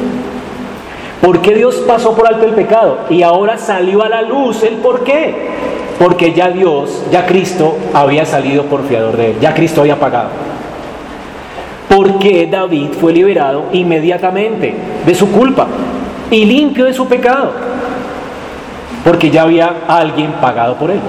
¿Por 1.26 1.41
qué 1.41 1.55
Dios 1.55 1.78
pasó 1.88 2.13
por 2.15 2.28
alto 2.28 2.45
el 2.45 2.53
pecado? 2.53 2.99
Y 3.09 3.23
ahora 3.23 3.57
salió 3.57 4.03
a 4.03 4.09
la 4.09 4.21
luz 4.21 4.61
el 4.61 4.76
por 4.76 5.03
qué. 5.03 5.34
Porque 5.97 6.34
ya 6.34 6.49
Dios, 6.49 7.01
ya 7.11 7.26
Cristo 7.26 7.80
había 7.95 8.28
salido 8.28 8.65
por 8.65 8.84
fiador 8.84 9.17
de 9.17 9.32
él, 9.32 9.38
ya 9.41 9.55
Cristo 9.55 9.82
había 9.82 9.99
pagado. 9.99 10.30
¿Por 11.89 12.19
qué 12.19 12.45
David 12.45 12.89
fue 13.01 13.11
liberado 13.11 13.65
inmediatamente 13.73 14.76
de 15.03 15.15
su 15.15 15.32
culpa 15.32 15.65
y 16.30 16.45
limpio 16.45 16.86
de 16.86 16.93
su 16.93 17.07
pecado? 17.07 17.53
Porque 19.03 19.32
ya 19.32 19.41
había 19.41 19.78
alguien 19.88 20.32
pagado 20.34 20.76
por 20.76 20.91
él. 20.91 20.99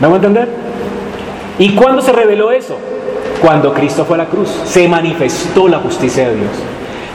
¿Me 0.00 0.06
a 0.06 0.14
entender? 0.16 0.48
¿Y 1.58 1.70
cuándo 1.70 2.02
se 2.02 2.12
reveló 2.12 2.52
eso? 2.52 2.76
Cuando 3.40 3.72
Cristo 3.72 4.04
fue 4.04 4.16
a 4.16 4.24
la 4.24 4.26
cruz. 4.26 4.50
Se 4.66 4.86
manifestó 4.86 5.66
la 5.66 5.78
justicia 5.78 6.28
de 6.28 6.34
Dios. 6.34 6.50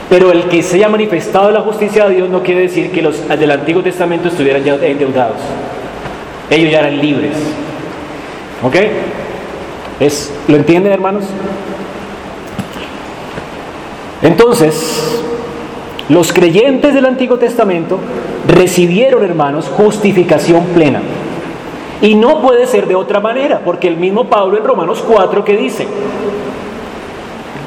Pero 0.08 0.30
el 0.30 0.44
que 0.44 0.62
se 0.62 0.76
haya 0.76 0.88
manifestado 0.88 1.50
la 1.50 1.60
justicia 1.60 2.08
de 2.08 2.16
Dios 2.16 2.28
no 2.28 2.42
quiere 2.42 2.62
decir 2.62 2.92
que 2.92 3.02
los 3.02 3.28
del 3.28 3.50
Antiguo 3.50 3.82
Testamento 3.82 4.28
estuvieran 4.28 4.62
ya 4.62 4.74
endeudados. 4.74 5.38
Ellos 6.48 6.70
ya 6.70 6.80
eran 6.80 7.00
libres. 7.00 7.36
¿Ok? 8.62 8.76
¿Es, 9.98 10.32
¿Lo 10.46 10.56
entienden, 10.56 10.92
hermanos? 10.92 11.24
Entonces, 14.22 15.22
los 16.08 16.32
creyentes 16.32 16.94
del 16.94 17.06
Antiguo 17.06 17.38
Testamento 17.38 17.98
recibieron, 18.46 19.24
hermanos, 19.24 19.68
justificación 19.68 20.64
plena. 20.66 21.00
Y 22.00 22.14
no 22.14 22.42
puede 22.42 22.66
ser 22.66 22.86
de 22.86 22.94
otra 22.94 23.20
manera, 23.20 23.60
porque 23.64 23.88
el 23.88 23.96
mismo 23.96 24.26
Pablo 24.26 24.56
en 24.56 24.64
Romanos 24.64 25.02
4 25.06 25.44
que 25.44 25.56
dice, 25.56 25.86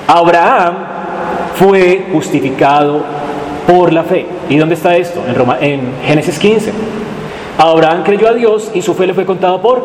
Abraham 0.08 0.89
fue 1.60 2.06
justificado 2.14 3.02
por 3.68 3.92
la 3.92 4.04
fe. 4.04 4.26
¿Y 4.50 4.58
dónde 4.58 4.76
está 4.76 4.96
esto? 4.96 5.22
En, 5.28 5.36
Roma, 5.36 5.58
en 5.60 5.82
Génesis 6.06 6.40
15. 6.40 6.72
Abraham 7.58 8.04
creyó 8.06 8.30
a 8.30 8.34
Dios 8.34 8.72
y 8.74 8.82
su 8.82 8.94
fe 8.94 9.06
le 9.06 9.14
fue 9.14 9.26
contado 9.26 9.62
por 9.62 9.84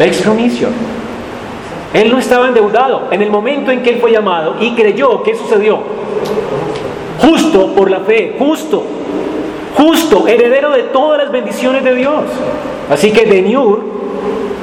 excomicio. 0.00 0.68
Él 1.94 2.10
no 2.10 2.18
estaba 2.18 2.48
endeudado. 2.48 3.08
En 3.12 3.22
el 3.22 3.30
momento 3.30 3.70
en 3.70 3.82
que 3.82 3.90
él 3.90 4.00
fue 4.00 4.10
llamado 4.10 4.56
y 4.60 4.72
creyó, 4.72 5.22
¿qué 5.22 5.36
sucedió? 5.36 5.78
Justo 7.20 7.74
por 7.74 7.90
la 7.90 8.00
fe, 8.00 8.34
justo. 8.38 8.82
justo, 9.76 10.26
heredero 10.26 10.70
de 10.72 10.84
todas 10.84 11.18
las 11.22 11.30
bendiciones 11.30 11.84
de 11.84 11.94
Dios. 11.94 12.24
Así 12.90 13.12
que 13.12 13.24
Deniur, 13.24 13.82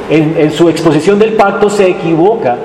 en, 0.09 0.35
en 0.37 0.51
su 0.51 0.67
exposición 0.67 1.17
del 1.17 1.33
pacto, 1.33 1.69
se 1.69 1.87
equivoca 1.87 2.57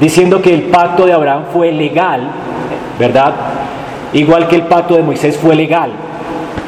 diciendo 0.00 0.42
que 0.42 0.52
el 0.52 0.62
pacto 0.64 1.06
de 1.06 1.12
Abraham 1.12 1.44
fue 1.52 1.72
legal, 1.72 2.30
¿verdad? 2.98 3.34
Igual 4.12 4.48
que 4.48 4.56
el 4.56 4.62
pacto 4.62 4.94
de 4.94 5.02
Moisés 5.02 5.36
fue 5.36 5.54
legal. 5.54 5.90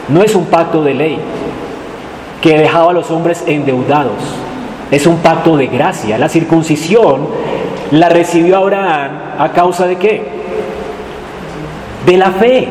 No 0.08 0.22
es 0.22 0.34
un 0.34 0.46
pacto 0.46 0.82
de 0.82 0.94
ley 0.94 1.18
que 2.40 2.58
dejaba 2.58 2.90
a 2.90 2.94
los 2.94 3.10
hombres 3.10 3.44
endeudados. 3.46 4.16
Es 4.90 5.06
un 5.06 5.18
pacto 5.18 5.56
de 5.56 5.66
gracia. 5.66 6.18
La 6.18 6.28
circuncisión 6.28 7.28
la 7.90 8.08
recibió 8.08 8.56
Abraham 8.58 9.10
a 9.38 9.50
causa 9.50 9.86
de 9.86 9.96
qué? 9.96 10.22
De 12.06 12.16
la 12.16 12.30
fe. 12.30 12.68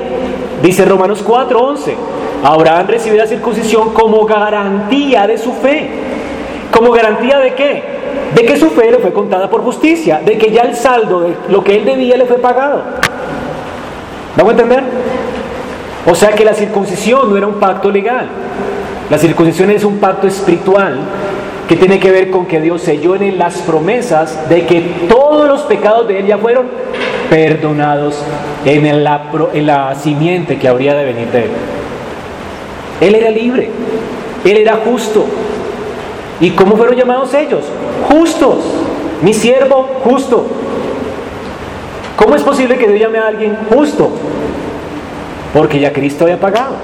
Dice 0.63 0.85
Romanos 0.85 1.23
4:11. 1.23 1.95
Abraham 2.43 2.87
recibió 2.87 3.17
la 3.19 3.27
circuncisión 3.27 3.93
como 3.93 4.25
garantía 4.25 5.27
de 5.27 5.37
su 5.37 5.53
fe. 5.53 5.89
¿Como 6.71 6.91
garantía 6.91 7.39
de 7.39 7.53
qué? 7.53 7.96
De 8.35 8.45
que 8.45 8.57
su 8.57 8.69
fe 8.69 8.91
le 8.91 8.99
fue 8.99 9.13
contada 9.13 9.49
por 9.49 9.61
justicia, 9.61 10.21
de 10.23 10.37
que 10.37 10.51
ya 10.51 10.63
el 10.63 10.75
saldo 10.75 11.21
de 11.21 11.33
lo 11.49 11.63
que 11.63 11.75
él 11.75 11.85
debía 11.85 12.17
le 12.17 12.25
fue 12.25 12.37
pagado. 12.37 12.81
¿Vamos 14.35 14.53
a 14.53 14.55
entender? 14.55 14.83
O 16.05 16.15
sea 16.15 16.29
que 16.29 16.45
la 16.45 16.53
circuncisión 16.53 17.29
no 17.29 17.37
era 17.37 17.47
un 17.47 17.55
pacto 17.55 17.91
legal. 17.91 18.27
La 19.09 19.17
circuncisión 19.17 19.71
es 19.71 19.83
un 19.83 19.97
pacto 19.97 20.27
espiritual 20.27 20.99
que 21.67 21.75
tiene 21.75 21.99
que 21.99 22.11
ver 22.11 22.29
con 22.29 22.45
que 22.45 22.61
Dios 22.61 22.81
selló 22.81 23.15
en 23.15 23.23
él 23.23 23.37
las 23.37 23.57
promesas 23.57 24.47
de 24.49 24.65
que 24.65 24.81
todos 25.09 25.47
los 25.47 25.61
pecados 25.63 26.07
de 26.07 26.19
él 26.19 26.27
ya 26.27 26.37
fueron 26.37 26.67
perdonados 27.29 28.23
en 28.65 29.03
la, 29.03 29.21
en 29.53 29.65
la 29.65 29.95
simiente 29.95 30.57
que 30.57 30.67
habría 30.67 30.95
de 30.95 31.05
venir 31.05 31.27
de 31.27 31.39
él. 31.39 31.49
Él 33.01 33.15
era 33.15 33.29
libre, 33.29 33.69
él 34.45 34.57
era 34.57 34.77
justo. 34.77 35.25
¿Y 36.39 36.51
cómo 36.51 36.75
fueron 36.75 36.95
llamados 36.95 37.33
ellos? 37.33 37.63
Justos. 38.09 38.57
Mi 39.21 39.33
siervo 39.33 39.87
justo. 40.03 40.45
¿Cómo 42.15 42.35
es 42.35 42.43
posible 42.43 42.77
que 42.77 42.87
Dios 42.87 42.99
llame 42.99 43.19
a 43.19 43.27
alguien 43.27 43.57
justo? 43.69 44.09
Porque 45.53 45.79
ya 45.79 45.93
Cristo 45.93 46.25
había 46.25 46.39
pagado. 46.39 46.75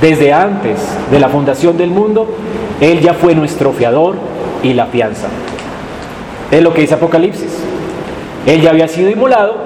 Desde 0.00 0.32
antes 0.32 0.78
de 1.10 1.20
la 1.20 1.28
fundación 1.28 1.76
del 1.76 1.90
mundo, 1.90 2.26
Él 2.80 3.00
ya 3.00 3.14
fue 3.14 3.34
nuestro 3.34 3.72
fiador 3.72 4.16
y 4.62 4.74
la 4.74 4.86
fianza. 4.86 5.28
Es 6.50 6.62
lo 6.62 6.72
que 6.72 6.82
dice 6.82 6.94
Apocalipsis. 6.94 7.58
Él 8.46 8.62
ya 8.62 8.70
había 8.70 8.88
sido 8.88 9.10
inmolado 9.10 9.56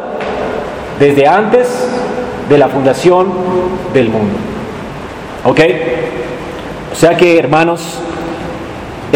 desde 0.98 1.26
antes 1.26 1.68
de 2.48 2.58
la 2.58 2.68
fundación 2.68 3.32
del 3.92 4.08
mundo. 4.08 4.34
¿Ok? 5.44 5.60
O 6.92 6.96
sea 6.96 7.16
que, 7.16 7.38
hermanos, 7.38 7.98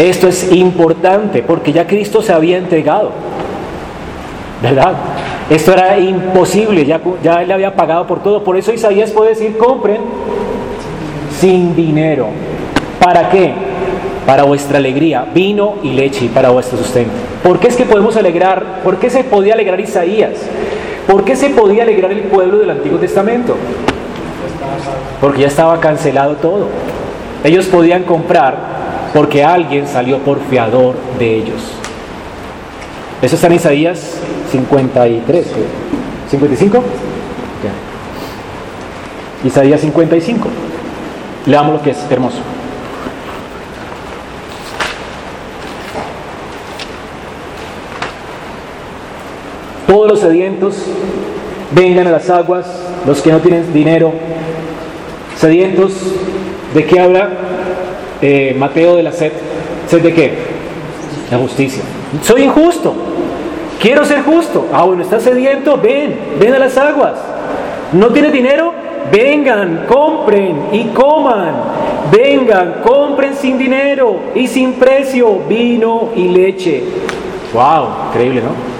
esto 0.07 0.27
es 0.27 0.51
importante 0.51 1.43
porque 1.43 1.73
ya 1.73 1.85
Cristo 1.87 2.21
se 2.21 2.31
había 2.31 2.57
entregado. 2.57 3.11
¿Verdad? 4.61 4.93
Esto 5.49 5.73
era 5.73 5.97
imposible, 5.97 6.85
ya, 6.85 7.01
ya 7.23 7.41
Él 7.41 7.51
había 7.51 7.75
pagado 7.75 8.05
por 8.05 8.21
todo. 8.21 8.43
Por 8.43 8.57
eso 8.57 8.71
Isaías 8.71 9.11
puede 9.11 9.29
decir, 9.31 9.57
compren 9.57 10.01
sin 11.39 11.75
dinero. 11.75 12.27
¿Para 12.99 13.29
qué? 13.29 13.53
Para 14.25 14.43
vuestra 14.43 14.77
alegría, 14.77 15.25
vino 15.33 15.75
y 15.81 15.93
leche 15.93 16.29
para 16.33 16.49
vuestro 16.49 16.77
sustento. 16.77 17.11
¿Por 17.41 17.59
qué 17.59 17.69
es 17.69 17.75
que 17.75 17.85
podemos 17.85 18.15
alegrar? 18.17 18.81
¿Por 18.83 18.97
qué 18.97 19.09
se 19.09 19.23
podía 19.23 19.53
alegrar 19.53 19.79
Isaías? 19.79 20.33
¿Por 21.07 21.23
qué 21.23 21.35
se 21.35 21.49
podía 21.49 21.83
alegrar 21.83 22.11
el 22.11 22.21
pueblo 22.23 22.59
del 22.59 22.69
Antiguo 22.69 22.99
Testamento? 22.99 23.55
Porque 25.19 25.41
ya 25.41 25.47
estaba 25.47 25.79
cancelado 25.79 26.35
todo. 26.35 26.67
Ellos 27.43 27.65
podían 27.65 28.03
comprar 28.03 28.68
porque 29.13 29.43
alguien 29.43 29.87
salió 29.87 30.19
por 30.19 30.39
fiador 30.49 30.95
de 31.17 31.35
ellos. 31.35 31.61
Eso 33.21 33.35
está 33.35 33.47
en 33.47 33.53
Isaías 33.53 34.17
53, 34.51 35.47
¿55? 36.31 36.81
Isaías 39.43 39.81
55. 39.81 40.47
Leamos 41.45 41.73
lo 41.73 41.81
que 41.81 41.91
es 41.91 41.97
hermoso. 42.09 42.39
Todos 49.87 50.07
los 50.07 50.19
sedientos 50.19 50.75
vengan 51.71 52.07
a 52.07 52.11
las 52.11 52.29
aguas, 52.29 52.67
los 53.07 53.21
que 53.21 53.31
no 53.31 53.39
tienen 53.39 53.73
dinero. 53.73 54.13
Sedientos, 55.37 55.93
¿de 56.73 56.85
qué 56.85 56.99
habla 56.99 57.29
eh, 58.21 58.55
Mateo 58.57 58.95
de 58.95 59.03
la 59.03 59.11
sed? 59.11 59.31
¿Sed 59.87 60.01
de 60.01 60.13
qué? 60.13 60.33
La 61.31 61.37
justicia. 61.37 61.83
Soy 62.23 62.43
injusto. 62.43 62.93
Quiero 63.79 64.03
ser 64.05 64.23
justo. 64.23 64.67
Ah, 64.73 64.83
bueno, 64.83 65.03
estás 65.03 65.23
sediento, 65.23 65.77
ven, 65.77 66.19
ven 66.39 66.53
a 66.53 66.59
las 66.59 66.77
aguas. 66.77 67.15
¿No 67.93 68.07
tienes 68.09 68.33
dinero? 68.33 68.73
Vengan, 69.11 69.85
compren 69.87 70.67
y 70.71 70.85
coman. 70.89 71.55
Vengan, 72.11 72.81
compren 72.83 73.35
sin 73.35 73.57
dinero 73.57 74.19
y 74.35 74.47
sin 74.47 74.73
precio 74.73 75.39
vino 75.47 76.09
y 76.15 76.27
leche. 76.27 76.83
Wow, 77.53 78.09
increíble, 78.09 78.41
¿no? 78.41 78.79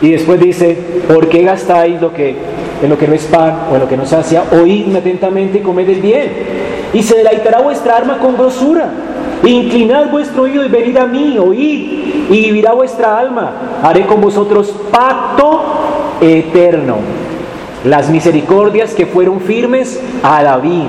Y 0.00 0.12
después 0.12 0.38
dice, 0.38 0.76
¿por 1.08 1.28
qué 1.28 1.42
gastáis 1.42 2.00
lo 2.00 2.12
que, 2.12 2.36
en 2.82 2.88
lo 2.88 2.98
que 2.98 3.08
no 3.08 3.14
es 3.14 3.24
pan 3.24 3.66
o 3.70 3.74
en 3.74 3.80
lo 3.80 3.88
que 3.88 3.96
no 3.96 4.06
sacia? 4.06 4.44
Oídme 4.52 4.98
atentamente 4.98 5.58
y 5.58 5.60
comed 5.60 5.88
el 5.88 6.00
bien. 6.00 6.32
Y 6.92 7.02
se 7.02 7.16
deleitará 7.16 7.60
vuestra 7.60 7.96
arma 7.96 8.18
con 8.18 8.36
grosura. 8.36 8.90
Inclinad 9.44 10.10
vuestro 10.10 10.42
oído 10.42 10.64
y 10.64 10.68
venid 10.68 10.96
a 10.96 11.06
mí, 11.06 11.38
oíd, 11.38 12.28
y 12.30 12.42
vivirá 12.44 12.72
vuestra 12.72 13.18
alma. 13.18 13.52
Haré 13.82 14.06
con 14.06 14.20
vosotros 14.20 14.74
pacto 14.90 15.62
eterno. 16.20 16.96
Las 17.84 18.10
misericordias 18.10 18.94
que 18.94 19.06
fueron 19.06 19.40
firmes 19.40 20.00
a 20.22 20.42
David. 20.42 20.86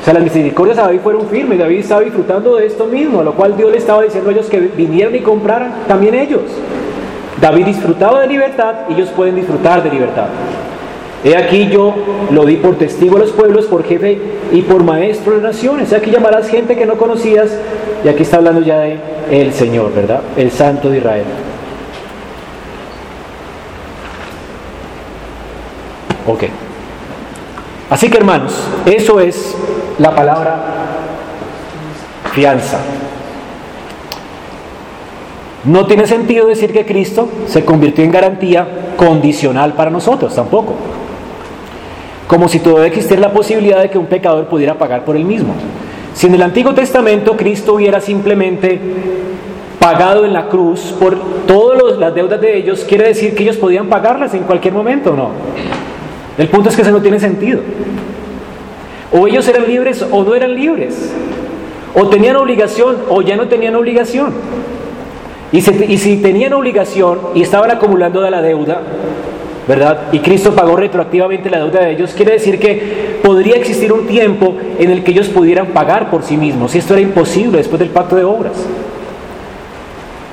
O 0.00 0.04
sea, 0.04 0.14
las 0.14 0.22
misericordias 0.22 0.78
a 0.78 0.82
David 0.82 1.00
fueron 1.00 1.26
firmes. 1.28 1.58
David 1.58 1.78
estaba 1.78 2.00
disfrutando 2.00 2.56
de 2.56 2.66
esto 2.66 2.86
mismo, 2.86 3.20
a 3.20 3.24
lo 3.24 3.34
cual 3.34 3.56
Dios 3.56 3.70
le 3.70 3.78
estaba 3.78 4.02
diciendo 4.02 4.30
a 4.30 4.32
ellos 4.32 4.46
que 4.46 4.58
vinieran 4.58 5.14
y 5.14 5.20
compraran 5.20 5.72
también 5.86 6.14
ellos. 6.14 6.42
David 7.40 7.66
disfrutaba 7.66 8.20
de 8.20 8.26
libertad 8.26 8.74
ellos 8.90 9.10
pueden 9.10 9.36
disfrutar 9.36 9.82
de 9.82 9.90
libertad. 9.90 10.26
He 11.24 11.36
aquí 11.36 11.68
yo 11.68 11.94
lo 12.30 12.44
di 12.44 12.56
por 12.56 12.76
testigo 12.76 13.16
a 13.16 13.20
los 13.20 13.32
pueblos, 13.32 13.66
por 13.66 13.84
jefe 13.84 14.20
y 14.52 14.62
por 14.62 14.84
maestro 14.84 15.34
de 15.34 15.42
naciones. 15.42 15.92
Aquí 15.92 16.10
llamarás 16.10 16.48
gente 16.48 16.76
que 16.76 16.86
no 16.86 16.96
conocías 16.96 17.50
y 18.04 18.08
aquí 18.08 18.22
está 18.22 18.36
hablando 18.36 18.60
ya 18.60 18.78
de 18.80 18.98
el 19.30 19.52
Señor, 19.52 19.92
¿verdad? 19.92 20.20
El 20.36 20.50
Santo 20.52 20.90
de 20.90 20.98
Israel. 20.98 21.24
Ok. 26.26 26.44
Así 27.90 28.10
que 28.10 28.18
hermanos, 28.18 28.54
eso 28.86 29.18
es 29.18 29.56
la 29.98 30.14
palabra 30.14 30.56
fianza. 32.32 32.78
No 35.64 35.86
tiene 35.86 36.06
sentido 36.06 36.46
decir 36.46 36.72
que 36.72 36.86
Cristo 36.86 37.28
se 37.46 37.64
convirtió 37.64 38.04
en 38.04 38.12
garantía 38.12 38.94
condicional 38.96 39.72
para 39.72 39.90
nosotros, 39.90 40.34
tampoco. 40.34 40.74
Como 42.28 42.48
si 42.48 42.60
todavía 42.60 42.86
existiera 42.86 43.22
la 43.22 43.32
posibilidad 43.32 43.82
de 43.82 43.90
que 43.90 43.98
un 43.98 44.06
pecador 44.06 44.46
pudiera 44.46 44.74
pagar 44.74 45.04
por 45.04 45.16
él 45.16 45.24
mismo. 45.24 45.54
Si 46.14 46.28
en 46.28 46.34
el 46.34 46.42
Antiguo 46.42 46.74
Testamento 46.74 47.36
Cristo 47.36 47.74
hubiera 47.74 48.00
simplemente 48.00 48.80
pagado 49.80 50.24
en 50.24 50.32
la 50.32 50.48
cruz 50.48 50.94
por 50.98 51.16
todas 51.46 51.98
las 51.98 52.14
deudas 52.14 52.40
de 52.40 52.56
ellos, 52.56 52.84
quiere 52.84 53.08
decir 53.08 53.34
que 53.34 53.42
ellos 53.42 53.56
podían 53.56 53.88
pagarlas 53.88 54.34
en 54.34 54.42
cualquier 54.42 54.74
momento, 54.74 55.16
¿no? 55.16 55.30
El 56.36 56.48
punto 56.48 56.68
es 56.68 56.76
que 56.76 56.82
eso 56.82 56.90
no 56.92 57.02
tiene 57.02 57.18
sentido. 57.18 57.60
O 59.12 59.26
ellos 59.26 59.48
eran 59.48 59.66
libres 59.66 60.04
o 60.08 60.22
no 60.22 60.34
eran 60.34 60.54
libres. 60.54 61.12
O 61.94 62.08
tenían 62.08 62.36
obligación 62.36 62.98
o 63.08 63.22
ya 63.22 63.36
no 63.36 63.48
tenían 63.48 63.74
obligación. 63.74 64.32
Y 65.50 65.62
si, 65.62 66.16
tenían 66.18 66.52
obligación 66.52 67.18
y 67.34 67.42
estaban 67.42 67.70
acumulando 67.70 68.20
de 68.20 68.30
la 68.30 68.42
deuda, 68.42 68.82
¿verdad? 69.68 70.04
Y 70.12 70.20
Cristo 70.20 70.54
pagó 70.54 70.76
retroactivamente 70.76 71.50
la 71.50 71.58
deuda 71.58 71.80
de 71.80 71.92
ellos, 71.92 72.14
quiere 72.14 72.32
decir 72.32 72.58
que 72.58 73.20
podría 73.22 73.56
existir 73.56 73.92
un 73.92 74.06
tiempo 74.06 74.56
en 74.78 74.90
el 74.90 75.04
que 75.04 75.10
ellos 75.10 75.28
pudieran 75.28 75.66
pagar 75.68 76.10
por 76.10 76.22
sí 76.22 76.38
mismos. 76.38 76.74
Y 76.74 76.78
esto 76.78 76.94
era 76.94 77.02
imposible 77.02 77.58
después 77.58 77.78
del 77.78 77.90
pacto 77.90 78.16
de 78.16 78.24
obras. 78.24 78.54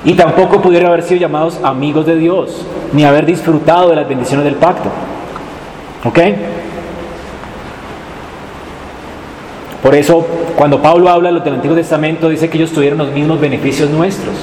Y 0.05 0.13
tampoco 0.13 0.61
pudieran 0.61 0.87
haber 0.87 1.03
sido 1.03 1.19
llamados 1.19 1.59
amigos 1.63 2.05
de 2.05 2.15
Dios, 2.15 2.65
ni 2.93 3.03
haber 3.03 3.25
disfrutado 3.25 3.89
de 3.89 3.97
las 3.97 4.07
bendiciones 4.07 4.45
del 4.45 4.55
pacto. 4.55 4.89
¿Ok? 6.05 6.19
Por 9.83 9.95
eso, 9.95 10.25
cuando 10.55 10.81
Pablo 10.81 11.09
habla 11.09 11.29
de 11.29 11.35
los 11.35 11.43
del 11.43 11.55
Antiguo 11.55 11.75
Testamento, 11.75 12.29
dice 12.29 12.49
que 12.49 12.57
ellos 12.57 12.71
tuvieron 12.71 12.99
los 12.99 13.11
mismos 13.11 13.41
beneficios 13.41 13.89
nuestros. 13.89 14.33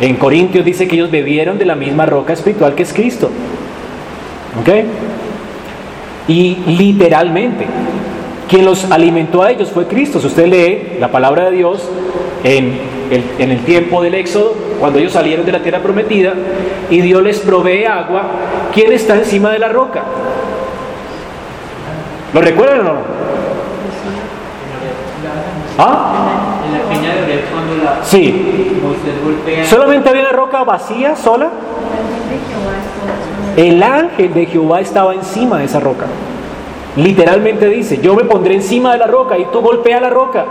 En 0.00 0.16
Corintios 0.16 0.64
dice 0.64 0.88
que 0.88 0.96
ellos 0.96 1.10
bebieron 1.10 1.58
de 1.58 1.64
la 1.64 1.76
misma 1.76 2.06
roca 2.06 2.32
espiritual 2.32 2.74
que 2.74 2.82
es 2.82 2.92
Cristo. 2.92 3.30
¿Ok? 4.60 4.68
Y 6.28 6.56
literalmente, 6.66 7.66
quien 8.48 8.64
los 8.64 8.90
alimentó 8.90 9.42
a 9.42 9.50
ellos 9.50 9.70
fue 9.70 9.86
Cristo. 9.86 10.20
Si 10.20 10.26
usted 10.26 10.46
lee 10.46 10.98
la 10.98 11.08
palabra 11.08 11.50
de 11.50 11.56
Dios 11.56 11.88
en 12.42 12.78
el, 13.10 13.24
en 13.38 13.50
el 13.52 13.60
tiempo 13.60 14.02
del 14.02 14.14
Éxodo, 14.14 14.54
cuando 14.80 14.98
ellos 14.98 15.12
salieron 15.12 15.46
de 15.46 15.52
la 15.52 15.60
tierra 15.60 15.80
prometida 15.80 16.34
y 16.90 17.00
Dios 17.00 17.22
les 17.22 17.38
provee 17.40 17.84
agua, 17.84 18.22
¿quién 18.72 18.92
está 18.92 19.14
encima 19.14 19.50
de 19.50 19.58
la 19.58 19.68
roca? 19.68 20.02
¿Lo 22.34 22.40
recuerdan 22.40 22.80
o 22.80 22.82
no? 22.84 23.16
¿Ah? 25.78 26.60
En 26.66 26.72
la 26.72 26.88
peña 26.88 27.14
de 27.14 27.22
Oreb 27.22 27.40
cuando 27.52 27.84
la 27.84 28.04
Sí. 28.04 28.80
¿Solamente 29.68 30.08
había 30.08 30.22
una 30.22 30.32
roca 30.32 30.64
vacía, 30.64 31.14
sola? 31.16 31.50
El 33.56 33.82
ángel 33.82 34.34
de 34.34 34.46
Jehová 34.46 34.80
estaba 34.80 35.14
encima 35.14 35.58
de 35.58 35.64
esa 35.64 35.80
roca. 35.80 36.06
Literalmente 36.96 37.68
dice, 37.68 37.98
yo 38.02 38.14
me 38.14 38.24
pondré 38.24 38.54
encima 38.54 38.92
de 38.92 38.98
la 38.98 39.06
roca 39.06 39.38
y 39.38 39.46
tú 39.46 39.60
golpea 39.60 40.00
la 40.00 40.10
roca. 40.10 40.44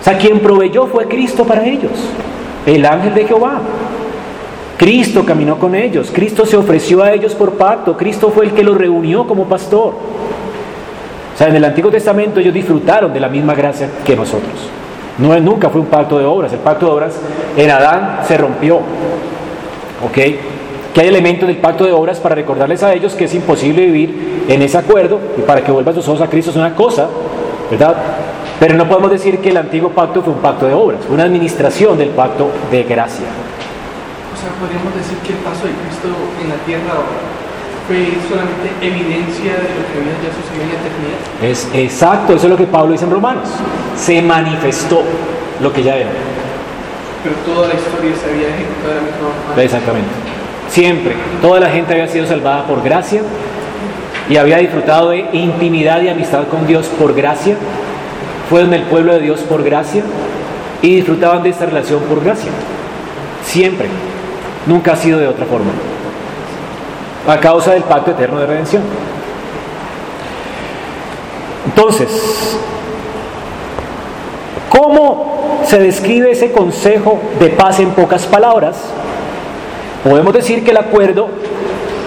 O 0.00 0.04
sea, 0.04 0.18
quien 0.18 0.40
proveyó 0.40 0.86
fue 0.86 1.06
Cristo 1.06 1.44
para 1.44 1.66
ellos, 1.66 1.92
el 2.64 2.84
ángel 2.84 3.14
de 3.14 3.24
Jehová. 3.24 3.60
Cristo 4.78 5.24
caminó 5.24 5.58
con 5.58 5.74
ellos, 5.74 6.10
Cristo 6.12 6.44
se 6.44 6.56
ofreció 6.56 7.02
a 7.02 7.12
ellos 7.12 7.34
por 7.34 7.52
pacto, 7.54 7.96
Cristo 7.96 8.30
fue 8.30 8.44
el 8.44 8.52
que 8.52 8.62
los 8.62 8.76
reunió 8.76 9.26
como 9.26 9.44
pastor. 9.44 9.94
O 11.34 11.38
sea, 11.38 11.48
en 11.48 11.56
el 11.56 11.64
Antiguo 11.64 11.90
Testamento 11.90 12.40
ellos 12.40 12.54
disfrutaron 12.54 13.12
de 13.12 13.20
la 13.20 13.28
misma 13.28 13.54
gracia 13.54 13.88
que 14.04 14.14
nosotros. 14.14 14.52
No, 15.18 15.38
nunca 15.40 15.70
fue 15.70 15.80
un 15.80 15.86
pacto 15.86 16.18
de 16.18 16.26
obras, 16.26 16.52
el 16.52 16.58
pacto 16.58 16.86
de 16.86 16.92
obras 16.92 17.20
en 17.56 17.70
Adán 17.70 18.20
se 18.26 18.36
rompió. 18.36 18.76
¿Ok? 20.04 20.55
Que 20.96 21.02
hay 21.02 21.08
elementos 21.08 21.46
del 21.46 21.58
pacto 21.58 21.84
de 21.84 21.92
obras 21.92 22.18
para 22.20 22.34
recordarles 22.34 22.82
a 22.82 22.94
ellos 22.94 23.12
que 23.12 23.26
es 23.26 23.34
imposible 23.34 23.84
vivir 23.84 24.46
en 24.48 24.62
ese 24.62 24.78
acuerdo 24.78 25.20
y 25.36 25.42
para 25.42 25.62
que 25.62 25.70
vuelvan 25.70 25.94
sus 25.94 26.08
ojos 26.08 26.22
a 26.22 26.26
Cristo 26.30 26.52
es 26.52 26.56
una 26.56 26.74
cosa, 26.74 27.06
¿verdad? 27.70 27.94
Pero 28.58 28.76
no 28.76 28.88
podemos 28.88 29.10
decir 29.10 29.38
que 29.40 29.50
el 29.50 29.58
antiguo 29.58 29.90
pacto 29.90 30.22
fue 30.22 30.32
un 30.32 30.38
pacto 30.38 30.66
de 30.66 30.72
obras, 30.72 31.00
fue 31.04 31.14
una 31.14 31.24
administración 31.24 31.98
del 31.98 32.08
pacto 32.08 32.48
de 32.70 32.84
gracia. 32.84 33.26
O 33.26 34.40
sea, 34.40 34.48
podríamos 34.58 34.94
decir 34.96 35.18
que 35.18 35.34
el 35.34 35.38
paso 35.40 35.66
de 35.66 35.72
Cristo 35.84 36.08
en 36.42 36.48
la 36.48 36.56
tierra 36.64 36.94
fue 37.86 38.16
solamente 38.26 38.72
evidencia 38.80 39.52
de 39.52 39.68
lo 39.76 39.84
que 39.92 40.00
había 40.00 40.16
ya 40.24 40.32
sucedido 40.32 40.64
en 40.64 40.68
la 40.72 40.80
eternidad. 40.80 41.20
Es 41.42 41.68
exacto, 41.74 42.32
eso 42.32 42.46
es 42.46 42.50
lo 42.52 42.56
que 42.56 42.64
Pablo 42.64 42.92
dice 42.92 43.04
en 43.04 43.10
Romanos. 43.10 43.50
Se 43.98 44.22
manifestó 44.22 45.02
lo 45.60 45.70
que 45.74 45.82
ya 45.82 45.94
era. 45.94 46.08
Pero 47.22 47.36
toda 47.44 47.68
la 47.68 47.74
historia 47.74 48.16
se 48.16 48.32
había 48.32 48.48
ejecutado 48.48 48.88
de 48.88 48.94
la 48.94 49.02
misma 49.02 49.28
manera. 49.44 49.62
Exactamente. 49.62 50.35
Siempre. 50.68 51.14
Toda 51.40 51.60
la 51.60 51.70
gente 51.70 51.92
había 51.92 52.08
sido 52.08 52.26
salvada 52.26 52.66
por 52.66 52.82
gracia 52.82 53.22
y 54.28 54.36
había 54.36 54.58
disfrutado 54.58 55.10
de 55.10 55.28
intimidad 55.32 56.02
y 56.02 56.08
amistad 56.08 56.44
con 56.48 56.66
Dios 56.66 56.86
por 56.98 57.14
gracia. 57.14 57.56
Fueron 58.50 58.74
el 58.74 58.82
pueblo 58.82 59.14
de 59.14 59.20
Dios 59.20 59.40
por 59.40 59.62
gracia 59.62 60.02
y 60.82 60.96
disfrutaban 60.96 61.42
de 61.42 61.50
esta 61.50 61.66
relación 61.66 62.00
por 62.02 62.22
gracia. 62.22 62.50
Siempre. 63.44 63.88
Nunca 64.66 64.92
ha 64.92 64.96
sido 64.96 65.18
de 65.18 65.28
otra 65.28 65.46
forma. 65.46 65.70
A 67.28 67.40
causa 67.40 67.72
del 67.72 67.84
pacto 67.84 68.10
eterno 68.10 68.38
de 68.40 68.46
redención. 68.46 68.82
Entonces, 71.66 72.56
¿cómo 74.70 75.62
se 75.66 75.78
describe 75.78 76.30
ese 76.30 76.52
consejo 76.52 77.20
de 77.40 77.48
paz 77.48 77.80
en 77.80 77.90
pocas 77.90 78.24
palabras? 78.26 78.76
Podemos 80.08 80.32
decir 80.32 80.62
que 80.62 80.70
el 80.70 80.76
acuerdo 80.76 81.26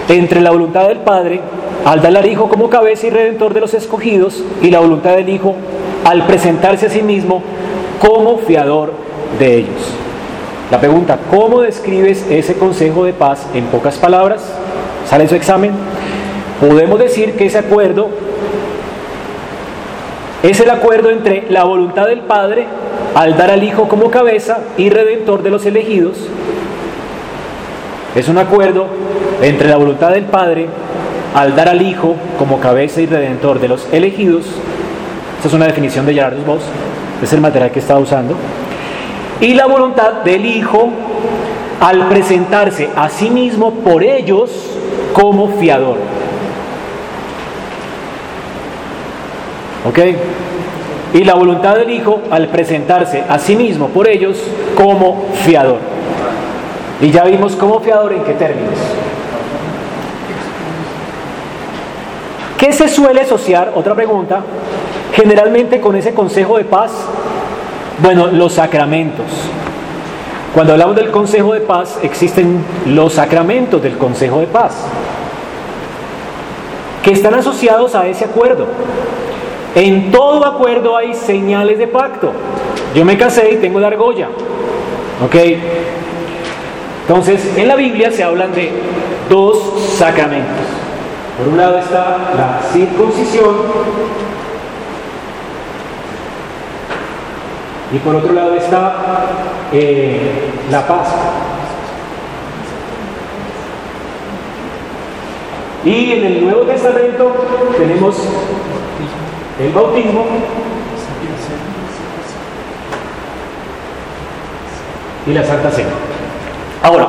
entre 0.07 0.39
la 0.39 0.51
voluntad 0.51 0.87
del 0.87 0.99
Padre 0.99 1.41
al 1.83 2.01
dar 2.01 2.15
al 2.15 2.25
Hijo 2.25 2.47
como 2.47 2.69
cabeza 2.69 3.07
y 3.07 3.09
redentor 3.09 3.53
de 3.53 3.59
los 3.59 3.73
escogidos 3.73 4.41
y 4.61 4.71
la 4.71 4.79
voluntad 4.79 5.17
del 5.17 5.27
Hijo 5.27 5.53
al 6.05 6.25
presentarse 6.25 6.85
a 6.85 6.89
sí 6.89 7.01
mismo 7.01 7.43
como 7.99 8.37
fiador 8.37 8.93
de 9.37 9.57
ellos. 9.57 9.93
La 10.71 10.79
pregunta, 10.79 11.19
¿cómo 11.29 11.59
describes 11.59 12.25
ese 12.29 12.53
consejo 12.53 13.03
de 13.03 13.11
paz 13.11 13.45
en 13.53 13.65
pocas 13.65 13.97
palabras? 13.97 14.49
¿Sale 15.09 15.27
su 15.27 15.35
examen? 15.35 15.71
Podemos 16.61 16.99
decir 16.99 17.33
que 17.33 17.47
ese 17.47 17.57
acuerdo 17.57 18.07
es 20.41 20.57
el 20.61 20.69
acuerdo 20.69 21.09
entre 21.09 21.47
la 21.49 21.65
voluntad 21.65 22.07
del 22.07 22.21
Padre 22.21 22.65
al 23.13 23.35
dar 23.35 23.51
al 23.51 23.61
Hijo 23.61 23.89
como 23.89 24.09
cabeza 24.09 24.59
y 24.77 24.89
redentor 24.89 25.43
de 25.43 25.49
los 25.49 25.65
elegidos. 25.65 26.17
Es 28.15 28.27
un 28.27 28.39
acuerdo 28.39 28.87
entre 29.41 29.69
la 29.69 29.77
voluntad 29.77 30.11
del 30.11 30.25
Padre 30.25 30.67
al 31.35 31.55
dar 31.55 31.69
al 31.69 31.81
Hijo 31.81 32.15
como 32.39 32.59
cabeza 32.59 33.01
y 33.01 33.05
redentor 33.05 33.59
de 33.59 33.67
los 33.67 33.87
elegidos. 33.91 34.45
Esta 35.37 35.47
es 35.47 35.53
una 35.53 35.67
definición 35.67 36.05
de 36.05 36.15
Gerardus 36.15 36.45
Voss, 36.45 36.63
es 37.21 37.33
el 37.33 37.39
material 37.39 37.71
que 37.71 37.79
estaba 37.79 37.99
usando. 37.99 38.35
Y 39.39 39.53
la 39.53 39.67
voluntad 39.67 40.23
del 40.23 40.45
Hijo 40.45 40.89
al 41.79 42.07
presentarse 42.09 42.89
a 42.95 43.09
sí 43.09 43.29
mismo 43.29 43.75
por 43.75 44.03
ellos 44.03 44.51
como 45.13 45.47
fiador. 45.59 45.97
¿Ok? 49.87 49.99
Y 51.13 51.23
la 51.23 51.35
voluntad 51.35 51.75
del 51.75 51.91
Hijo 51.91 52.21
al 52.31 52.47
presentarse 52.47 53.23
a 53.29 53.37
sí 53.37 53.55
mismo 53.55 53.87
por 53.89 54.09
ellos 54.09 54.37
como 54.75 55.25
fiador. 55.45 55.98
Y 57.01 57.11
ya 57.11 57.23
vimos 57.23 57.55
como 57.55 57.79
fiador 57.79 58.13
en 58.13 58.23
qué 58.23 58.33
términos. 58.33 58.77
¿Qué 62.57 62.73
se 62.73 62.89
suele 62.89 63.21
asociar? 63.21 63.71
Otra 63.75 63.95
pregunta. 63.95 64.41
Generalmente 65.13 65.79
con 65.79 65.95
ese 65.95 66.13
consejo 66.13 66.57
de 66.57 66.65
paz. 66.65 66.91
Bueno, 68.01 68.27
los 68.27 68.53
sacramentos. 68.53 69.25
Cuando 70.53 70.73
hablamos 70.73 70.95
del 70.95 71.11
consejo 71.11 71.53
de 71.53 71.61
paz, 71.61 71.99
existen 72.01 72.63
los 72.87 73.13
sacramentos 73.13 73.81
del 73.83 73.97
consejo 73.97 74.39
de 74.39 74.47
paz, 74.47 74.73
que 77.03 77.11
están 77.11 77.35
asociados 77.35 77.93
a 77.93 78.07
ese 78.07 78.25
acuerdo. 78.25 78.65
En 79.75 80.11
todo 80.11 80.43
acuerdo 80.45 80.97
hay 80.97 81.13
señales 81.13 81.77
de 81.77 81.87
pacto. 81.87 82.31
Yo 82.95 83.05
me 83.05 83.15
casé 83.17 83.51
y 83.53 83.57
tengo 83.57 83.79
la 83.79 83.87
argolla. 83.87 84.27
¿Ok? 85.23 85.35
Entonces, 87.09 87.57
en 87.57 87.67
la 87.67 87.75
Biblia 87.75 88.11
se 88.11 88.23
hablan 88.23 88.53
de 88.53 88.71
dos 89.31 89.81
sacramentos. 89.97 90.63
Por 91.39 91.47
un 91.47 91.57
lado 91.57 91.79
está 91.79 92.17
la 92.37 92.61
circuncisión 92.71 93.55
y 97.91 97.97
por 97.97 98.15
otro 98.15 98.31
lado 98.31 98.53
está 98.53 99.25
eh, 99.73 100.51
la 100.69 100.85
Pascua. 100.85 101.31
Y 105.83 106.11
en 106.11 106.25
el 106.25 106.43
Nuevo 106.43 106.61
Testamento 106.61 107.47
tenemos 107.75 108.17
el 109.59 109.71
bautismo 109.71 110.25
y 115.25 115.33
la 115.33 115.43
Santa 115.43 115.71
Cena. 115.71 116.18
Ahora, 116.81 117.07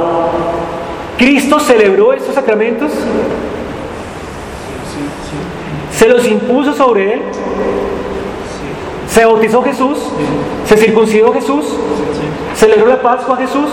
¿Cristo 1.20 1.60
celebró 1.60 2.14
estos 2.14 2.34
sacramentos? 2.34 2.90
¿Se 5.96 6.08
los 6.08 6.26
impuso 6.26 6.72
sobre 6.72 7.14
él? 7.14 7.20
¿Se 9.06 9.24
bautizó 9.24 9.62
Jesús? 9.62 9.98
¿Se 10.66 10.78
circuncidó 10.78 11.32
Jesús? 11.34 11.66
¿Celebró 12.56 12.86
la 12.86 13.02
Pascua 13.02 13.36
Jesús? 13.36 13.68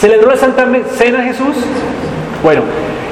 ¿Celebró 0.00 0.30
la 0.30 0.36
Santa 0.36 0.66
Cena 0.96 1.22
Jesús? 1.22 1.56
Bueno, 2.44 2.62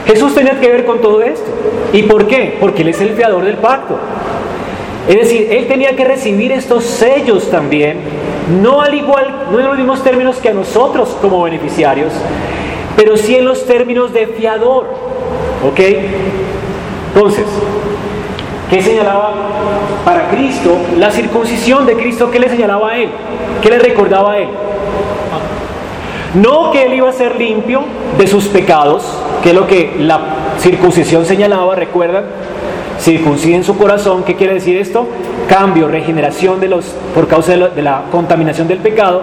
Jesús 0.06 0.34
tenía 0.34 0.60
que 0.60 0.68
ver 0.68 0.84
con 0.84 1.00
todo 1.00 1.22
esto. 1.22 1.50
¿Y 1.92 2.04
por 2.04 2.28
qué? 2.28 2.56
Porque 2.60 2.82
Él 2.82 2.88
es 2.88 3.00
el 3.00 3.14
fiador 3.14 3.44
del 3.44 3.56
pacto. 3.56 3.98
Es 5.08 5.16
decir, 5.16 5.48
Él 5.50 5.66
tenía 5.66 5.96
que 5.96 6.04
recibir 6.04 6.52
estos 6.52 6.84
sellos 6.84 7.50
también, 7.50 7.98
no 8.62 8.80
al 8.80 8.94
igual, 8.94 9.31
no 9.52 9.60
en 9.60 9.66
los 9.66 9.76
mismos 9.76 10.02
términos 10.02 10.36
que 10.36 10.48
a 10.48 10.54
nosotros 10.54 11.16
como 11.20 11.42
beneficiarios, 11.42 12.12
pero 12.96 13.16
sí 13.16 13.36
en 13.36 13.44
los 13.44 13.66
términos 13.66 14.12
de 14.12 14.26
fiador. 14.26 14.86
¿Ok? 15.68 15.80
Entonces, 17.14 17.44
¿qué 18.70 18.80
señalaba 18.80 19.34
para 20.04 20.30
Cristo? 20.30 20.76
La 20.98 21.10
circuncisión 21.10 21.84
de 21.86 21.94
Cristo, 21.94 22.30
¿qué 22.30 22.40
le 22.40 22.48
señalaba 22.48 22.90
a 22.90 22.98
Él? 22.98 23.10
¿Qué 23.60 23.68
le 23.68 23.78
recordaba 23.78 24.32
a 24.32 24.38
Él? 24.38 24.48
No 26.34 26.70
que 26.70 26.86
Él 26.86 26.94
iba 26.94 27.10
a 27.10 27.12
ser 27.12 27.36
limpio 27.36 27.82
de 28.18 28.26
sus 28.26 28.46
pecados, 28.46 29.04
que 29.42 29.50
es 29.50 29.54
lo 29.54 29.66
que 29.66 29.96
la 30.00 30.20
circuncisión 30.58 31.26
señalaba, 31.26 31.74
recuerdan, 31.74 32.24
circunciden 33.02 33.64
su 33.64 33.76
corazón, 33.76 34.22
¿qué 34.22 34.36
quiere 34.36 34.54
decir 34.54 34.76
esto? 34.76 35.06
Cambio, 35.48 35.88
regeneración 35.88 36.60
de 36.60 36.68
los, 36.68 36.84
por 37.14 37.26
causa 37.26 37.56
de, 37.56 37.82
la 37.82 38.02
contaminación 38.12 38.68
del 38.68 38.78
pecado. 38.78 39.22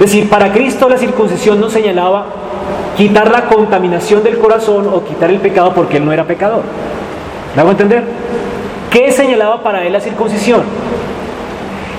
Es 0.00 0.06
decir, 0.06 0.28
para 0.30 0.52
Cristo 0.52 0.88
la 0.88 0.96
circuncisión 0.96 1.60
no 1.60 1.68
señalaba 1.68 2.26
quitar 2.96 3.30
la 3.30 3.44
contaminación 3.44 4.22
del 4.22 4.38
corazón 4.38 4.88
o 4.92 5.04
quitar 5.04 5.30
el 5.30 5.40
pecado 5.40 5.74
porque 5.74 5.98
él 5.98 6.06
no 6.06 6.12
era 6.12 6.24
pecador. 6.24 6.62
¿Me 7.54 7.60
hago 7.60 7.70
entender? 7.70 8.02
¿Qué 8.90 9.12
señalaba 9.12 9.62
para 9.62 9.84
él 9.84 9.92
la 9.92 10.00
circuncisión? 10.00 10.62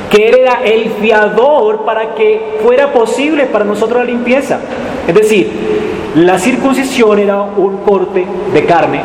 Que 0.09 0.29
él 0.29 0.35
era 0.39 0.63
el 0.63 0.89
fiador 0.99 1.85
para 1.85 2.15
que 2.15 2.57
fuera 2.63 2.91
posible 2.91 3.45
para 3.45 3.65
nosotros 3.65 3.99
la 3.99 4.05
limpieza. 4.05 4.59
Es 5.07 5.13
decir, 5.13 5.51
la 6.15 6.39
circuncisión 6.39 7.19
era 7.19 7.41
un 7.41 7.77
corte 7.77 8.25
de 8.51 8.65
carne 8.65 9.01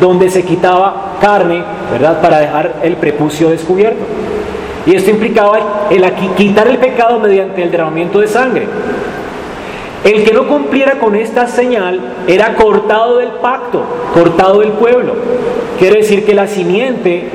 donde 0.00 0.30
se 0.30 0.44
quitaba 0.44 1.16
carne, 1.20 1.62
¿verdad? 1.90 2.20
Para 2.20 2.40
dejar 2.40 2.74
el 2.82 2.96
prepucio 2.96 3.50
descubierto. 3.50 4.04
Y 4.86 4.94
esto 4.94 5.10
implicaba 5.10 5.88
el 5.90 6.04
aquí 6.04 6.28
quitar 6.36 6.68
el 6.68 6.78
pecado 6.78 7.18
mediante 7.18 7.62
el 7.62 7.70
derramamiento 7.70 8.20
de 8.20 8.28
sangre. 8.28 8.66
El 10.04 10.22
que 10.22 10.34
no 10.34 10.46
cumpliera 10.46 10.98
con 10.98 11.16
esta 11.16 11.46
señal 11.46 11.98
era 12.26 12.54
cortado 12.54 13.16
del 13.18 13.30
pacto, 13.40 13.82
cortado 14.12 14.60
del 14.60 14.72
pueblo. 14.72 15.14
Quiere 15.78 16.00
decir 16.00 16.26
que 16.26 16.34
la 16.34 16.46
simiente 16.46 17.30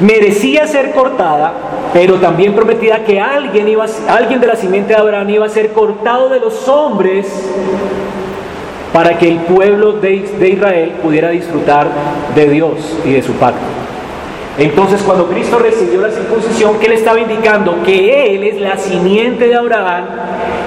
merecía 0.00 0.66
ser 0.66 0.90
cortada, 0.90 1.52
pero 1.92 2.16
también 2.16 2.52
prometida 2.54 3.04
que 3.04 3.20
alguien, 3.20 3.68
iba, 3.68 3.86
alguien 4.08 4.40
de 4.40 4.46
la 4.48 4.56
simiente 4.56 4.94
de 4.94 4.98
Abraham 4.98 5.30
iba 5.30 5.46
a 5.46 5.48
ser 5.48 5.72
cortado 5.72 6.28
de 6.28 6.40
los 6.40 6.66
hombres 6.66 7.26
para 8.94 9.18
que 9.18 9.26
el 9.26 9.38
pueblo 9.38 9.94
de, 9.94 10.24
Israel 10.40 10.92
pudiera 11.02 11.30
disfrutar 11.30 11.88
de 12.32 12.48
Dios 12.48 12.96
y 13.04 13.14
de 13.14 13.22
su 13.24 13.32
pacto. 13.32 13.58
Entonces 14.56 15.02
cuando 15.02 15.26
Cristo 15.26 15.58
recibió 15.58 16.00
la 16.00 16.12
circuncisión, 16.12 16.78
¿qué 16.78 16.88
le 16.88 16.94
estaba 16.94 17.18
indicando? 17.18 17.82
Que 17.82 18.36
Él 18.36 18.44
es 18.44 18.60
la 18.60 18.78
simiente 18.78 19.48
de 19.48 19.56
Abraham 19.56 20.04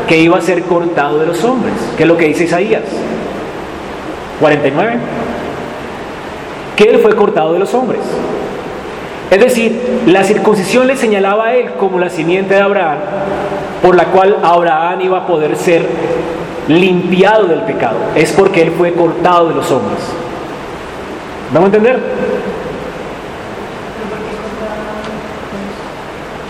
que 0.09 0.17
iba 0.17 0.37
a 0.37 0.41
ser 0.41 0.63
cortado 0.63 1.19
de 1.19 1.25
los 1.25 1.41
hombres. 1.45 1.73
¿Qué 1.95 2.03
es 2.03 2.09
lo 2.09 2.17
que 2.17 2.25
dice 2.25 2.43
Isaías? 2.43 2.83
49. 4.41 4.97
Que 6.75 6.83
Él 6.83 6.99
fue 6.99 7.15
cortado 7.15 7.53
de 7.53 7.59
los 7.59 7.73
hombres. 7.73 8.01
Es 9.31 9.39
decir, 9.39 10.01
la 10.05 10.25
circuncisión 10.25 10.85
le 10.85 10.97
señalaba 10.97 11.45
a 11.45 11.55
Él 11.55 11.71
como 11.79 11.97
la 11.97 12.09
simiente 12.09 12.55
de 12.55 12.59
Abraham, 12.59 12.97
por 13.81 13.95
la 13.95 14.07
cual 14.07 14.35
Abraham 14.43 14.99
iba 14.99 15.19
a 15.19 15.25
poder 15.25 15.55
ser 15.55 15.85
limpiado 16.67 17.47
del 17.47 17.61
pecado. 17.61 17.97
Es 18.15 18.31
porque 18.31 18.61
Él 18.61 18.71
fue 18.71 18.93
cortado 18.93 19.49
de 19.49 19.55
los 19.55 19.71
hombres. 19.71 19.99
¿Vamos 21.53 21.71
a 21.71 21.75
entender? 21.75 21.99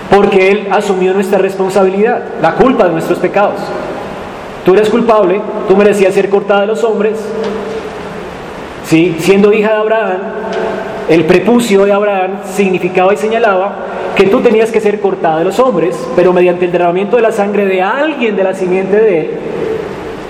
Porque 0.09 0.51
Él 0.51 0.67
asumió 0.71 1.13
nuestra 1.13 1.37
responsabilidad, 1.37 2.23
la 2.41 2.55
culpa 2.55 2.85
de 2.85 2.91
nuestros 2.91 3.19
pecados. 3.19 3.59
Tú 4.65 4.73
eres 4.73 4.89
culpable, 4.89 5.39
tú 5.67 5.77
merecías 5.77 6.13
ser 6.13 6.29
cortada 6.29 6.61
de 6.61 6.67
los 6.67 6.83
hombres. 6.83 7.19
¿Sí? 8.85 9.15
Siendo 9.19 9.53
hija 9.53 9.69
de 9.69 9.75
Abraham, 9.75 10.17
el 11.09 11.25
prepucio 11.25 11.85
de 11.85 11.93
Abraham 11.93 12.39
significaba 12.53 13.13
y 13.13 13.17
señalaba 13.17 13.75
que 14.15 14.25
tú 14.25 14.41
tenías 14.41 14.71
que 14.71 14.81
ser 14.81 14.99
cortada 14.99 15.39
de 15.39 15.45
los 15.45 15.59
hombres, 15.59 15.95
pero 16.15 16.33
mediante 16.33 16.65
el 16.65 16.71
derramamiento 16.71 17.17
de 17.17 17.21
la 17.21 17.31
sangre 17.31 17.65
de 17.65 17.81
alguien 17.81 18.35
de 18.35 18.43
la 18.43 18.53
simiente 18.53 18.95
de 18.97 19.19
él, 19.19 19.29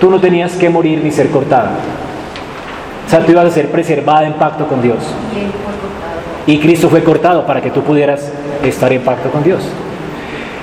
tú 0.00 0.10
no 0.10 0.20
tenías 0.20 0.52
que 0.56 0.68
morir 0.68 1.00
ni 1.02 1.10
ser 1.10 1.30
cortada. 1.30 1.72
O 3.06 3.10
sea, 3.10 3.20
tú 3.20 3.32
ibas 3.32 3.46
a 3.46 3.50
ser 3.50 3.70
preservada 3.70 4.26
en 4.26 4.34
pacto 4.34 4.66
con 4.66 4.82
Dios. 4.82 4.98
Y 6.46 6.58
Cristo 6.58 6.88
fue 6.88 7.02
cortado 7.02 7.46
para 7.46 7.60
que 7.60 7.70
tú 7.70 7.82
pudieras 7.82 8.30
estar 8.62 8.92
en 8.92 9.02
pacto 9.02 9.30
con 9.30 9.42
Dios. 9.42 9.62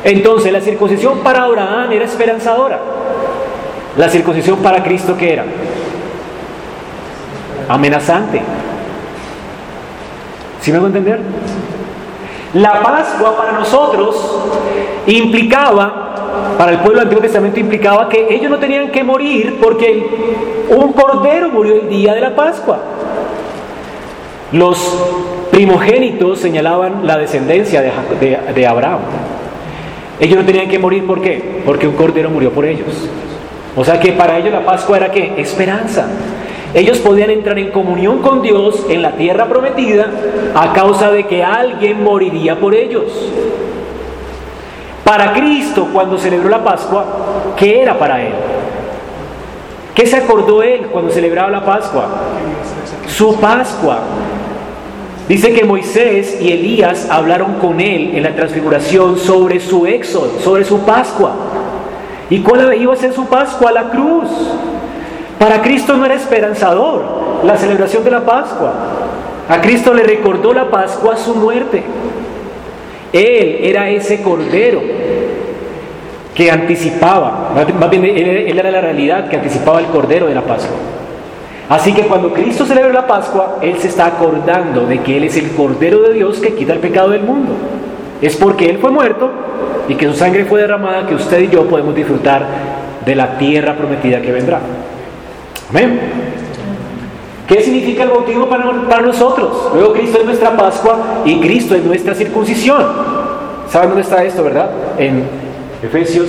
Entonces 0.04 0.54
la 0.54 0.62
circuncisión 0.62 1.20
para 1.20 1.44
Abraham 1.44 1.92
era 1.92 2.06
esperanzadora. 2.06 2.80
La 3.98 4.10
circuncisión 4.10 4.60
para 4.60 4.84
Cristo 4.84 5.16
¿qué 5.18 5.34
era? 5.34 5.46
Amenazante. 7.68 8.42
¿Sí 10.62 10.72
me 10.72 10.78
hago 10.78 10.88
entender? 10.88 11.22
La 12.54 12.82
Pascua 12.82 13.36
para 13.36 13.52
nosotros 13.54 14.40
implicaba, 15.08 16.05
para 16.58 16.72
el 16.72 16.78
pueblo 16.80 17.00
del 17.00 17.08
Antiguo 17.08 17.22
Testamento 17.22 17.60
implicaba 17.60 18.10
que 18.10 18.28
ellos 18.34 18.50
no 18.50 18.58
tenían 18.58 18.92
que 18.92 19.04
morir 19.04 19.58
porque 19.62 20.06
un 20.70 20.94
cordero 20.94 21.50
murió 21.50 21.76
el 21.76 21.90
día 21.90 22.14
de 22.14 22.22
la 22.22 22.36
Pascua. 22.36 22.80
Los 24.52 24.78
primogénitos 25.52 26.40
señalaban 26.40 27.06
la 27.06 27.18
descendencia 27.18 27.82
de, 27.82 28.68
Abraham. 28.68 29.00
Ellos 30.20 30.38
no 30.40 30.46
tenían 30.46 30.68
que 30.70 30.80
morir, 30.80 31.06
¿por? 31.06 31.22
Porque 31.66 31.88
un 31.88 31.96
cordero 31.96 32.30
murió 32.30 32.52
por 32.52 32.66
ellos. 32.66 33.10
O 33.76 33.84
sea 33.84 34.00
que 34.00 34.14
para 34.14 34.38
ellos 34.38 34.54
la 34.54 34.64
Pascua 34.64 34.98
era 34.98 35.12
qué? 35.12 35.34
Esperanza. 35.38 36.08
Ellos 36.74 37.00
podían 37.00 37.30
entrar 37.30 37.58
en 37.58 37.72
comunión 37.72 38.20
con 38.20 38.42
Dios 38.42 38.86
en 38.90 39.02
la 39.02 39.12
tierra 39.12 39.46
prometida 39.46 40.10
a 40.54 40.74
causa 40.74 41.10
de 41.12 41.26
que 41.26 41.44
alguien 41.44 42.04
moriría 42.04 42.60
por 42.60 42.76
ellos. 42.76 43.06
Para 45.06 45.34
Cristo, 45.34 45.88
cuando 45.94 46.18
celebró 46.18 46.50
la 46.50 46.64
Pascua, 46.64 47.06
¿qué 47.56 47.84
era 47.84 47.98
para 47.98 48.22
Él? 48.24 48.34
¿Qué 49.94 50.06
se 50.08 50.18
acordó 50.18 50.64
Él 50.64 50.88
cuando 50.92 51.12
celebraba 51.12 51.50
la 51.50 51.64
Pascua? 51.64 52.08
Su 53.08 53.40
Pascua. 53.40 54.00
Dice 55.30 55.54
que 55.54 55.64
Moisés 55.64 56.40
y 56.42 56.52
Elías 56.52 57.08
hablaron 57.10 57.56
con 57.56 57.82
él 57.82 58.12
en 58.14 58.22
la 58.22 58.36
transfiguración 58.36 59.18
sobre 59.18 59.60
su 59.60 59.88
éxodo, 59.88 60.40
sobre 60.40 60.64
su 60.64 60.80
Pascua. 60.82 61.34
¿Y 62.30 62.42
cuál 62.42 62.76
iba 62.80 62.94
a 62.94 62.96
ser 62.96 63.12
su 63.12 63.26
Pascua? 63.26 63.72
La 63.72 63.90
cruz. 63.90 64.30
Para 65.40 65.62
Cristo 65.62 65.98
no 65.98 66.06
era 66.06 66.14
esperanzador 66.14 67.06
la 67.44 67.58
celebración 67.58 68.04
de 68.04 68.12
la 68.12 68.22
Pascua. 68.22 68.72
A 69.50 69.62
Cristo 69.62 69.94
le 69.94 70.04
recordó 70.04 70.54
la 70.54 70.70
Pascua 70.70 71.18
su 71.18 71.36
muerte. 71.36 71.84
Él 73.12 73.60
era 73.62 73.90
ese 73.90 74.22
cordero 74.22 74.82
que 76.36 76.52
anticipaba, 76.52 77.52
más 77.80 77.90
bien 77.90 78.04
él 78.06 78.60
era 78.60 78.70
la 78.70 78.82
realidad 78.82 79.30
que 79.30 79.38
anticipaba 79.38 79.80
el 79.80 79.86
cordero 79.86 80.28
de 80.28 80.36
la 80.36 80.42
Pascua. 80.42 80.76
Así 81.70 81.94
que 81.94 82.04
cuando 82.04 82.32
Cristo 82.32 82.66
celebra 82.66 82.94
la 82.94 83.08
Pascua, 83.08 83.58
Él 83.62 83.78
se 83.80 83.88
está 83.88 84.06
acordando 84.06 84.86
de 84.86 85.00
que 85.00 85.18
Él 85.18 85.24
es 85.24 85.36
el 85.38 85.50
Cordero 85.52 86.02
de 86.02 86.14
Dios 86.14 86.40
que 86.40 86.54
quita 86.54 86.74
el 86.74 86.80
pecado 86.80 87.10
del 87.10 87.24
mundo. 87.24 87.54
Es 88.22 88.36
porque 88.36 88.70
Él 88.70 88.78
fue 88.78 88.92
muerto 88.92 89.32
y 89.88 89.96
que 89.96 90.08
su 90.08 90.14
sangre 90.14 90.46
fue 90.46 90.62
derramada 90.62 91.08
que 91.08 91.16
usted 91.16 91.42
y 91.42 91.50
yo 91.50 91.66
podemos 91.66 91.96
disfrutar 91.96 92.46
de 93.04 93.16
la 93.16 93.38
tierra 93.38 93.74
prometida 93.74 94.22
que 94.22 94.32
vendrá. 94.32 94.60
Amén. 95.70 96.00
¿Qué 97.48 97.62
significa 97.62 98.04
el 98.04 98.10
bautismo 98.10 98.48
para, 98.48 98.72
para 98.88 99.02
nosotros? 99.02 99.70
Luego 99.74 99.94
Cristo 99.94 100.20
es 100.20 100.26
nuestra 100.26 100.56
Pascua 100.56 101.22
y 101.26 101.40
Cristo 101.40 101.76
es 101.76 101.84
nuestra 101.84 102.14
circuncisión. 102.14 102.84
¿Saben 103.70 103.90
dónde 103.90 104.04
está 104.04 104.24
esto, 104.24 104.44
verdad? 104.44 104.70
En 104.98 105.45
Efesios 105.86 106.28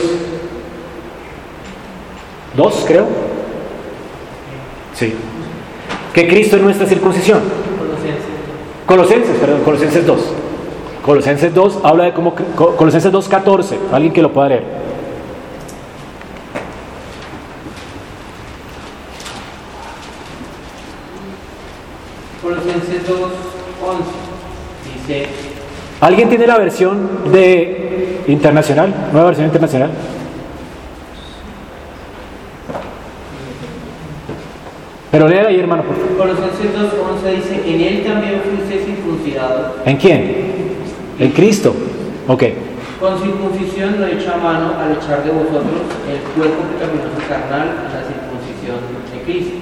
2, 2.57 2.85
creo. 2.87 3.07
Sí. 4.95 5.15
Que 6.15 6.29
Cristo 6.29 6.57
es 6.57 6.63
nuestra 6.63 6.87
circuncisión. 6.87 7.41
Colosenses, 8.87 9.37
perdón, 9.39 9.63
Colosenses 9.65 10.07
2. 10.07 10.21
Colosenses 11.05 11.55
2 11.55 11.79
habla 11.83 12.05
de 12.05 12.13
cómo 12.13 12.35
Colosenses 12.35 13.13
2:14, 13.13 13.77
alguien 13.93 14.13
que 14.13 14.23
lo 14.23 14.33
pueda 14.33 14.49
leer. 14.49 14.65
Colosenses 22.43 23.07
2:11 23.07 23.27
dice 24.95 25.27
¿Alguien 26.07 26.29
tiene 26.29 26.47
la 26.47 26.57
versión 26.57 27.33
de 27.33 28.23
internacional? 28.29 28.95
¿Nueva 29.11 29.27
versión 29.27 29.47
internacional? 29.47 29.91
Pero 35.11 35.27
lea 35.27 35.49
ahí, 35.49 35.59
hermano, 35.59 35.83
por 35.83 35.97
favor. 35.97 36.17
Colosenses 36.17 36.71
2.11 36.79 37.35
dice, 37.35 37.55
en 37.67 37.81
él 37.81 38.05
también 38.05 38.41
fuiste 38.41 38.85
circuncidado. 38.85 39.79
¿En 39.85 39.97
quién? 39.97 40.37
En 41.19 41.33
Cristo. 41.33 41.75
Ok. 42.29 42.45
Con 43.01 43.19
circuncisión 43.21 43.99
no 43.99 44.07
hecha 44.07 44.35
a 44.35 44.37
mano 44.37 44.75
al 44.79 44.93
echar 44.93 45.25
de 45.25 45.31
vosotros 45.33 45.91
el 46.07 46.21
cuerpo 46.39 46.63
pecaminoso 46.71 47.19
carnal, 47.29 47.67
la 47.91 48.07
circuncisión 48.07 48.79
de 49.13 49.23
Cristo. 49.25 49.57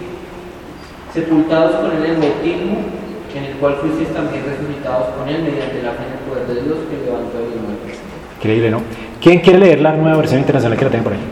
Sepultados 1.14 1.76
con 1.76 1.96
él 1.96 2.04
en 2.04 2.10
el 2.10 2.20
bautismo, 2.20 3.03
en 3.34 3.44
el 3.44 3.54
cual 3.56 3.76
fuisteis 3.80 4.14
también 4.14 4.44
resucitados 4.46 5.08
con 5.18 5.28
él 5.28 5.42
mediante 5.42 5.82
la 5.82 5.92
fe 5.92 6.06
en 6.06 6.12
el 6.14 6.22
poder 6.22 6.46
de 6.46 6.62
Dios 6.62 6.78
que 6.88 7.04
levantó 7.04 7.38
de 7.38 7.50
los 7.50 7.62
muertos. 7.66 7.98
Increíble, 8.38 8.70
¿no? 8.70 8.80
¿Quién 9.20 9.40
quiere 9.40 9.58
leer 9.58 9.80
la 9.80 9.92
nueva 9.92 10.18
versión 10.18 10.40
internacional 10.40 10.78
que 10.78 10.84
la 10.84 10.90
tengo 10.90 11.04
por 11.04 11.12
ahí? 11.14 11.24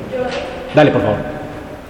Dale, 0.75 0.91
por 0.91 1.03
favor. 1.03 1.19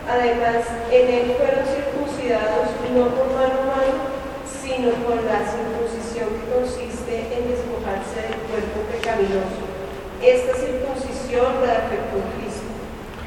Además, 0.08 0.68
en 0.90 1.08
él 1.08 1.32
fueron 1.38 1.64
circuncidados 1.64 2.68
no 2.92 3.08
por 3.08 3.32
mano 3.32 3.56
a 3.56 3.66
mano, 3.72 3.96
sino 4.44 4.92
por 5.08 5.16
la 5.24 5.40
circuncisión 5.48 6.28
que 6.36 6.44
consiste 6.52 7.32
en 7.32 7.48
despojarse 7.48 8.20
del 8.20 8.36
cuerpo 8.52 8.84
pecaminoso. 8.92 9.64
Esta 10.20 10.52
circuncisión 10.52 11.64
la 11.64 11.88
efectuó 11.88 12.20
Cristo. 12.36 12.68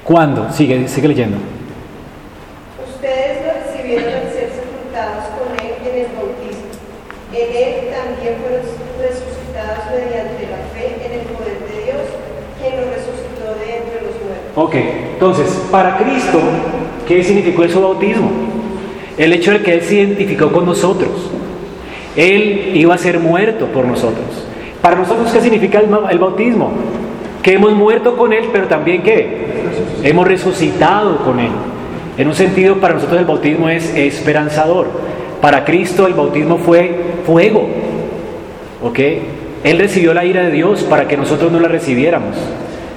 ¿Cuándo? 0.04 0.52
Sigue, 0.52 0.88
sigue 0.88 1.08
leyendo. 1.08 1.38
En 7.36 7.54
él 7.54 7.74
también 7.92 8.36
fueron 8.40 8.64
resucitados 8.98 9.92
mediante 9.92 10.48
la 10.48 10.64
fe 10.74 10.96
en 11.04 11.20
el 11.20 11.26
poder 11.28 11.60
de 11.68 11.84
Dios, 11.84 12.02
quien 12.62 12.80
los 12.80 12.88
resucitó 12.96 13.60
de 13.60 13.78
entre 13.78 14.08
los 14.08 14.16
muertos. 14.24 14.56
Ok, 14.56 14.76
entonces, 15.16 15.62
para 15.70 15.98
Cristo, 15.98 16.40
¿qué 17.06 17.22
significó 17.26 17.64
el 17.64 17.72
su 17.72 17.82
bautismo? 17.82 18.32
El 19.18 19.34
hecho 19.34 19.52
de 19.52 19.62
que 19.62 19.74
Él 19.74 19.82
se 19.82 19.96
identificó 19.96 20.50
con 20.50 20.66
nosotros. 20.66 21.30
Él 22.16 22.72
iba 22.74 22.96
a 22.96 22.98
ser 22.98 23.20
muerto 23.20 23.66
por 23.66 23.84
nosotros. 23.84 24.46
Para 24.82 24.96
nosotros, 24.96 25.30
¿qué 25.34 25.42
significa 25.42 25.82
el 25.82 26.20
bautismo? 26.20 26.72
Que 27.44 27.56
hemos 27.56 27.74
muerto 27.74 28.16
con 28.16 28.32
Él, 28.32 28.46
pero 28.54 28.68
también 28.68 29.04
que 29.04 29.28
hemos 30.04 30.26
resucitado 30.26 31.18
con 31.18 31.42
Él. 31.42 31.52
En 32.18 32.30
un 32.30 32.36
sentido, 32.36 32.78
para 32.78 32.94
nosotros 32.94 33.20
el 33.20 33.26
bautismo 33.26 33.68
es 33.68 33.94
esperanzador. 33.94 34.88
Para 35.46 35.64
Cristo 35.64 36.08
el 36.08 36.16
bautismo 36.16 36.58
fue 36.58 36.90
fuego. 37.24 37.68
¿Ok? 38.84 39.00
Él 39.64 39.78
recibió 39.78 40.12
la 40.12 40.26
ira 40.26 40.42
de 40.42 40.50
Dios 40.50 40.82
para 40.82 41.08
que 41.08 41.18
nosotros 41.18 41.52
no 41.52 41.60
la 41.60 41.68
recibiéramos, 41.68 42.36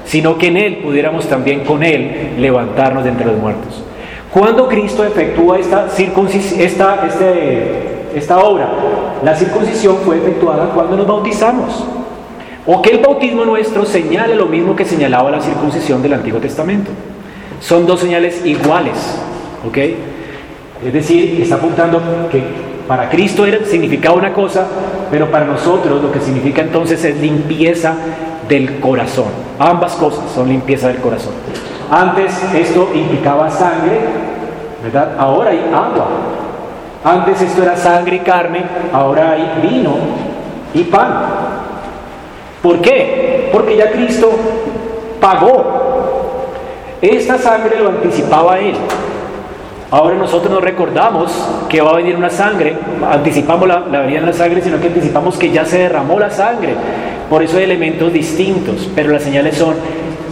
sino 0.06 0.38
que 0.38 0.46
en 0.46 0.56
Él 0.56 0.78
pudiéramos 0.78 1.26
también 1.26 1.60
con 1.66 1.82
Él 1.82 2.36
levantarnos 2.38 3.04
de 3.04 3.10
entre 3.10 3.26
los 3.26 3.36
muertos. 3.36 3.84
Cuando 4.32 4.66
Cristo 4.66 5.04
efectúa 5.04 5.58
esta, 5.58 5.88
esta, 6.58 7.06
este- 7.06 8.06
esta 8.14 8.38
obra, 8.38 8.70
la 9.22 9.36
circuncisión 9.36 9.98
fue 9.98 10.16
efectuada 10.16 10.70
cuando 10.70 10.96
nos 10.96 11.06
bautizamos. 11.06 11.84
O 12.64 12.80
que 12.80 12.92
el 12.92 13.00
bautismo 13.00 13.44
nuestro 13.44 13.84
señala 13.84 14.34
lo 14.34 14.46
mismo 14.46 14.74
que 14.74 14.86
señalaba 14.86 15.30
la 15.30 15.42
circuncisión 15.42 16.00
del 16.00 16.14
Antiguo 16.14 16.40
Testamento. 16.40 16.92
Son 17.60 17.84
dos 17.86 18.00
señales 18.00 18.42
iguales, 18.46 18.94
¿ok? 19.68 19.78
Es 20.84 20.92
decir, 20.92 21.40
está 21.40 21.56
apuntando 21.56 22.00
que 22.30 22.42
para 22.86 23.10
Cristo 23.10 23.44
era, 23.44 23.64
significaba 23.66 24.16
una 24.16 24.32
cosa, 24.32 24.66
pero 25.10 25.30
para 25.30 25.44
nosotros 25.44 26.02
lo 26.02 26.10
que 26.10 26.20
significa 26.20 26.62
entonces 26.62 27.04
es 27.04 27.20
limpieza 27.20 27.94
del 28.48 28.80
corazón. 28.80 29.26
Ambas 29.58 29.94
cosas 29.94 30.30
son 30.34 30.48
limpieza 30.48 30.88
del 30.88 30.98
corazón. 30.98 31.34
Antes 31.90 32.32
esto 32.54 32.90
implicaba 32.94 33.50
sangre, 33.50 33.98
¿verdad? 34.82 35.16
Ahora 35.18 35.50
hay 35.50 35.60
agua. 35.72 36.08
Antes 37.04 37.42
esto 37.42 37.62
era 37.62 37.76
sangre 37.76 38.16
y 38.16 38.20
carne, 38.20 38.64
ahora 38.92 39.32
hay 39.32 39.60
vino 39.62 39.94
y 40.74 40.84
pan. 40.84 41.24
¿Por 42.62 42.80
qué? 42.80 43.50
Porque 43.52 43.76
ya 43.76 43.90
Cristo 43.92 44.30
pagó. 45.20 45.64
Esta 47.00 47.38
sangre 47.38 47.78
lo 47.78 47.88
anticipaba 47.90 48.58
Él. 48.58 48.74
Ahora 49.90 50.16
nosotros 50.16 50.52
nos 50.52 50.62
recordamos 50.62 51.32
que 51.68 51.80
va 51.80 51.92
a 51.92 51.96
venir 51.96 52.14
una 52.14 52.28
sangre, 52.28 52.76
anticipamos 53.10 53.66
la, 53.66 53.80
la 53.80 54.00
venida 54.00 54.20
de 54.20 54.26
la 54.26 54.32
sangre, 54.34 54.60
sino 54.60 54.78
que 54.80 54.88
anticipamos 54.88 55.38
que 55.38 55.50
ya 55.50 55.64
se 55.64 55.78
derramó 55.78 56.18
la 56.20 56.30
sangre. 56.30 56.74
Por 57.30 57.42
eso 57.42 57.56
hay 57.56 57.64
elementos 57.64 58.12
distintos, 58.12 58.90
pero 58.94 59.10
las 59.10 59.22
señales 59.22 59.56
son 59.56 59.76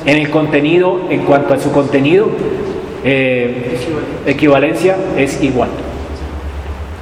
en 0.04 0.18
el 0.18 0.30
contenido, 0.30 1.00
en 1.10 1.24
cuanto 1.24 1.54
a 1.54 1.58
su 1.58 1.72
contenido, 1.72 2.28
eh, 3.02 3.78
equivalencia 4.26 4.96
es 5.16 5.42
igual. 5.42 5.70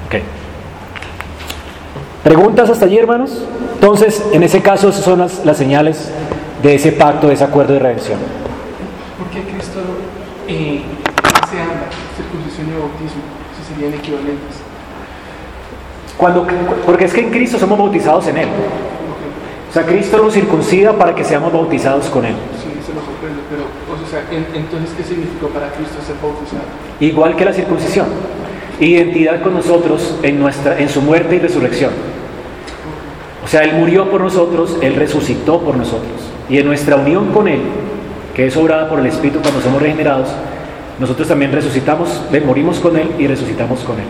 Ok. 0.07 0.21
¿Preguntas 2.23 2.71
hasta 2.71 2.87
allí, 2.87 2.99
hermanos? 2.99 3.45
Entonces, 3.75 4.25
en 4.33 4.43
ese 4.43 4.63
caso, 4.63 4.89
esas 4.89 5.05
son 5.05 5.19
las, 5.19 5.45
las 5.45 5.57
señales 5.57 6.11
de 6.63 6.75
ese 6.75 6.93
pacto, 6.93 7.29
de 7.29 7.35
ese 7.35 7.45
acuerdo 7.45 7.75
de 7.75 7.81
redención. 7.81 8.19
¿Por 9.19 9.29
qué 9.29 9.43
Cristo 9.51 9.81
eh, 10.49 10.83
hace 11.23 11.61
ambas, 11.61 11.95
circuncisión 12.17 12.69
y 12.69 12.73
bautismo, 12.79 13.23
si 13.57 13.75
serían 13.75 13.95
equivalentes? 13.95 14.63
Cuando, 16.17 16.47
porque 16.87 17.05
es 17.07 17.13
que 17.13 17.21
en 17.21 17.31
Cristo 17.31 17.59
somos 17.59 17.79
bautizados 17.79 18.27
en 18.29 18.37
Él. 18.39 18.49
O 19.69 19.73
sea, 19.73 19.85
Cristo 19.85 20.19
nos 20.23 20.33
circuncida 20.35 20.93
para 20.93 21.15
que 21.15 21.25
seamos 21.25 21.53
bautizados 21.53 22.07
con 22.07 22.25
Él. 22.25 22.35
sí, 22.57 22.71
se 22.87 22.95
lo 22.95 23.01
sorprende, 23.01 23.41
pero, 23.51 23.65
o 23.65 24.09
sea, 24.09 24.21
en- 24.31 24.47
entonces, 24.55 24.91
¿qué 24.97 25.03
significó 25.03 25.49
para 25.49 25.71
Cristo 25.73 25.97
ser 26.07 26.15
bautizado? 26.23 26.63
Igual 27.01 27.35
que 27.37 27.45
la 27.45 27.53
circuncisión. 27.53 28.07
Identidad 28.79 29.43
con 29.43 29.55
nosotros 29.55 30.17
en, 30.23 30.39
nuestra, 30.39 30.79
en 30.79 30.89
su 30.89 31.01
muerte 31.03 31.37
y 31.37 31.39
resurrección. 31.41 31.91
O 33.45 33.49
sea, 33.49 33.63
Él 33.63 33.75
murió 33.75 34.09
por 34.11 34.21
nosotros, 34.21 34.79
Él 34.81 34.95
resucitó 34.95 35.61
por 35.61 35.77
nosotros. 35.77 36.31
Y 36.49 36.59
en 36.59 36.67
nuestra 36.67 36.97
unión 36.97 37.33
con 37.33 37.49
Él, 37.49 37.61
que 38.35 38.47
es 38.47 38.57
obrada 38.57 38.89
por 38.89 39.01
el 39.01 39.07
Espíritu 39.07 39.41
cuando 39.43 39.61
somos 39.61 39.83
regenerados, 39.83 40.29
nosotros 40.99 41.29
también 41.29 41.53
resucitamos, 41.53 42.23
morimos 42.47 42.79
con 42.79 42.97
Él 42.97 43.11
y 43.19 43.27
resucitamos 43.27 43.81
con 43.81 43.99
Él. 43.99 44.07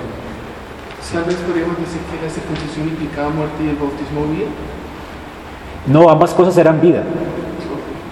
Tal 1.12 1.24
vez 1.24 1.37
podríamos 1.37 1.78
decir 1.78 2.01
que 2.11 2.26
la 2.26 2.32
circuncisión 2.32 2.89
implicaba 2.89 3.30
muerte 3.30 3.62
y 3.64 3.68
el 3.68 3.76
bautismo 3.76 4.26
vida. 4.32 4.49
No, 5.87 6.11
ambas 6.11 6.35
cosas 6.35 6.57
eran 6.59 6.80
vida. 6.80 7.03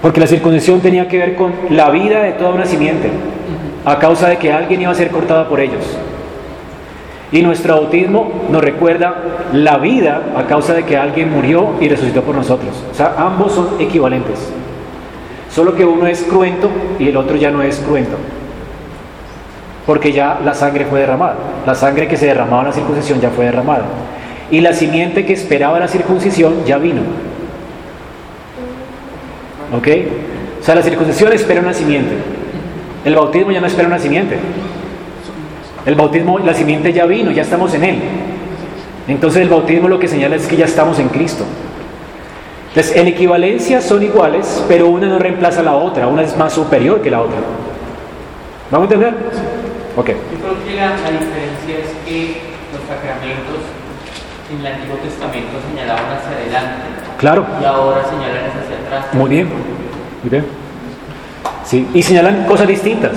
Porque 0.01 0.21
la 0.21 0.27
circuncisión 0.27 0.81
tenía 0.81 1.09
que 1.09 1.19
ver 1.19 1.37
con 1.37 1.53
la 1.71 1.91
vida 1.91 2.23
de 2.23 2.33
toda 2.33 2.51
una 2.51 2.67
simiente, 2.67 3.11
a 3.85 3.99
causa 3.99 4.29
de 4.29 4.37
que 4.37 4.53
alguien 4.53 4.83
iba 4.83 4.93
a 4.93 4.95
ser 4.95 5.11
cortada 5.11 5.49
por 5.49 5.61
ellos. 5.61 5.85
Y 7.33 7.43
nuestro 7.43 7.75
bautismo 7.75 8.31
nos 8.51 8.63
recuerda 8.63 9.17
la 9.53 9.79
vida 9.79 10.35
a 10.37 10.47
causa 10.47 10.75
de 10.75 10.85
que 10.85 10.97
alguien 10.97 11.33
murió 11.33 11.75
y 11.81 11.89
resucitó 11.89 12.23
por 12.23 12.35
nosotros. 12.35 12.85
O 12.91 12.95
sea, 12.95 13.15
ambos 13.17 13.53
son 13.53 13.81
equivalentes. 13.81 14.53
Solo 15.51 15.75
que 15.75 15.85
uno 15.85 16.07
es 16.07 16.23
cruento 16.23 16.71
y 16.99 17.09
el 17.09 17.17
otro 17.17 17.37
ya 17.37 17.51
no 17.51 17.63
es 17.63 17.79
cruento. 17.79 18.17
Porque 19.87 20.13
ya 20.13 20.41
la 20.45 20.55
sangre 20.55 20.87
fue 20.87 21.01
derramada. 21.01 21.37
La 21.67 21.75
sangre 21.75 22.09
que 22.09 22.17
se 22.17 22.27
derramaba 22.27 22.63
en 22.63 22.69
la 22.69 22.75
circuncisión 22.75 23.21
ya 23.21 23.31
fue 23.31 23.47
derramada. 23.47 23.85
Y 24.51 24.61
la 24.61 24.73
simiente 24.73 25.25
que 25.25 25.33
esperaba 25.33 25.81
la 25.81 25.89
circuncisión 25.89 26.65
ya 26.65 26.79
vino. 26.79 27.03
¿Ok? 29.77 29.89
O 30.61 30.65
sea, 30.65 30.75
la 30.75 30.83
circuncisión 30.83 31.33
espera 31.33 31.61
una 31.61 31.73
simiente. 31.73 32.15
El 33.05 33.15
bautismo 33.17 33.51
ya 33.51 33.61
no 33.61 33.67
espera 33.67 33.89
una 33.89 33.99
simiente. 33.99 34.39
El 35.85 35.97
bautismo, 35.97 36.39
la 36.39 36.55
simiente 36.55 36.93
ya 36.93 37.07
vino, 37.07 37.33
ya 37.33 37.43
estamos 37.43 37.75
en 37.75 37.85
él. 37.85 37.99
Entonces 39.09 39.43
el 39.43 39.49
bautismo 39.49 39.89
lo 39.89 39.99
que 39.99 40.07
señala 40.07 40.37
es 40.37 40.47
que 40.47 40.57
ya 40.57 40.67
estamos 40.67 40.99
en 41.01 41.09
Cristo. 41.09 41.45
Entonces, 42.69 42.97
en 42.97 43.07
equivalencia 43.07 43.83
son 43.83 44.03
iguales, 44.03 44.65
pero 44.67 44.87
una 44.89 45.07
no 45.07 45.19
reemplaza 45.19 45.61
a 45.61 45.63
la 45.63 45.75
otra, 45.75 46.07
una 46.07 46.23
es 46.23 46.35
más 46.39 46.55
superior 46.55 47.03
que 47.03 47.11
la 47.11 47.21
otra. 47.21 47.37
¿Vamos 48.71 48.91
a 48.91 48.95
entender? 48.95 49.15
Ok. 49.97 50.09
Yo 50.09 50.15
creo 50.15 50.65
que 50.65 50.75
la, 50.75 50.87
la 50.89 51.11
diferencia 51.11 51.79
es 51.85 51.91
que 52.07 52.41
los 52.73 52.83
sacramentos 52.89 53.61
en 54.51 54.61
el 54.61 54.67
Antiguo 54.75 54.97
Testamento 54.99 55.59
señalaban 55.69 56.05
hacia 56.17 56.37
adelante 56.37 56.83
Claro. 57.19 57.47
y 57.61 57.65
ahora 57.65 58.03
señalan 58.05 58.47
hacia 58.51 58.87
atrás. 58.87 59.15
Muy 59.15 59.31
bien, 59.31 59.49
muy 59.49 60.31
bien. 60.31 60.45
Sí, 61.65 61.87
y 61.95 62.03
señalan 62.03 62.45
cosas 62.47 62.67
distintas. 62.69 63.13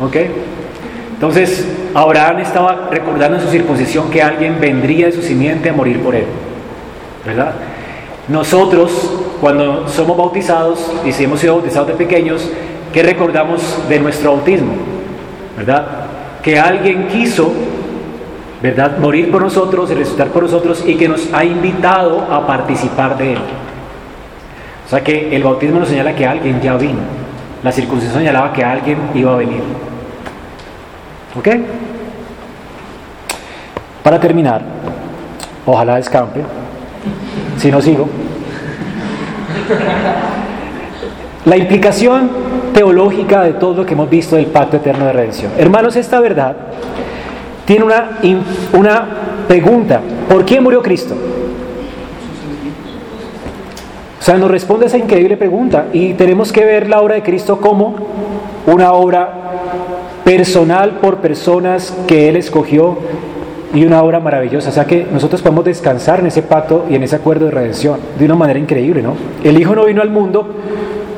¿Ok? 0.00 0.16
Entonces, 1.14 1.66
Abraham 1.94 2.40
estaba 2.40 2.88
recordando 2.90 3.36
en 3.38 3.42
su 3.42 3.48
circuncisión 3.50 4.10
que 4.10 4.22
alguien 4.22 4.60
vendría 4.60 5.06
de 5.06 5.12
su 5.12 5.22
simiente 5.22 5.70
a 5.70 5.72
morir 5.72 6.02
por 6.02 6.14
él. 6.14 6.26
¿Verdad? 7.24 7.54
Nosotros, 8.28 9.10
cuando 9.40 9.88
somos 9.88 10.16
bautizados 10.16 10.92
y 11.04 11.12
si 11.12 11.24
hemos 11.24 11.40
sido 11.40 11.54
bautizados 11.56 11.88
de 11.88 11.94
pequeños, 11.94 12.48
¿qué 12.92 13.02
recordamos 13.02 13.88
de 13.88 14.00
nuestro 14.00 14.32
bautismo? 14.32 14.72
¿Verdad? 15.56 15.86
Que 16.42 16.58
alguien 16.58 17.08
quiso, 17.08 17.52
¿verdad?, 18.62 18.98
morir 18.98 19.30
por 19.30 19.42
nosotros 19.42 19.90
y 19.90 19.94
resucitar 19.94 20.28
por 20.28 20.42
nosotros 20.42 20.84
y 20.86 20.96
que 20.96 21.08
nos 21.08 21.32
ha 21.32 21.44
invitado 21.44 22.20
a 22.30 22.46
participar 22.46 23.16
de 23.16 23.32
él. 23.34 23.38
O 24.86 24.90
sea 24.90 25.02
que 25.02 25.34
el 25.34 25.42
bautismo 25.42 25.80
nos 25.80 25.88
señala 25.88 26.14
que 26.14 26.26
alguien 26.26 26.60
ya 26.60 26.76
vino. 26.76 27.00
La 27.62 27.72
circuncisión 27.72 28.18
señalaba 28.18 28.52
que 28.52 28.62
alguien 28.62 28.98
iba 29.14 29.32
a 29.32 29.36
venir. 29.36 29.62
¿Ok? 31.38 31.48
Para 34.02 34.20
terminar, 34.20 34.60
ojalá 35.64 35.96
descampe. 35.96 36.42
Si 37.56 37.70
no 37.70 37.80
sigo. 37.80 38.06
La 41.46 41.56
implicación 41.56 42.30
teológica 42.74 43.42
de 43.42 43.54
todo 43.54 43.72
lo 43.74 43.86
que 43.86 43.94
hemos 43.94 44.10
visto 44.10 44.36
del 44.36 44.46
pacto 44.46 44.76
eterno 44.76 45.06
de 45.06 45.12
redención. 45.12 45.52
Hermanos, 45.56 45.96
esta 45.96 46.20
verdad 46.20 46.56
tiene 47.64 47.84
una, 47.84 48.18
una 48.74 49.06
pregunta. 49.48 50.00
¿Por 50.28 50.44
qué 50.44 50.60
murió 50.60 50.82
Cristo? 50.82 51.14
O 54.20 54.22
sea, 54.22 54.36
nos 54.36 54.50
responde 54.50 54.86
esa 54.86 54.98
increíble 54.98 55.36
pregunta 55.36 55.86
y 55.92 56.14
tenemos 56.14 56.52
que 56.52 56.64
ver 56.64 56.88
la 56.88 57.00
obra 57.00 57.14
de 57.14 57.22
Cristo 57.22 57.60
como 57.60 57.94
una 58.66 58.92
obra 58.92 59.30
personal 60.24 60.98
por 61.00 61.18
personas 61.18 61.96
que 62.06 62.28
Él 62.28 62.36
escogió 62.36 62.98
y 63.74 63.84
una 63.84 64.02
obra 64.02 64.20
maravillosa. 64.20 64.70
O 64.70 64.72
sea 64.72 64.86
que 64.86 65.06
nosotros 65.12 65.42
podemos 65.42 65.64
descansar 65.64 66.20
en 66.20 66.26
ese 66.26 66.42
pacto 66.42 66.86
y 66.88 66.94
en 66.94 67.02
ese 67.02 67.16
acuerdo 67.16 67.46
de 67.46 67.50
redención 67.50 68.00
de 68.18 68.24
una 68.24 68.34
manera 68.34 68.58
increíble, 68.58 69.02
¿no? 69.02 69.14
El 69.42 69.60
Hijo 69.60 69.74
no 69.74 69.84
vino 69.84 70.00
al 70.00 70.10
mundo 70.10 70.48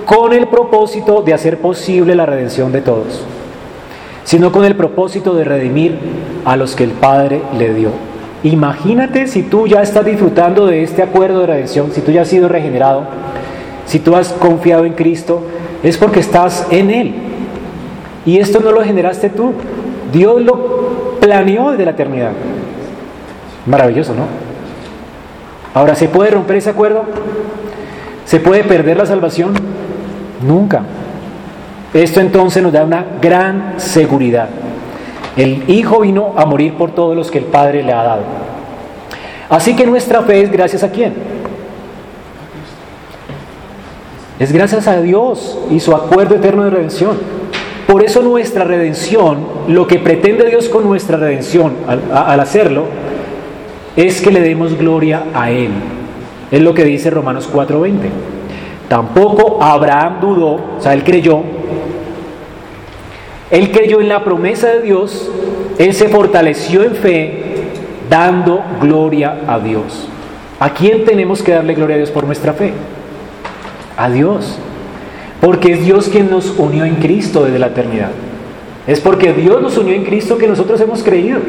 con 0.06 0.32
el 0.32 0.46
propósito 0.46 1.20
de 1.20 1.34
hacer 1.34 1.58
posible 1.58 2.14
la 2.14 2.24
redención 2.26 2.70
de 2.70 2.80
todos, 2.80 3.24
sino 4.24 4.52
con 4.52 4.64
el 4.64 4.76
propósito 4.76 5.34
de 5.34 5.44
redimir 5.44 5.98
a 6.44 6.56
los 6.56 6.76
que 6.76 6.84
el 6.84 6.92
Padre 6.92 7.42
le 7.58 7.74
dio. 7.74 7.90
Imagínate 8.44 9.26
si 9.26 9.42
tú 9.42 9.66
ya 9.66 9.82
estás 9.82 10.04
disfrutando 10.04 10.66
de 10.66 10.84
este 10.84 11.02
acuerdo 11.02 11.40
de 11.40 11.46
redención, 11.48 11.90
si 11.92 12.00
tú 12.00 12.12
ya 12.12 12.22
has 12.22 12.28
sido 12.28 12.48
regenerado, 12.48 13.02
si 13.86 13.98
tú 13.98 14.14
has 14.14 14.32
confiado 14.32 14.84
en 14.84 14.92
Cristo, 14.92 15.42
es 15.82 15.96
porque 15.96 16.20
estás 16.20 16.68
en 16.70 16.90
Él. 16.90 17.14
Y 18.24 18.38
esto 18.38 18.60
no 18.60 18.70
lo 18.70 18.82
generaste 18.82 19.28
tú, 19.28 19.54
Dios 20.12 20.40
lo 20.40 21.16
planeó 21.20 21.72
desde 21.72 21.84
la 21.84 21.90
eternidad. 21.92 22.30
Maravilloso, 23.66 24.14
¿no? 24.14 24.26
Ahora, 25.74 25.96
¿se 25.96 26.08
puede 26.08 26.30
romper 26.30 26.56
ese 26.56 26.70
acuerdo? 26.70 27.04
¿Se 28.24 28.38
puede 28.38 28.64
perder 28.64 28.96
la 28.96 29.06
salvación? 29.06 29.54
Nunca. 30.42 30.82
Esto 31.94 32.20
entonces 32.20 32.62
nos 32.62 32.72
da 32.72 32.84
una 32.84 33.04
gran 33.20 33.74
seguridad. 33.78 34.48
El 35.36 35.68
Hijo 35.68 36.00
vino 36.00 36.34
a 36.36 36.46
morir 36.46 36.74
por 36.74 36.90
todos 36.90 37.14
los 37.14 37.30
que 37.30 37.38
el 37.38 37.44
Padre 37.44 37.82
le 37.82 37.92
ha 37.92 38.02
dado. 38.02 38.22
Así 39.48 39.76
que 39.76 39.86
nuestra 39.86 40.22
fe 40.22 40.42
es 40.42 40.50
gracias 40.50 40.82
a 40.82 40.90
quién? 40.90 41.14
Es 44.38 44.52
gracias 44.52 44.86
a 44.86 45.00
Dios 45.00 45.58
y 45.70 45.80
su 45.80 45.94
acuerdo 45.94 46.34
eterno 46.34 46.64
de 46.64 46.70
redención. 46.70 47.16
Por 47.86 48.02
eso 48.02 48.20
nuestra 48.20 48.64
redención, 48.64 49.38
lo 49.68 49.86
que 49.86 49.98
pretende 49.98 50.48
Dios 50.48 50.68
con 50.68 50.84
nuestra 50.84 51.16
redención 51.16 51.74
al, 51.86 52.40
hacerlo, 52.40 52.84
es 53.94 54.20
que 54.20 54.32
le 54.32 54.40
demos 54.40 54.76
gloria 54.76 55.24
a 55.32 55.50
Él. 55.50 55.70
Es 56.50 56.60
lo 56.60 56.74
que 56.74 56.84
dice 56.84 57.10
Romanos 57.10 57.48
4:20. 57.50 58.35
Tampoco 58.88 59.62
Abraham 59.62 60.20
dudó, 60.20 60.54
o 60.78 60.80
sea, 60.80 60.94
él 60.94 61.02
creyó. 61.02 61.42
Él 63.50 63.70
creyó 63.70 64.00
en 64.00 64.08
la 64.08 64.24
promesa 64.24 64.68
de 64.68 64.82
Dios, 64.82 65.30
él 65.78 65.94
se 65.94 66.08
fortaleció 66.08 66.82
en 66.82 66.94
fe, 66.94 67.42
dando 68.10 68.62
gloria 68.80 69.38
a 69.46 69.58
Dios. 69.58 70.08
¿A 70.58 70.70
quién 70.70 71.04
tenemos 71.04 71.42
que 71.42 71.52
darle 71.52 71.74
gloria 71.74 71.96
a 71.96 71.98
Dios 71.98 72.10
por 72.10 72.24
nuestra 72.24 72.52
fe? 72.52 72.72
A 73.96 74.08
Dios. 74.08 74.58
Porque 75.40 75.72
es 75.72 75.84
Dios 75.84 76.08
quien 76.08 76.30
nos 76.30 76.58
unió 76.58 76.84
en 76.84 76.96
Cristo 76.96 77.44
desde 77.44 77.58
la 77.58 77.68
eternidad. 77.68 78.10
Es 78.86 79.00
porque 79.00 79.32
Dios 79.32 79.60
nos 79.60 79.76
unió 79.76 79.94
en 79.94 80.04
Cristo 80.04 80.38
que 80.38 80.46
nosotros 80.46 80.80
hemos 80.80 81.02
creído. 81.02 81.40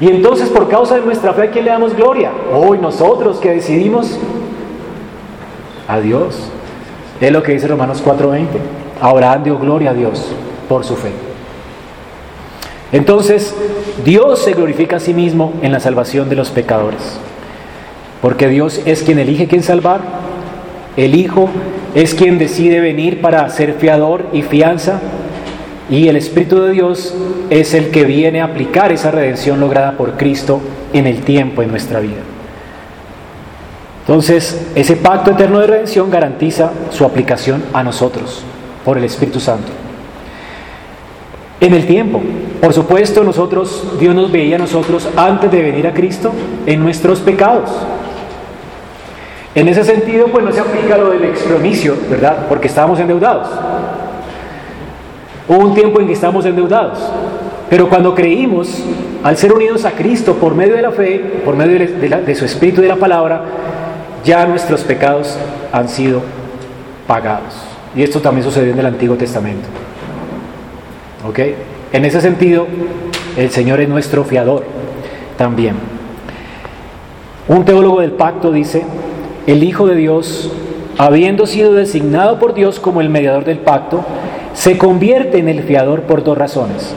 Y 0.00 0.08
entonces 0.08 0.48
por 0.48 0.68
causa 0.68 0.96
de 0.96 1.02
nuestra 1.02 1.32
fe, 1.34 1.42
¿a 1.42 1.50
quién 1.50 1.64
le 1.64 1.70
damos 1.70 1.94
gloria? 1.94 2.30
Hoy 2.54 2.78
nosotros 2.78 3.38
que 3.38 3.50
decidimos 3.50 4.18
a 5.88 6.00
Dios. 6.00 6.36
Es 7.20 7.32
lo 7.32 7.42
que 7.42 7.52
dice 7.52 7.68
Romanos 7.68 8.02
4:20. 8.04 8.58
Abraham 9.00 9.44
dio 9.44 9.58
gloria 9.58 9.90
a 9.90 9.94
Dios 9.94 10.32
por 10.68 10.84
su 10.84 10.96
fe. 10.96 11.10
Entonces, 12.92 13.54
Dios 14.04 14.42
se 14.42 14.52
glorifica 14.52 14.96
a 14.96 15.00
sí 15.00 15.12
mismo 15.12 15.52
en 15.62 15.72
la 15.72 15.80
salvación 15.80 16.28
de 16.28 16.36
los 16.36 16.50
pecadores. 16.50 17.18
Porque 18.22 18.48
Dios 18.48 18.80
es 18.84 19.02
quien 19.02 19.18
elige 19.18 19.48
quién 19.48 19.62
salvar. 19.62 20.00
El 20.96 21.14
Hijo 21.14 21.50
es 21.94 22.14
quien 22.14 22.38
decide 22.38 22.80
venir 22.80 23.20
para 23.20 23.48
ser 23.50 23.74
fiador 23.74 24.26
y 24.32 24.42
fianza. 24.42 25.00
Y 25.90 26.08
el 26.08 26.16
Espíritu 26.16 26.62
de 26.62 26.72
Dios 26.72 27.14
es 27.50 27.74
el 27.74 27.90
que 27.90 28.04
viene 28.04 28.40
a 28.40 28.46
aplicar 28.46 28.92
esa 28.92 29.10
redención 29.10 29.60
lograda 29.60 29.92
por 29.92 30.16
Cristo 30.16 30.60
en 30.92 31.06
el 31.06 31.20
tiempo, 31.20 31.62
en 31.62 31.70
nuestra 31.70 32.00
vida. 32.00 32.35
Entonces, 34.06 34.68
ese 34.76 34.94
pacto 34.94 35.32
eterno 35.32 35.58
de 35.58 35.66
redención 35.66 36.10
garantiza 36.10 36.70
su 36.90 37.04
aplicación 37.04 37.64
a 37.72 37.82
nosotros 37.82 38.44
por 38.84 38.98
el 38.98 39.04
Espíritu 39.04 39.40
Santo. 39.40 39.72
En 41.58 41.74
el 41.74 41.86
tiempo, 41.86 42.20
por 42.60 42.72
supuesto, 42.72 43.24
nosotros, 43.24 43.98
Dios 43.98 44.14
nos 44.14 44.30
veía 44.30 44.54
a 44.56 44.58
nosotros 44.60 45.08
antes 45.16 45.50
de 45.50 45.60
venir 45.60 45.88
a 45.88 45.92
Cristo 45.92 46.30
en 46.66 46.80
nuestros 46.80 47.18
pecados. 47.20 47.70
En 49.56 49.66
ese 49.66 49.82
sentido, 49.82 50.26
pues 50.28 50.44
no 50.44 50.52
se 50.52 50.60
aplica 50.60 50.96
lo 50.96 51.10
del 51.10 51.24
expromicio, 51.24 51.96
¿verdad? 52.08 52.46
Porque 52.48 52.68
estábamos 52.68 53.00
endeudados. 53.00 53.48
Hubo 55.48 55.58
un 55.58 55.74
tiempo 55.74 55.98
en 55.98 56.06
que 56.06 56.12
estábamos 56.12 56.44
endeudados. 56.46 56.98
Pero 57.68 57.88
cuando 57.88 58.14
creímos, 58.14 58.84
al 59.24 59.36
ser 59.36 59.52
unidos 59.52 59.84
a 59.84 59.92
Cristo 59.92 60.34
por 60.34 60.54
medio 60.54 60.76
de 60.76 60.82
la 60.82 60.92
fe, 60.92 61.40
por 61.44 61.56
medio 61.56 61.78
de, 61.78 62.34
su 62.34 62.44
Espíritu 62.44 62.80
y 62.80 62.84
de 62.84 62.90
la 62.90 62.96
palabra, 62.96 63.42
ya 64.26 64.44
nuestros 64.44 64.82
pecados 64.82 65.38
han 65.72 65.88
sido 65.88 66.20
pagados. 67.06 67.54
Y 67.94 68.02
esto 68.02 68.20
también 68.20 68.44
sucedió 68.44 68.72
en 68.72 68.78
el 68.78 68.86
Antiguo 68.86 69.16
Testamento. 69.16 69.68
¿Ok? 71.26 71.38
En 71.92 72.04
ese 72.04 72.20
sentido, 72.20 72.66
el 73.36 73.50
Señor 73.50 73.80
es 73.80 73.88
nuestro 73.88 74.24
fiador 74.24 74.64
también. 75.38 75.76
Un 77.48 77.64
teólogo 77.64 78.00
del 78.00 78.10
pacto 78.10 78.50
dice, 78.50 78.84
el 79.46 79.62
Hijo 79.62 79.86
de 79.86 79.94
Dios, 79.94 80.50
habiendo 80.98 81.46
sido 81.46 81.72
designado 81.72 82.40
por 82.40 82.54
Dios 82.54 82.80
como 82.80 83.00
el 83.00 83.08
mediador 83.08 83.44
del 83.44 83.58
pacto, 83.58 84.04
se 84.52 84.76
convierte 84.76 85.38
en 85.38 85.48
el 85.48 85.62
fiador 85.62 86.02
por 86.02 86.24
dos 86.24 86.36
razones. 86.36 86.94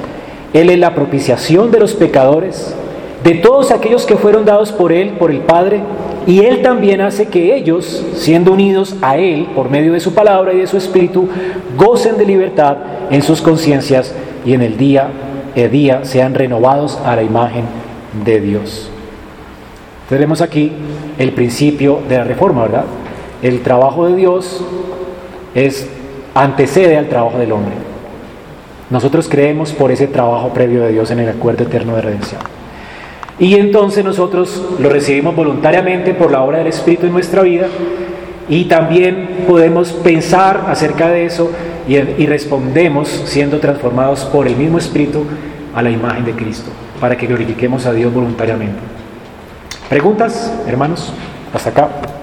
Él 0.54 0.72
es 0.72 0.80
la 0.80 0.96
propiciación 0.96 1.70
de 1.70 1.80
los 1.80 1.94
pecadores, 1.94 2.74
de 3.24 3.36
todos 3.36 3.72
aquellos 3.72 4.06
que 4.06 4.16
fueron 4.16 4.46
dados 4.46 4.72
por 4.72 4.92
Él, 4.92 5.12
por 5.20 5.32
el 5.32 5.40
Padre, 5.40 5.82
y 6.26 6.42
Él 6.42 6.62
también 6.62 7.02
hace 7.02 7.28
que 7.28 7.56
ellos, 7.56 8.06
siendo 8.16 8.54
unidos 8.54 8.96
a 9.02 9.18
Él 9.18 9.48
por 9.56 9.70
medio 9.70 9.94
de 9.94 10.00
su 10.00 10.14
palabra 10.14 10.54
y 10.54 10.60
de 10.60 10.68
su 10.68 10.78
espíritu, 10.78 11.28
gocen 11.78 12.18
de 12.18 12.26
libertad 12.26 12.78
en 13.10 13.22
sus 13.22 13.42
conciencias 13.42 14.14
y 14.46 14.54
en 14.54 14.62
el 14.62 14.78
día 14.78 15.10
a 15.64 15.68
día 15.68 16.06
sean 16.06 16.36
renovados 16.36 16.98
a 17.06 17.16
la 17.16 17.24
imagen 17.24 17.66
de 18.24 18.40
Dios. 18.40 18.90
Tenemos 20.08 20.42
aquí 20.42 20.72
el 21.18 21.32
principio 21.34 22.00
de 22.08 22.18
la 22.18 22.24
reforma, 22.24 22.64
¿verdad? 22.64 22.86
El 23.42 23.62
trabajo 23.62 24.08
de 24.08 24.16
Dios 24.16 24.64
es 25.54 25.88
antecede 26.34 26.98
al 26.98 27.10
trabajo 27.10 27.38
del 27.38 27.52
hombre. 27.52 27.74
Nosotros 28.90 29.28
creemos 29.30 29.72
por 29.72 29.92
ese 29.92 30.08
trabajo 30.08 30.50
previo 30.50 30.84
de 30.84 30.94
Dios 30.94 31.12
en 31.12 31.20
el 31.20 31.30
acuerdo 31.30 31.64
eterno 31.64 31.96
de 31.96 32.02
redención. 32.02 32.42
Y 33.40 33.56
entonces 33.56 34.04
nosotros 34.04 34.62
lo 34.80 34.90
recibimos 34.90 35.36
voluntariamente 35.36 36.14
por 36.14 36.32
la 36.32 36.42
obra 36.42 36.58
del 36.58 36.68
Espíritu 36.68 37.06
en 37.06 37.14
nuestra 37.14 37.42
vida 37.42 37.68
y 38.50 38.66
también 38.66 39.46
podemos 39.48 39.92
pensar 39.92 40.66
acerca 40.68 41.10
de 41.10 41.26
eso 41.26 41.52
y, 41.88 41.96
y, 41.96 42.26
respondemos 42.26 43.08
siendo 43.08 43.60
transformados 43.60 44.26
por 44.26 44.48
el 44.48 44.56
mismo 44.56 44.78
Espíritu 44.78 45.24
a 45.74 45.82
la 45.82 45.90
imagen 45.90 46.26
de 46.26 46.34
Cristo, 46.34 46.70
para 47.00 47.16
que 47.16 47.28
glorifiquemos 47.28 47.86
a 47.86 47.94
Dios 47.94 48.14
voluntariamente. 48.14 48.80
¿Preguntas, 49.88 50.54
hermanos? 50.68 51.14
Hasta 51.54 51.70
acá. 51.70 52.19